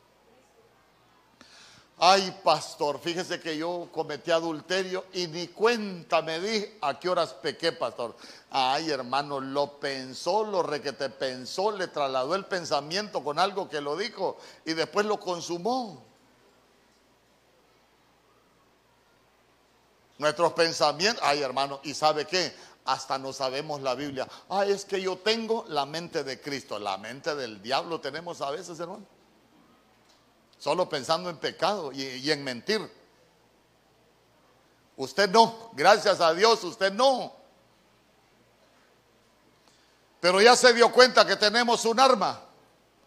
Ay, 1.96 2.40
pastor, 2.42 2.98
fíjese 2.98 3.38
que 3.38 3.57
yo 3.57 3.88
cometí 3.92 4.32
adulterio 4.32 5.05
y 5.12 5.28
ni 5.28 5.46
cuenta 5.46 6.20
me 6.20 6.40
di 6.40 6.76
a 6.80 6.98
qué 6.98 7.09
horas 7.09 7.34
pequé, 7.34 7.70
pastor. 7.70 8.16
Ay, 8.50 8.90
hermano, 8.90 9.38
lo 9.38 9.78
pensó, 9.78 10.42
lo 10.42 10.64
requete 10.64 11.09
pensó, 11.09 11.70
le 11.70 11.86
trasladó 11.86 12.34
el 12.34 12.46
pensamiento 12.46 13.22
con 13.22 13.38
algo 13.38 13.68
que 13.68 13.80
lo 13.80 13.96
dijo 13.96 14.38
y 14.64 14.72
después 14.72 15.07
lo 15.07 15.20
consumó. 15.20 16.05
Nuestros 20.18 20.53
pensamientos, 20.55 21.22
ay, 21.24 21.42
hermano, 21.42 21.78
¿y 21.84 21.94
sabe 21.94 22.26
qué? 22.26 22.53
Hasta 22.85 23.18
no 23.18 23.33
sabemos 23.33 23.80
la 23.80 23.95
Biblia. 23.95 24.28
Ay, 24.49 24.72
es 24.72 24.85
que 24.85 25.01
yo 25.01 25.16
tengo 25.18 25.64
la 25.68 25.87
mente 25.87 26.24
de 26.24 26.41
Cristo, 26.41 26.78
la 26.78 26.99
mente 26.99 27.35
del 27.35 27.62
diablo 27.62 28.01
tenemos 28.01 28.41
a 28.41 28.51
veces, 28.51 28.78
hermano 28.80 29.07
solo 30.62 30.89
pensando 30.89 31.28
en 31.28 31.39
pecado 31.39 31.91
y, 31.91 32.30
en 32.30 32.45
mentir. 32.45 32.89
Usted 34.97 35.28
no, 35.28 35.70
gracias 35.72 36.20
a 36.20 36.33
Dios, 36.33 36.62
usted 36.62 36.93
no. 36.93 37.33
Pero 40.20 40.41
ya 40.41 40.55
se 40.55 40.72
dio 40.72 40.93
cuenta 40.93 41.26
que 41.26 41.35
tenemos 41.35 41.85
un 41.85 41.99
arma, 41.99 42.45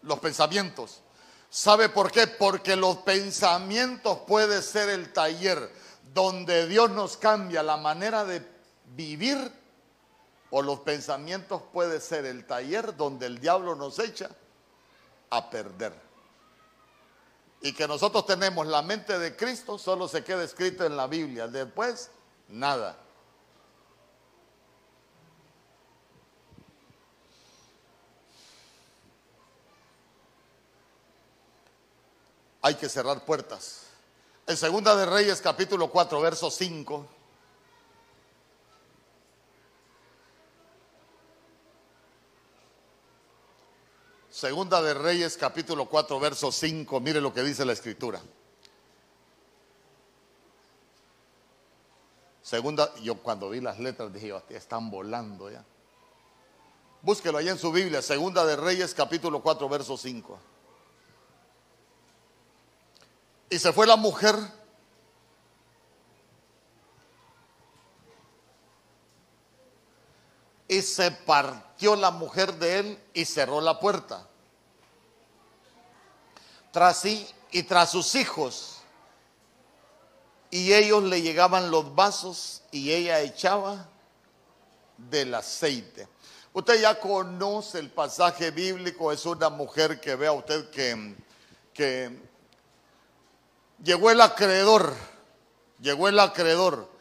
los 0.02 0.18
pensamientos. 0.18 1.00
¿Sabe 1.48 1.88
por 1.88 2.12
qué? 2.12 2.26
Porque 2.26 2.76
los 2.76 2.98
pensamientos 2.98 4.18
puede 4.26 4.60
ser 4.60 4.90
el 4.90 5.14
taller 5.14 5.72
donde 6.12 6.66
Dios 6.66 6.90
nos 6.90 7.16
cambia 7.16 7.62
la 7.62 7.78
manera 7.78 8.26
de 8.26 8.46
vivir 8.94 9.50
o 10.56 10.62
los 10.62 10.80
pensamientos 10.80 11.60
puede 11.70 12.00
ser 12.00 12.24
el 12.24 12.46
taller 12.46 12.96
donde 12.96 13.26
el 13.26 13.38
diablo 13.40 13.74
nos 13.74 13.98
echa 13.98 14.30
a 15.28 15.50
perder. 15.50 15.92
Y 17.60 17.74
que 17.74 17.86
nosotros 17.86 18.24
tenemos 18.24 18.66
la 18.66 18.80
mente 18.80 19.18
de 19.18 19.36
Cristo 19.36 19.76
solo 19.76 20.08
se 20.08 20.24
queda 20.24 20.42
escrito 20.42 20.86
en 20.86 20.96
la 20.96 21.08
Biblia. 21.08 21.46
Después, 21.46 22.10
nada. 22.48 22.96
Hay 32.62 32.76
que 32.76 32.88
cerrar 32.88 33.26
puertas. 33.26 33.82
En 34.46 34.56
Segunda 34.56 34.96
de 34.96 35.04
Reyes 35.04 35.42
capítulo 35.42 35.90
4, 35.90 36.18
verso 36.18 36.50
5. 36.50 37.15
Segunda 44.36 44.82
de 44.82 44.92
Reyes 44.92 45.34
capítulo 45.38 45.86
4 45.86 46.20
verso 46.20 46.52
5, 46.52 47.00
mire 47.00 47.22
lo 47.22 47.32
que 47.32 47.42
dice 47.42 47.64
la 47.64 47.72
escritura. 47.72 48.20
Segunda, 52.42 52.94
yo 52.96 53.16
cuando 53.22 53.48
vi 53.48 53.62
las 53.62 53.78
letras 53.78 54.12
dije, 54.12 54.34
están 54.50 54.90
volando 54.90 55.50
ya. 55.50 55.64
Búsquelo 57.00 57.38
ahí 57.38 57.48
en 57.48 57.56
su 57.56 57.72
Biblia, 57.72 58.02
Segunda 58.02 58.44
de 58.44 58.56
Reyes 58.56 58.92
capítulo 58.92 59.40
4 59.40 59.70
verso 59.70 59.96
5. 59.96 60.38
Y 63.48 63.58
se 63.58 63.72
fue 63.72 63.86
la 63.86 63.96
mujer 63.96 64.34
y 70.68 70.82
se 70.82 71.10
partió 71.10 71.65
la 71.80 72.10
mujer 72.10 72.54
de 72.54 72.78
él 72.78 72.98
y 73.12 73.24
cerró 73.24 73.60
la 73.60 73.78
puerta. 73.78 74.26
Tras 76.72 77.00
sí 77.00 77.28
y 77.50 77.62
tras 77.62 77.90
sus 77.90 78.14
hijos. 78.14 78.78
Y 80.50 80.72
ellos 80.72 81.02
le 81.02 81.22
llegaban 81.22 81.70
los 81.70 81.94
vasos 81.94 82.62
y 82.70 82.92
ella 82.92 83.20
echaba 83.20 83.88
del 84.96 85.34
aceite. 85.34 86.08
Usted 86.52 86.80
ya 86.80 86.98
conoce 86.98 87.78
el 87.78 87.90
pasaje 87.90 88.50
bíblico, 88.50 89.12
es 89.12 89.26
una 89.26 89.50
mujer 89.50 90.00
que 90.00 90.16
vea 90.16 90.32
usted 90.32 90.70
que, 90.70 92.18
llegó 93.82 94.10
el 94.10 94.20
acreedor, 94.22 94.94
llegó 95.78 96.08
el 96.08 96.18
acreedor 96.18 96.96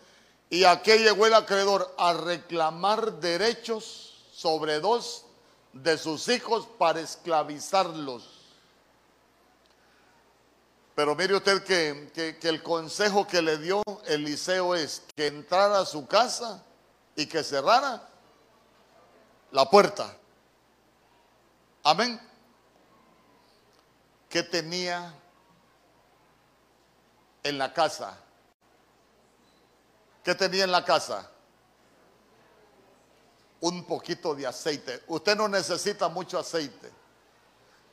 ¿Y 0.49 0.63
a 0.63 0.81
llegó 0.81 1.25
el 1.25 1.33
acreedor? 1.33 1.93
A 1.97 2.13
reclamar 2.13 3.19
derechos 3.19 4.04
sobre 4.35 4.81
dos 4.81 5.23
de 5.71 5.97
sus 5.97 6.27
hijos 6.27 6.67
para 6.77 6.99
esclavizarlos. 6.99 8.41
Pero 10.93 11.15
mire 11.15 11.35
usted 11.35 11.63
que, 11.63 12.41
el 12.41 12.61
consejo 12.61 13.25
que 13.25 13.41
le 13.41 13.57
dio 13.57 13.81
Eliseo 14.05 14.75
es 14.75 15.03
que 15.15 15.27
entrara 15.27 15.79
a 15.79 15.85
su 15.85 16.05
casa 16.05 16.61
y 17.15 17.27
que 17.27 17.45
cerrara 17.45 18.09
la 19.51 19.69
puerta. 19.69 20.17
Amén. 21.83 22.19
¿Qué 24.27 24.43
tenía 24.43 25.13
en 27.41 27.57
la 27.57 27.71
casa? 27.71 28.17
¿Qué 30.25 30.35
tenía 30.35 30.65
en 30.65 30.71
la 30.73 30.83
casa? 30.83 31.31
Un 33.65 33.83
poquito 33.83 34.35
de 34.35 34.45
aceite. 34.45 35.01
Usted 35.07 35.35
no 35.35 35.47
necesita 35.47 36.07
mucho 36.07 36.37
aceite. 36.37 36.91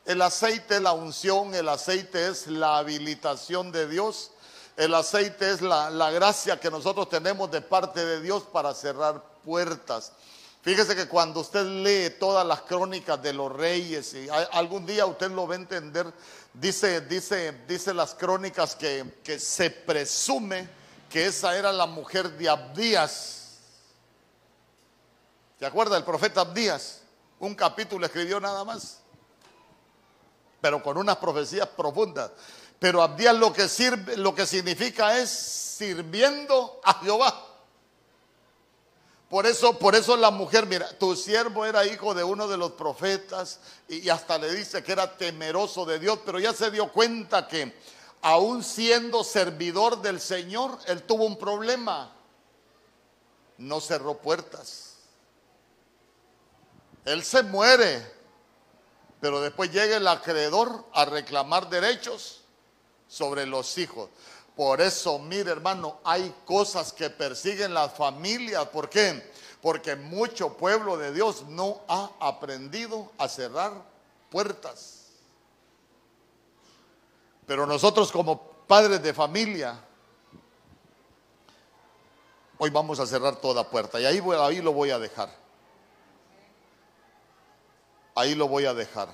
El 0.05 0.21
aceite 0.21 0.77
es 0.77 0.83
la 0.83 0.93
unción, 0.93 1.55
el 1.55 1.67
aceite 1.67 2.29
es 2.29 2.47
la 2.47 2.77
habilitación 2.77 3.73
de 3.73 3.89
Dios, 3.89 4.33
el 4.77 4.93
aceite 4.95 5.51
es 5.51 5.63
la, 5.63 6.11
gracia 6.11 6.61
que 6.61 6.71
nosotros 6.71 7.09
tenemos 7.09 7.51
de 7.51 7.63
parte 7.63 8.05
de 8.05 8.21
Dios 8.21 8.43
para 8.43 8.75
cerrar 8.75 9.23
puertas. 9.43 10.13
Fíjese 10.61 10.95
que 10.95 11.09
cuando 11.09 11.41
usted 11.41 11.65
lee 11.65 12.19
todas 12.21 12.47
las 12.47 12.61
crónicas 12.61 13.23
de 13.23 13.33
los 13.33 13.51
reyes, 13.51 14.13
y 14.13 14.29
algún 14.29 14.85
día 14.85 15.07
usted 15.07 15.31
lo 15.31 15.47
va 15.47 15.55
a 15.55 15.57
entender, 15.57 16.13
dice, 16.53 17.01
dice, 17.01 17.63
dice 17.67 17.95
las 17.95 18.15
crónicas 18.15 18.77
que, 18.77 19.21
que 19.25 19.39
se 19.39 19.71
presume 19.71 20.69
que 21.09 21.25
esa 21.25 21.57
era 21.57 21.73
la 21.73 21.87
mujer 21.87 22.31
de 22.37 22.51
Abdías. 22.51 23.42
¿Se 25.63 25.67
acuerda 25.67 25.95
del 25.95 26.03
profeta 26.03 26.41
Abdías? 26.41 27.03
Un 27.39 27.55
capítulo 27.55 28.05
escribió 28.05 28.41
nada 28.41 28.65
más, 28.65 28.99
pero 30.61 30.83
con 30.83 30.99
unas 30.99 31.19
profecías 31.19 31.69
profundas. 31.69 32.33
Pero 32.81 33.01
Abdías 33.01 33.37
lo 33.37 33.53
que 33.53 33.69
sirve, 33.69 34.17
lo 34.17 34.35
que 34.35 34.45
significa 34.45 35.17
es 35.21 35.31
sirviendo 35.31 36.81
a 36.83 36.95
Jehová. 36.95 37.47
Por 39.31 39.47
eso, 39.47 39.79
por 39.79 39.95
eso 39.95 40.17
la 40.17 40.33
mujer, 40.33 40.67
mira, 40.67 40.99
tu 40.99 41.15
siervo 41.15 41.65
era 41.65 41.87
hijo 41.87 42.13
de 42.13 42.25
uno 42.25 42.49
de 42.49 42.57
los 42.57 42.73
profetas 42.73 43.61
y 43.87 44.09
hasta 44.09 44.39
le 44.39 44.53
dice 44.53 44.83
que 44.83 44.91
era 44.91 45.17
temeroso 45.17 45.85
de 45.85 46.01
Dios, 46.01 46.19
pero 46.27 46.41
ya 46.41 46.53
se 46.53 46.73
dio 46.73 46.91
cuenta 46.91 47.47
que 47.47 47.73
aún 48.23 48.65
siendo 48.65 49.23
servidor 49.23 50.03
del 50.03 50.21
Señor, 50.21 50.77
él 50.87 51.05
tuvo 51.05 51.25
un 51.25 51.39
problema. 51.39 52.11
No 53.59 53.81
cerró 53.81 54.19
puertas. 54.19 54.92
Él 57.05 57.25
se 57.25 57.43
muere, 57.43 58.07
pero 59.21 59.41
después 59.41 59.73
llega 59.73 59.97
el 59.97 60.07
acreedor 60.07 60.85
a 60.93 61.05
reclamar 61.05 61.69
derechos 61.69 62.43
sobre 63.09 63.47
los 63.47 63.77
hijos. 63.79 64.09
Por 64.57 64.81
eso, 64.81 65.19
mire 65.19 65.51
hermano, 65.51 65.99
hay 66.05 66.35
cosas 66.45 66.93
que 66.93 67.11
persiguen 67.11 67.75
las 67.75 67.93
familias. 67.95 68.67
¿Por 68.69 68.89
qué? 68.89 69.33
Porque 69.61 69.97
mucho 69.97 70.57
pueblo 70.57 70.97
de 70.97 71.13
Dios 71.13 71.43
no 71.49 71.81
ha 71.89 72.11
aprendido 72.21 73.11
a 73.19 73.29
cerrar 73.29 73.73
puertas. 74.31 75.07
Pero 77.47 77.67
nosotros 77.67 78.13
como 78.13 78.41
padres 78.67 79.03
de 79.03 79.13
familia, 79.13 79.79
hoy 82.59 82.71
vamos 82.71 83.01
a 83.01 83.07
cerrar 83.07 83.37
toda 83.37 83.69
puerta 83.69 84.01
y 84.01 84.05
ahí, 84.05 84.23
ahí 84.39 84.63
lo 84.63 84.73
voy 84.73 84.91
a 84.91 84.99
dejar. 84.99 85.42
Ahí 88.15 88.35
lo 88.35 88.49
voy 88.49 88.67
a 88.67 88.75
dejar. 88.75 89.09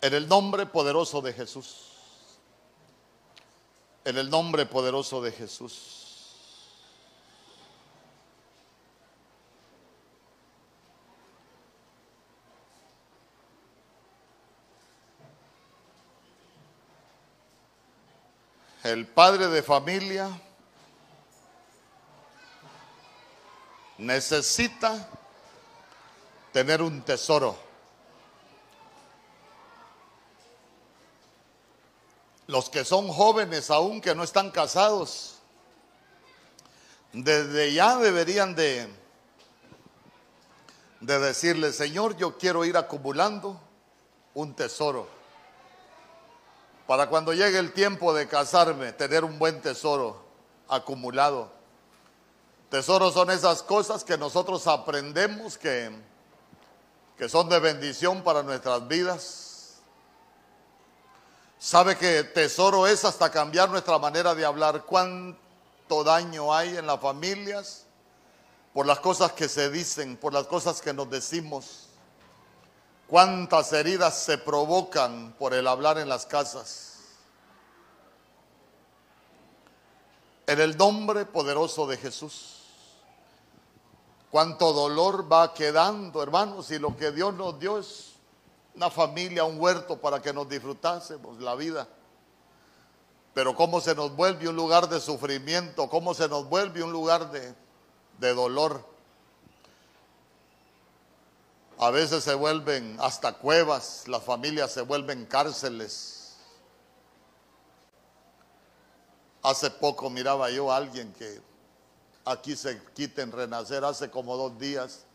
En 0.00 0.14
el 0.14 0.28
nombre 0.28 0.66
poderoso 0.66 1.20
de 1.20 1.32
Jesús. 1.32 1.92
En 4.04 4.16
el 4.18 4.30
nombre 4.30 4.66
poderoso 4.66 5.20
de 5.20 5.32
Jesús. 5.32 6.06
el 18.92 19.06
padre 19.06 19.48
de 19.48 19.62
familia 19.62 20.30
necesita 23.98 25.08
tener 26.52 26.82
un 26.82 27.02
tesoro. 27.02 27.56
Los 32.46 32.70
que 32.70 32.84
son 32.84 33.08
jóvenes 33.08 33.70
aún 33.70 34.00
que 34.00 34.14
no 34.14 34.22
están 34.22 34.50
casados, 34.50 35.38
desde 37.12 37.72
ya 37.72 37.96
deberían 37.96 38.54
de, 38.54 38.88
de 41.00 41.18
decirle, 41.18 41.72
Señor, 41.72 42.16
yo 42.16 42.38
quiero 42.38 42.64
ir 42.64 42.76
acumulando 42.76 43.60
un 44.34 44.54
tesoro 44.54 45.16
para 46.86 47.08
cuando 47.08 47.32
llegue 47.32 47.58
el 47.58 47.72
tiempo 47.72 48.14
de 48.14 48.28
casarme, 48.28 48.92
tener 48.92 49.24
un 49.24 49.38
buen 49.38 49.60
tesoro 49.60 50.24
acumulado. 50.68 51.55
Tesoros 52.70 53.14
son 53.14 53.30
esas 53.30 53.62
cosas 53.62 54.02
que 54.02 54.18
nosotros 54.18 54.66
aprendemos 54.66 55.56
que, 55.56 55.90
que 57.16 57.28
son 57.28 57.48
de 57.48 57.60
bendición 57.60 58.22
para 58.22 58.42
nuestras 58.42 58.86
vidas. 58.88 59.46
Sabe 61.58 61.96
que 61.96 62.24
tesoro 62.24 62.86
es 62.86 63.04
hasta 63.04 63.30
cambiar 63.30 63.70
nuestra 63.70 63.98
manera 63.98 64.34
de 64.34 64.44
hablar. 64.44 64.84
¿Cuánto 64.84 66.04
daño 66.04 66.52
hay 66.52 66.76
en 66.76 66.86
las 66.86 67.00
familias? 67.00 67.84
Por 68.74 68.84
las 68.84 69.00
cosas 69.00 69.32
que 69.32 69.48
se 69.48 69.70
dicen, 69.70 70.16
por 70.16 70.34
las 70.34 70.46
cosas 70.46 70.82
que 70.82 70.92
nos 70.92 71.08
decimos. 71.08 71.88
¿Cuántas 73.06 73.72
heridas 73.72 74.18
se 74.18 74.38
provocan 74.38 75.32
por 75.38 75.54
el 75.54 75.68
hablar 75.68 75.98
en 75.98 76.08
las 76.08 76.26
casas? 76.26 76.94
En 80.48 80.60
el 80.60 80.76
nombre 80.76 81.24
poderoso 81.24 81.86
de 81.86 81.96
Jesús. 81.96 82.55
Cuánto 84.30 84.72
dolor 84.72 85.30
va 85.30 85.54
quedando, 85.54 86.22
hermanos, 86.22 86.70
y 86.70 86.78
lo 86.78 86.96
que 86.96 87.12
Dios 87.12 87.34
nos 87.34 87.58
dio 87.58 87.78
es 87.78 88.14
una 88.74 88.90
familia, 88.90 89.44
un 89.44 89.60
huerto 89.60 89.98
para 89.98 90.20
que 90.20 90.32
nos 90.32 90.48
disfrutásemos 90.48 91.38
la 91.40 91.54
vida. 91.54 91.88
Pero 93.32 93.54
cómo 93.54 93.80
se 93.80 93.94
nos 93.94 94.14
vuelve 94.14 94.48
un 94.48 94.56
lugar 94.56 94.88
de 94.88 95.00
sufrimiento, 95.00 95.88
cómo 95.88 96.14
se 96.14 96.28
nos 96.28 96.48
vuelve 96.48 96.82
un 96.82 96.92
lugar 96.92 97.30
de, 97.30 97.54
de 98.18 98.34
dolor. 98.34 98.84
A 101.78 101.90
veces 101.90 102.24
se 102.24 102.34
vuelven 102.34 102.96
hasta 103.00 103.34
cuevas, 103.34 104.04
las 104.08 104.22
familias 104.22 104.72
se 104.72 104.80
vuelven 104.80 105.26
cárceles. 105.26 106.36
Hace 109.42 109.70
poco 109.70 110.10
miraba 110.10 110.50
yo 110.50 110.72
a 110.72 110.76
alguien 110.76 111.12
que 111.12 111.40
aquí 112.26 112.56
se 112.56 112.82
quiten 112.92 113.32
renacer 113.32 113.84
hace 113.84 114.10
como 114.10 114.36
dos 114.36 114.58
días. 114.58 115.06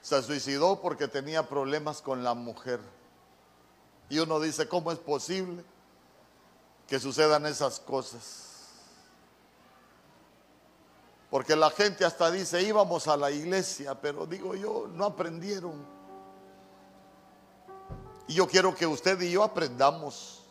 Se 0.00 0.20
suicidó 0.22 0.80
porque 0.80 1.06
tenía 1.06 1.46
problemas 1.46 2.00
con 2.00 2.24
la 2.24 2.34
mujer. 2.34 2.80
Y 4.08 4.18
uno 4.18 4.40
dice, 4.40 4.66
¿cómo 4.66 4.90
es 4.90 4.98
posible 4.98 5.62
que 6.88 6.98
sucedan 6.98 7.46
esas 7.46 7.78
cosas? 7.78 8.48
Porque 11.30 11.54
la 11.54 11.70
gente 11.70 12.04
hasta 12.04 12.30
dice, 12.30 12.60
íbamos 12.62 13.06
a 13.06 13.16
la 13.16 13.30
iglesia, 13.30 13.94
pero 14.00 14.26
digo 14.26 14.56
yo, 14.56 14.88
no 14.92 15.04
aprendieron. 15.04 15.86
Y 18.26 18.34
yo 18.34 18.48
quiero 18.48 18.74
que 18.74 18.86
usted 18.86 19.20
y 19.20 19.30
yo 19.30 19.44
aprendamos 19.44 20.44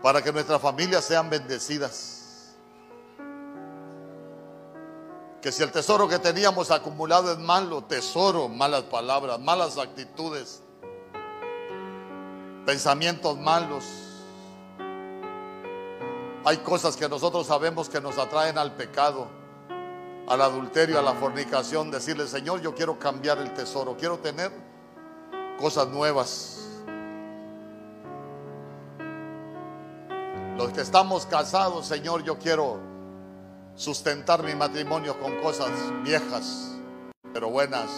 para 0.00 0.22
que 0.22 0.32
nuestras 0.32 0.62
familias 0.62 1.04
sean 1.04 1.28
bendecidas. 1.28 2.21
Que 5.42 5.50
si 5.50 5.60
el 5.64 5.72
tesoro 5.72 6.06
que 6.06 6.20
teníamos 6.20 6.70
acumulado 6.70 7.32
es 7.32 7.38
malo, 7.38 7.82
tesoro, 7.82 8.48
malas 8.48 8.84
palabras, 8.84 9.40
malas 9.40 9.76
actitudes, 9.76 10.62
pensamientos 12.64 13.36
malos, 13.38 13.84
hay 16.44 16.58
cosas 16.58 16.96
que 16.96 17.08
nosotros 17.08 17.48
sabemos 17.48 17.88
que 17.88 18.00
nos 18.00 18.18
atraen 18.18 18.56
al 18.56 18.76
pecado, 18.76 19.26
al 20.28 20.40
adulterio, 20.40 21.00
a 21.00 21.02
la 21.02 21.14
fornicación, 21.14 21.90
decirle, 21.90 22.28
Señor, 22.28 22.60
yo 22.60 22.72
quiero 22.72 23.00
cambiar 23.00 23.38
el 23.38 23.52
tesoro, 23.52 23.96
quiero 23.98 24.20
tener 24.20 24.52
cosas 25.58 25.88
nuevas. 25.88 26.60
Los 30.56 30.70
que 30.72 30.82
estamos 30.82 31.26
casados, 31.26 31.86
Señor, 31.86 32.22
yo 32.22 32.38
quiero 32.38 32.91
sustentar 33.74 34.42
mi 34.42 34.54
matrimonio 34.54 35.18
con 35.18 35.36
cosas 35.40 35.70
viejas, 36.02 36.72
pero 37.32 37.48
buenas, 37.50 37.90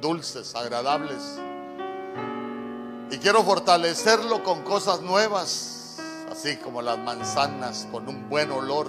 dulces, 0.00 0.54
agradables. 0.54 1.38
Y 3.10 3.18
quiero 3.18 3.42
fortalecerlo 3.42 4.42
con 4.42 4.62
cosas 4.62 5.00
nuevas, 5.00 5.98
así 6.30 6.56
como 6.56 6.82
las 6.82 6.98
manzanas, 6.98 7.86
con 7.90 8.08
un 8.08 8.28
buen 8.28 8.50
olor, 8.50 8.88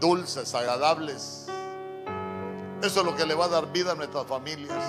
dulces, 0.00 0.54
agradables. 0.54 1.46
Eso 2.82 3.00
es 3.00 3.06
lo 3.06 3.14
que 3.14 3.26
le 3.26 3.34
va 3.34 3.44
a 3.44 3.48
dar 3.48 3.70
vida 3.70 3.92
a 3.92 3.94
nuestras 3.94 4.26
familias. 4.26 4.82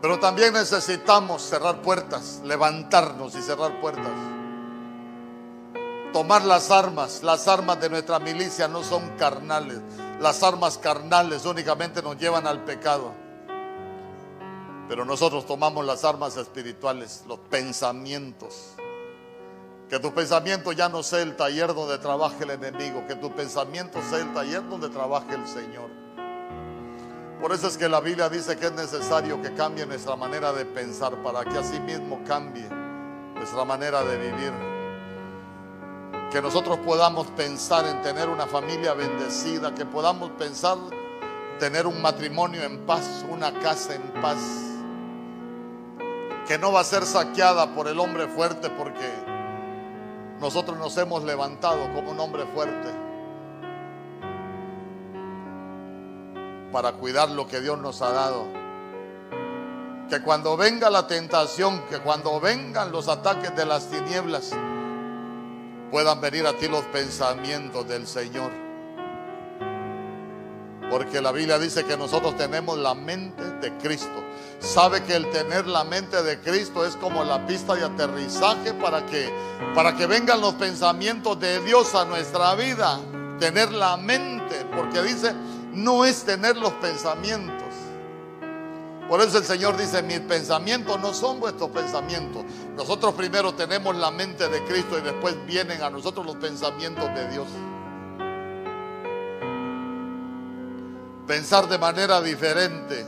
Pero 0.00 0.20
también 0.20 0.52
necesitamos 0.52 1.42
cerrar 1.42 1.82
puertas, 1.82 2.40
levantarnos 2.44 3.34
y 3.34 3.42
cerrar 3.42 3.80
puertas 3.80 4.37
tomar 6.12 6.44
las 6.44 6.70
armas. 6.70 7.22
Las 7.22 7.48
armas 7.48 7.80
de 7.80 7.90
nuestra 7.90 8.18
milicia 8.18 8.68
no 8.68 8.82
son 8.82 9.16
carnales. 9.16 9.80
Las 10.20 10.42
armas 10.42 10.78
carnales 10.78 11.44
únicamente 11.44 12.02
nos 12.02 12.16
llevan 12.18 12.46
al 12.46 12.64
pecado. 12.64 13.12
Pero 14.88 15.04
nosotros 15.04 15.46
tomamos 15.46 15.84
las 15.84 16.04
armas 16.04 16.36
espirituales, 16.36 17.24
los 17.28 17.38
pensamientos. 17.38 18.74
Que 19.88 19.98
tu 19.98 20.12
pensamiento 20.12 20.72
ya 20.72 20.88
no 20.88 21.02
sea 21.02 21.20
el 21.20 21.36
taller 21.36 21.74
donde 21.74 21.98
trabaje 21.98 22.44
el 22.44 22.50
enemigo, 22.50 23.06
que 23.06 23.14
tu 23.14 23.34
pensamiento 23.34 24.00
sea 24.10 24.18
el 24.18 24.32
taller 24.34 24.66
donde 24.68 24.88
trabaje 24.88 25.34
el 25.34 25.46
Señor. 25.46 25.90
Por 27.40 27.52
eso 27.52 27.68
es 27.68 27.78
que 27.78 27.88
la 27.88 28.00
Biblia 28.00 28.28
dice 28.28 28.56
que 28.56 28.66
es 28.66 28.72
necesario 28.72 29.40
que 29.40 29.54
cambie 29.54 29.86
nuestra 29.86 30.16
manera 30.16 30.52
de 30.52 30.64
pensar 30.64 31.22
para 31.22 31.44
que 31.44 31.56
así 31.56 31.78
mismo 31.80 32.20
cambie 32.26 32.68
nuestra 33.34 33.64
manera 33.64 34.02
de 34.02 34.16
vivir 34.16 34.77
que 36.30 36.42
nosotros 36.42 36.78
podamos 36.78 37.26
pensar 37.28 37.86
en 37.86 38.02
tener 38.02 38.28
una 38.28 38.46
familia 38.46 38.92
bendecida, 38.92 39.74
que 39.74 39.86
podamos 39.86 40.30
pensar 40.32 40.76
tener 41.58 41.86
un 41.86 42.00
matrimonio 42.02 42.62
en 42.62 42.84
paz, 42.86 43.24
una 43.28 43.52
casa 43.60 43.94
en 43.94 44.02
paz, 44.20 44.38
que 46.46 46.58
no 46.58 46.72
va 46.72 46.80
a 46.80 46.84
ser 46.84 47.04
saqueada 47.04 47.74
por 47.74 47.88
el 47.88 47.98
hombre 47.98 48.28
fuerte 48.28 48.70
porque 48.70 49.10
nosotros 50.40 50.78
nos 50.78 50.96
hemos 50.98 51.24
levantado 51.24 51.92
como 51.94 52.10
un 52.12 52.20
hombre 52.20 52.44
fuerte 52.54 52.88
para 56.70 56.92
cuidar 56.92 57.30
lo 57.30 57.46
que 57.48 57.60
Dios 57.60 57.78
nos 57.78 58.02
ha 58.02 58.12
dado. 58.12 58.46
Que 60.08 60.22
cuando 60.22 60.56
venga 60.56 60.90
la 60.90 61.06
tentación, 61.06 61.82
que 61.90 61.98
cuando 61.98 62.40
vengan 62.40 62.92
los 62.92 63.08
ataques 63.08 63.54
de 63.56 63.66
las 63.66 63.88
tinieblas, 63.88 64.54
puedan 65.90 66.20
venir 66.20 66.46
a 66.46 66.52
ti 66.54 66.68
los 66.68 66.84
pensamientos 66.86 67.88
del 67.88 68.06
Señor. 68.06 68.50
Porque 70.90 71.20
la 71.20 71.32
Biblia 71.32 71.58
dice 71.58 71.84
que 71.84 71.96
nosotros 71.96 72.36
tenemos 72.36 72.78
la 72.78 72.94
mente 72.94 73.44
de 73.60 73.76
Cristo. 73.76 74.24
Sabe 74.58 75.02
que 75.04 75.14
el 75.14 75.30
tener 75.30 75.66
la 75.66 75.84
mente 75.84 76.22
de 76.22 76.40
Cristo 76.40 76.84
es 76.86 76.96
como 76.96 77.24
la 77.24 77.46
pista 77.46 77.74
de 77.74 77.84
aterrizaje 77.84 78.72
para 78.72 79.04
que 79.04 79.30
para 79.74 79.94
que 79.94 80.06
vengan 80.06 80.40
los 80.40 80.54
pensamientos 80.54 81.38
de 81.38 81.60
Dios 81.60 81.94
a 81.94 82.04
nuestra 82.04 82.54
vida. 82.54 82.98
Tener 83.38 83.70
la 83.70 83.96
mente, 83.96 84.66
porque 84.74 85.02
dice, 85.02 85.32
no 85.72 86.04
es 86.04 86.24
tener 86.24 86.56
los 86.56 86.72
pensamientos. 86.74 87.67
Por 89.08 89.22
eso 89.22 89.38
el 89.38 89.44
Señor 89.44 89.78
dice, 89.78 90.02
mis 90.02 90.20
pensamientos 90.20 91.00
no 91.00 91.14
son 91.14 91.40
vuestros 91.40 91.70
pensamientos. 91.70 92.44
Nosotros 92.76 93.14
primero 93.14 93.54
tenemos 93.54 93.96
la 93.96 94.10
mente 94.10 94.48
de 94.48 94.62
Cristo 94.64 94.98
y 94.98 95.00
después 95.00 95.34
vienen 95.46 95.82
a 95.82 95.88
nosotros 95.88 96.26
los 96.26 96.36
pensamientos 96.36 97.06
de 97.14 97.30
Dios. 97.30 97.48
Pensar 101.26 101.68
de 101.68 101.78
manera 101.78 102.20
diferente. 102.20 103.06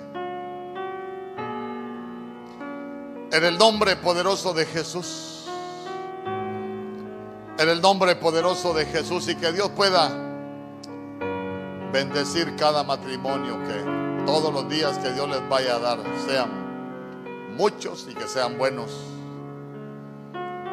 En 3.32 3.44
el 3.44 3.59
nombre 3.59 3.96
poderoso 3.96 4.55
de 4.55 4.64
Jesús. 4.64 5.44
En 7.59 7.68
el 7.68 7.82
nombre 7.82 8.16
poderoso 8.16 8.72
de 8.72 8.86
Jesús 8.86 9.28
y 9.28 9.36
que 9.36 9.53
Dios 9.53 9.68
pueda 9.76 10.11
bendecir 11.92 12.57
cada 12.57 12.82
matrimonio 12.84 13.59
que 13.64 13.99
todos 14.27 14.53
los 14.53 14.68
días 14.68 14.99
que 14.99 15.12
Dios 15.12 15.29
les 15.29 15.49
vaya 15.49 15.77
a 15.77 15.79
dar 15.79 15.99
sean 16.27 16.51
muchos 17.57 18.07
y 18.09 18.14
que 18.14 18.27
sean 18.27 18.59
buenos, 18.59 18.91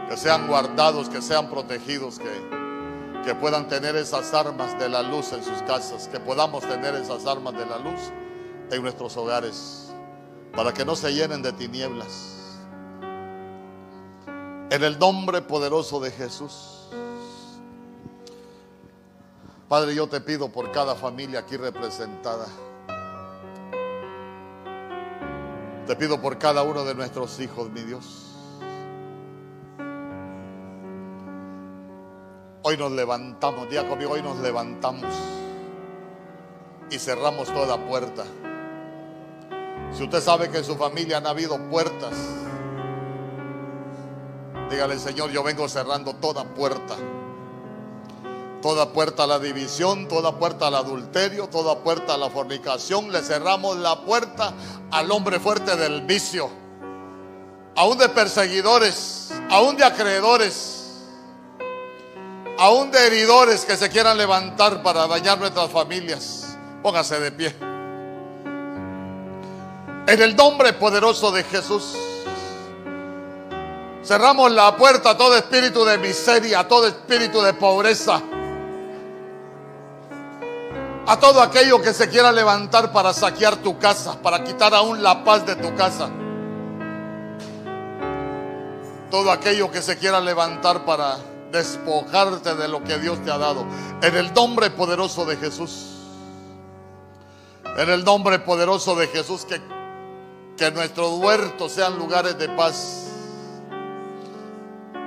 que 0.10 0.18
sean 0.18 0.48
guardados, 0.48 1.10
que 1.10 1.22
sean 1.22 1.50
protegidos, 1.50 2.20
que, 2.20 3.24
que 3.26 3.36
puedan 3.36 3.68
tener 3.68 3.96
esas 3.96 4.34
armas 4.34 4.78
de 4.80 4.90
la 4.90 5.02
luz 5.02 5.34
en 5.34 5.44
sus 5.44 5.62
casas, 5.64 6.08
que 6.08 6.20
podamos 6.20 6.64
tener 6.64 6.96
esas 6.96 7.26
armas 7.26 7.54
de 7.56 7.66
la 7.66 7.78
luz 7.78 8.12
en 8.72 8.82
nuestros 8.82 9.18
hogares, 9.18 9.92
para 10.56 10.74
que 10.74 10.86
no 10.86 10.96
se 10.96 11.14
llenen 11.14 11.42
de 11.42 11.52
tinieblas. 11.54 12.34
En 14.70 14.84
el 14.84 15.00
nombre 15.00 15.42
poderoso 15.42 16.00
de 16.00 16.12
Jesús. 16.12 16.90
Padre, 19.70 19.96
yo 19.96 20.08
te 20.08 20.22
pido 20.22 20.50
por 20.50 20.72
cada 20.72 20.96
familia 20.96 21.40
aquí 21.40 21.58
representada. 21.58 22.48
Te 25.88 25.96
pido 25.96 26.20
por 26.20 26.38
cada 26.38 26.64
uno 26.64 26.84
de 26.84 26.94
nuestros 26.94 27.40
hijos, 27.40 27.70
mi 27.72 27.82
Dios. 27.82 28.26
Hoy 32.62 32.76
nos 32.76 32.92
levantamos, 32.92 33.70
día 33.70 33.88
conmigo, 33.88 34.12
hoy 34.12 34.22
nos 34.22 34.38
levantamos 34.40 35.06
y 36.92 37.00
cerramos 37.00 37.48
toda 37.54 37.78
puerta. 37.78 38.26
Si 39.94 40.04
usted 40.04 40.20
sabe 40.20 40.50
que 40.50 40.58
en 40.58 40.66
su 40.66 40.76
familia 40.76 41.20
han 41.20 41.28
habido 41.28 41.58
puertas, 41.70 42.14
dígale, 44.70 45.00
Señor, 45.00 45.32
yo 45.32 45.42
vengo 45.42 45.70
cerrando 45.70 46.14
toda 46.18 46.44
puerta 46.44 46.96
Toda 48.68 48.92
puerta 48.92 49.24
a 49.24 49.28
la 49.28 49.40
división, 49.40 50.10
toda 50.10 50.38
puerta 50.38 50.68
al 50.68 50.76
adulterio, 50.76 51.48
toda 51.48 51.80
puerta 51.80 52.16
a 52.16 52.18
la 52.18 52.30
fornicación. 52.30 53.14
Le 53.14 53.22
cerramos 53.22 53.78
la 53.78 54.02
puerta 54.02 54.54
al 54.92 55.10
hombre 55.10 55.40
fuerte 55.40 55.78
del 55.78 56.02
vicio. 56.02 56.50
Aún 57.78 57.98
de 57.98 58.10
perseguidores, 58.10 59.32
aún 59.50 59.78
de 59.78 59.86
acreedores. 59.86 61.06
aún 62.60 62.92
de 62.92 63.08
heridores 63.08 63.64
que 63.64 63.78
se 63.78 63.90
quieran 63.90 64.18
levantar 64.18 64.84
para 64.84 65.08
dañar 65.08 65.40
nuestras 65.40 65.72
familias. 65.72 66.58
Póngase 66.84 67.22
de 67.22 67.32
pie. 67.32 67.56
En 70.08 70.22
el 70.22 70.36
nombre 70.36 70.74
poderoso 70.74 71.32
de 71.32 71.46
Jesús. 71.46 71.96
Cerramos 74.04 74.52
la 74.52 74.76
puerta 74.76 75.12
a 75.12 75.18
todo 75.18 75.38
espíritu 75.38 75.86
de 75.86 75.98
miseria, 75.98 76.60
a 76.60 76.68
todo 76.68 76.86
espíritu 76.86 77.42
de 77.42 77.54
pobreza. 77.54 78.22
A 81.10 81.18
todo 81.18 81.42
aquello 81.42 81.82
que 81.82 81.94
se 81.94 82.10
quiera 82.10 82.34
levantar 82.34 82.92
para 82.92 83.14
saquear 83.14 83.56
tu 83.56 83.80
casa, 83.80 84.22
para 84.22 84.44
quitar 84.44 84.74
aún 84.74 85.02
la 85.02 85.24
paz 85.24 85.46
de 85.46 85.56
tu 85.56 85.74
casa. 85.74 86.10
Todo 89.10 89.32
aquello 89.32 89.72
que 89.72 89.82
se 89.82 89.98
quiera 89.98 90.20
levantar 90.20 90.84
para 90.84 91.18
despojarte 91.50 92.56
de 92.56 92.68
lo 92.68 92.84
que 92.84 92.98
Dios 92.98 93.24
te 93.24 93.32
ha 93.32 93.38
dado. 93.38 93.66
En 94.02 94.18
el 94.18 94.34
nombre 94.34 94.70
poderoso 94.70 95.24
de 95.24 95.38
Jesús. 95.38 95.94
En 97.78 97.90
el 97.90 98.04
nombre 98.04 98.40
poderoso 98.40 98.94
de 98.98 99.08
Jesús, 99.08 99.46
que, 99.46 99.62
que 100.58 100.72
nuestros 100.72 101.20
huertos 101.20 101.72
sean 101.72 101.98
lugares 101.98 102.38
de 102.38 102.50
paz. 102.50 103.06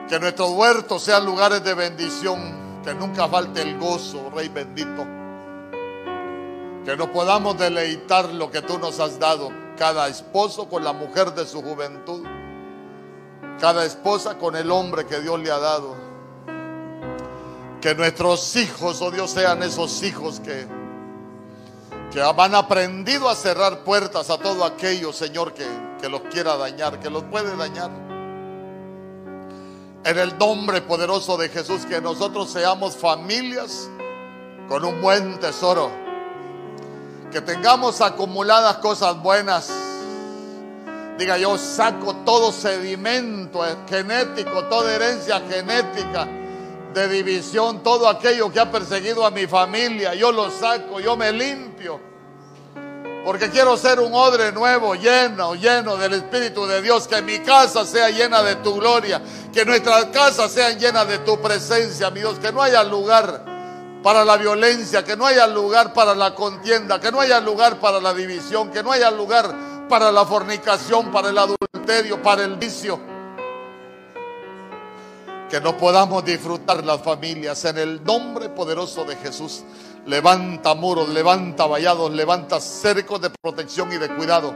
Que 0.09 0.19
nuestros 0.19 0.49
huertos 0.53 1.03
sean 1.03 1.27
lugares 1.27 1.63
de 1.63 1.75
bendición. 1.75 2.81
Que 2.83 2.95
nunca 2.95 3.29
falte 3.29 3.61
el 3.61 3.79
gozo, 3.79 4.31
Rey 4.35 4.49
bendito. 4.49 5.20
Que 6.91 6.97
nos 6.97 7.11
podamos 7.11 7.57
deleitar 7.57 8.31
lo 8.31 8.51
que 8.51 8.63
tú 8.63 8.77
nos 8.77 8.99
has 8.99 9.17
dado. 9.21 9.53
Cada 9.79 10.09
esposo 10.09 10.69
con 10.69 10.83
la 10.83 10.93
mujer 10.93 11.33
de 11.35 11.47
su 11.47 11.63
juventud. 11.63 12.27
Cada 13.61 13.85
esposa 13.85 14.37
con 14.39 14.57
el 14.57 14.73
hombre 14.73 15.07
que 15.07 15.21
Dios 15.21 15.39
le 15.39 15.53
ha 15.53 15.59
dado 15.61 15.95
que 17.81 17.95
nuestros 17.95 18.57
hijos, 18.57 19.01
oh 19.03 19.13
Dios, 19.13 19.31
sean 19.31 19.63
esos 19.63 20.03
hijos 20.03 20.41
que, 20.41 20.67
que 22.11 22.21
han 22.21 22.55
aprendido 22.57 23.29
a 23.29 23.37
cerrar 23.37 23.85
puertas 23.85 24.29
a 24.29 24.39
todo 24.39 24.65
aquello, 24.65 25.13
Señor, 25.13 25.55
que, 25.55 25.69
que 26.01 26.09
los 26.09 26.23
quiera 26.23 26.57
dañar, 26.57 26.99
que 26.99 27.09
los 27.09 27.23
puede 27.23 27.57
dañar. 27.57 27.91
En 30.05 30.19
el 30.19 30.37
nombre 30.39 30.83
poderoso 30.83 31.37
de 31.37 31.51
Jesús, 31.51 31.87
que 31.87 32.01
nosotros 32.01 32.51
seamos 32.51 32.97
familias 32.97 33.89
con 34.69 34.85
un 34.85 35.01
buen 35.01 35.39
tesoro. 35.39 36.10
Que 37.31 37.41
tengamos 37.41 38.01
acumuladas 38.01 38.77
cosas 38.77 39.21
buenas. 39.21 39.71
Diga, 41.19 41.39
yo 41.39 41.59
saco 41.59 42.17
todo 42.25 42.51
sedimento 42.51 43.63
genético, 43.89 44.65
toda 44.65 44.95
herencia 44.95 45.41
genética 45.49 46.27
de 46.95 47.09
división, 47.09 47.83
todo 47.83 48.09
aquello 48.09 48.51
que 48.51 48.59
ha 48.59 48.71
perseguido 48.71 49.25
a 49.25 49.31
mi 49.31 49.47
familia, 49.47 50.15
yo 50.15 50.33
lo 50.33 50.51
saco, 50.51 50.99
yo 50.99 51.17
me 51.17 51.31
limpio. 51.31 52.01
Porque 53.25 53.51
quiero 53.51 53.77
ser 53.77 54.01
un 54.01 54.15
odre 54.15 54.51
nuevo, 54.51 54.95
lleno, 54.95 55.55
lleno 55.55 55.97
del 55.97 56.15
Espíritu 56.15 56.67
de 56.67 56.81
Dios. 56.81 57.07
Que 57.07 57.21
mi 57.21 57.39
casa 57.41 57.85
sea 57.85 58.09
llena 58.11 58.43
de 58.43 58.57
tu 58.57 58.75
gloria. 58.75 59.21
Que 59.53 59.65
nuestras 59.65 60.07
casas 60.07 60.51
sean 60.51 60.79
llenas 60.79 61.07
de 61.07 61.19
tu 61.19 61.39
presencia, 61.41 62.11
mi 62.11 62.21
Dios. 62.21 62.39
Que 62.39 62.51
no 62.51 62.63
haya 62.63 62.83
lugar 62.83 63.45
para 64.03 64.25
la 64.25 64.37
violencia. 64.37 65.05
Que 65.05 65.17
no 65.17 65.27
haya 65.27 65.47
lugar 65.47 65.93
para 65.93 66.15
la 66.15 66.35
contienda. 66.35 67.01
Que 67.01 67.11
no 67.11 67.21
haya 67.21 67.41
lugar 67.41 67.81
para 67.81 68.01
la 68.01 68.15
división. 68.15 68.71
Que 68.71 68.83
no 68.83 68.93
haya 68.93 69.11
lugar 69.11 69.55
para 69.89 70.13
la 70.13 70.25
fornicación, 70.25 71.11
para 71.11 71.31
el 71.31 71.39
adulterio, 71.39 72.23
para 72.23 72.45
el 72.45 72.57
vicio 72.57 73.11
que 75.51 75.61
no 75.61 75.77
podamos 75.77 76.25
disfrutar 76.25 76.85
las 76.85 77.03
familias. 77.03 77.65
En 77.65 77.77
el 77.77 78.05
nombre 78.05 78.49
poderoso 78.51 79.05
de 79.05 79.17
Jesús, 79.17 79.65
levanta 80.07 80.75
muros, 80.75 81.09
levanta 81.09 81.67
vallados, 81.67 82.13
levanta 82.13 82.61
cercos 82.61 83.21
de 83.21 83.31
protección 83.31 83.93
y 83.93 83.99
de 83.99 84.15
cuidado 84.15 84.55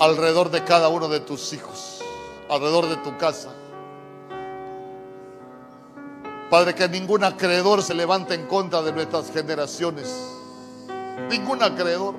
alrededor 0.00 0.50
de 0.50 0.64
cada 0.64 0.88
uno 0.88 1.08
de 1.08 1.20
tus 1.20 1.52
hijos, 1.52 2.00
alrededor 2.48 2.88
de 2.88 2.96
tu 2.96 3.16
casa. 3.18 3.50
Padre, 6.50 6.74
que 6.74 6.88
ningún 6.88 7.24
acreedor 7.24 7.82
se 7.82 7.94
levante 7.94 8.34
en 8.34 8.46
contra 8.46 8.82
de 8.82 8.92
nuestras 8.92 9.30
generaciones. 9.30 10.14
Ningún 11.30 11.62
acreedor. 11.62 12.14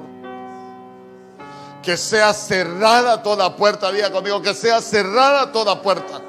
Que 1.82 1.98
sea 1.98 2.34
cerrada 2.34 3.22
toda 3.22 3.56
puerta, 3.56 3.92
diga 3.92 4.12
conmigo, 4.12 4.42
que 4.42 4.54
sea 4.54 4.82
cerrada 4.82 5.52
toda 5.52 5.82
puerta 5.82 6.22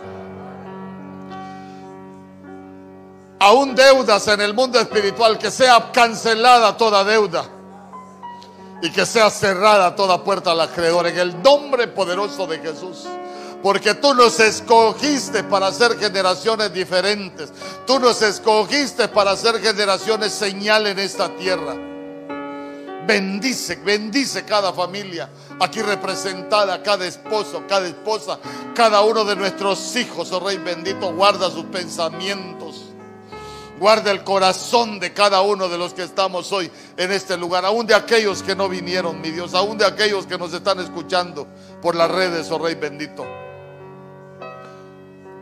aún 3.39 3.75
deudas 3.75 4.27
en 4.29 4.41
el 4.41 4.55
mundo 4.55 4.79
espiritual, 4.79 5.39
que 5.39 5.51
sea 5.51 5.91
cancelada 5.93 6.77
toda 6.77 7.05
deuda 7.05 7.45
y 8.83 8.91
que 8.91 9.07
sea 9.07 9.31
cerrada 9.31 9.95
toda 9.95 10.23
puerta 10.23 10.53
al 10.53 10.61
acreedor 10.61 11.07
en 11.07 11.19
el 11.19 11.43
nombre 11.43 11.89
poderoso 11.89 12.47
de 12.47 12.59
Jesús. 12.59 13.07
Porque 13.63 13.95
tú 13.95 14.15
nos 14.15 14.39
escogiste 14.39 15.43
para 15.45 15.69
hacer 15.69 15.99
generaciones 15.99 16.73
diferentes. 16.73 17.53
Tú 17.87 17.99
nos 17.99 18.23
escogiste 18.23 19.09
para 19.09 19.33
hacer 19.33 19.61
generaciones 19.61 20.33
señal 20.33 20.87
en 20.87 20.99
esta 20.99 21.29
tierra. 21.37 21.75
Bendice, 23.07 23.77
bendice 23.77 24.45
cada 24.45 24.73
familia 24.73 25.29
aquí 25.61 25.81
representada, 25.81 26.83
cada 26.83 27.07
esposo, 27.07 27.63
cada 27.69 27.87
esposa, 27.87 28.39
cada 28.75 29.01
uno 29.03 29.25
de 29.25 29.37
nuestros 29.37 29.95
hijos, 29.95 30.33
oh 30.33 30.41
Rey 30.41 30.59
bendito, 30.59 31.15
guarda 31.15 31.49
sus 31.49 31.67
pensamientos 31.67 32.87
Guarda 33.79 34.11
el 34.11 34.25
corazón 34.25 34.99
de 34.99 35.13
cada 35.13 35.43
uno 35.43 35.69
de 35.69 35.77
los 35.77 35.93
que 35.93 36.03
estamos 36.03 36.51
hoy 36.51 36.71
en 36.97 37.13
este 37.13 37.37
lugar, 37.37 37.67
aún 37.67 37.87
de 37.87 37.95
aquellos 37.95 38.43
que 38.43 38.57
no 38.57 38.71
vinieron, 38.71 39.21
mi 39.21 39.31
Dios, 39.31 39.53
aún 39.53 39.77
de 39.77 39.85
aquellos 39.85 40.27
que 40.27 40.39
nos 40.39 40.53
están 40.55 40.81
escuchando 40.81 41.47
por 41.83 41.95
las 41.95 42.11
redes, 42.11 42.51
oh 42.51 42.59
Rey 42.59 42.75
bendito. 42.75 43.27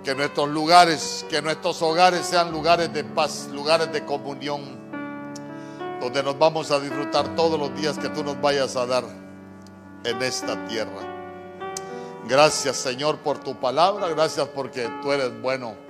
Que 0.04 0.14
nuestros 0.14 0.50
lugares, 0.50 1.24
que 1.30 1.40
nuestros 1.40 1.80
hogares 1.80 2.26
sean 2.26 2.52
lugares 2.52 2.92
de 2.92 3.04
paz, 3.04 3.48
lugares 3.50 3.90
de 3.90 4.04
comunión, 4.04 4.60
donde 6.00 6.22
nos 6.22 6.38
vamos 6.38 6.70
a 6.70 6.78
disfrutar 6.78 7.34
todos 7.34 7.58
los 7.58 7.74
días 7.74 7.98
que 7.98 8.10
tú 8.10 8.22
nos 8.22 8.38
vayas 8.38 8.76
a 8.76 8.84
dar 8.84 9.04
en 10.04 10.22
esta 10.22 10.62
tierra. 10.66 11.00
Gracias 12.28 12.76
Señor 12.76 13.18
por 13.18 13.38
tu 13.38 13.58
palabra, 13.58 14.08
gracias 14.08 14.46
porque 14.48 14.90
tú 15.02 15.10
eres 15.10 15.40
bueno 15.40 15.83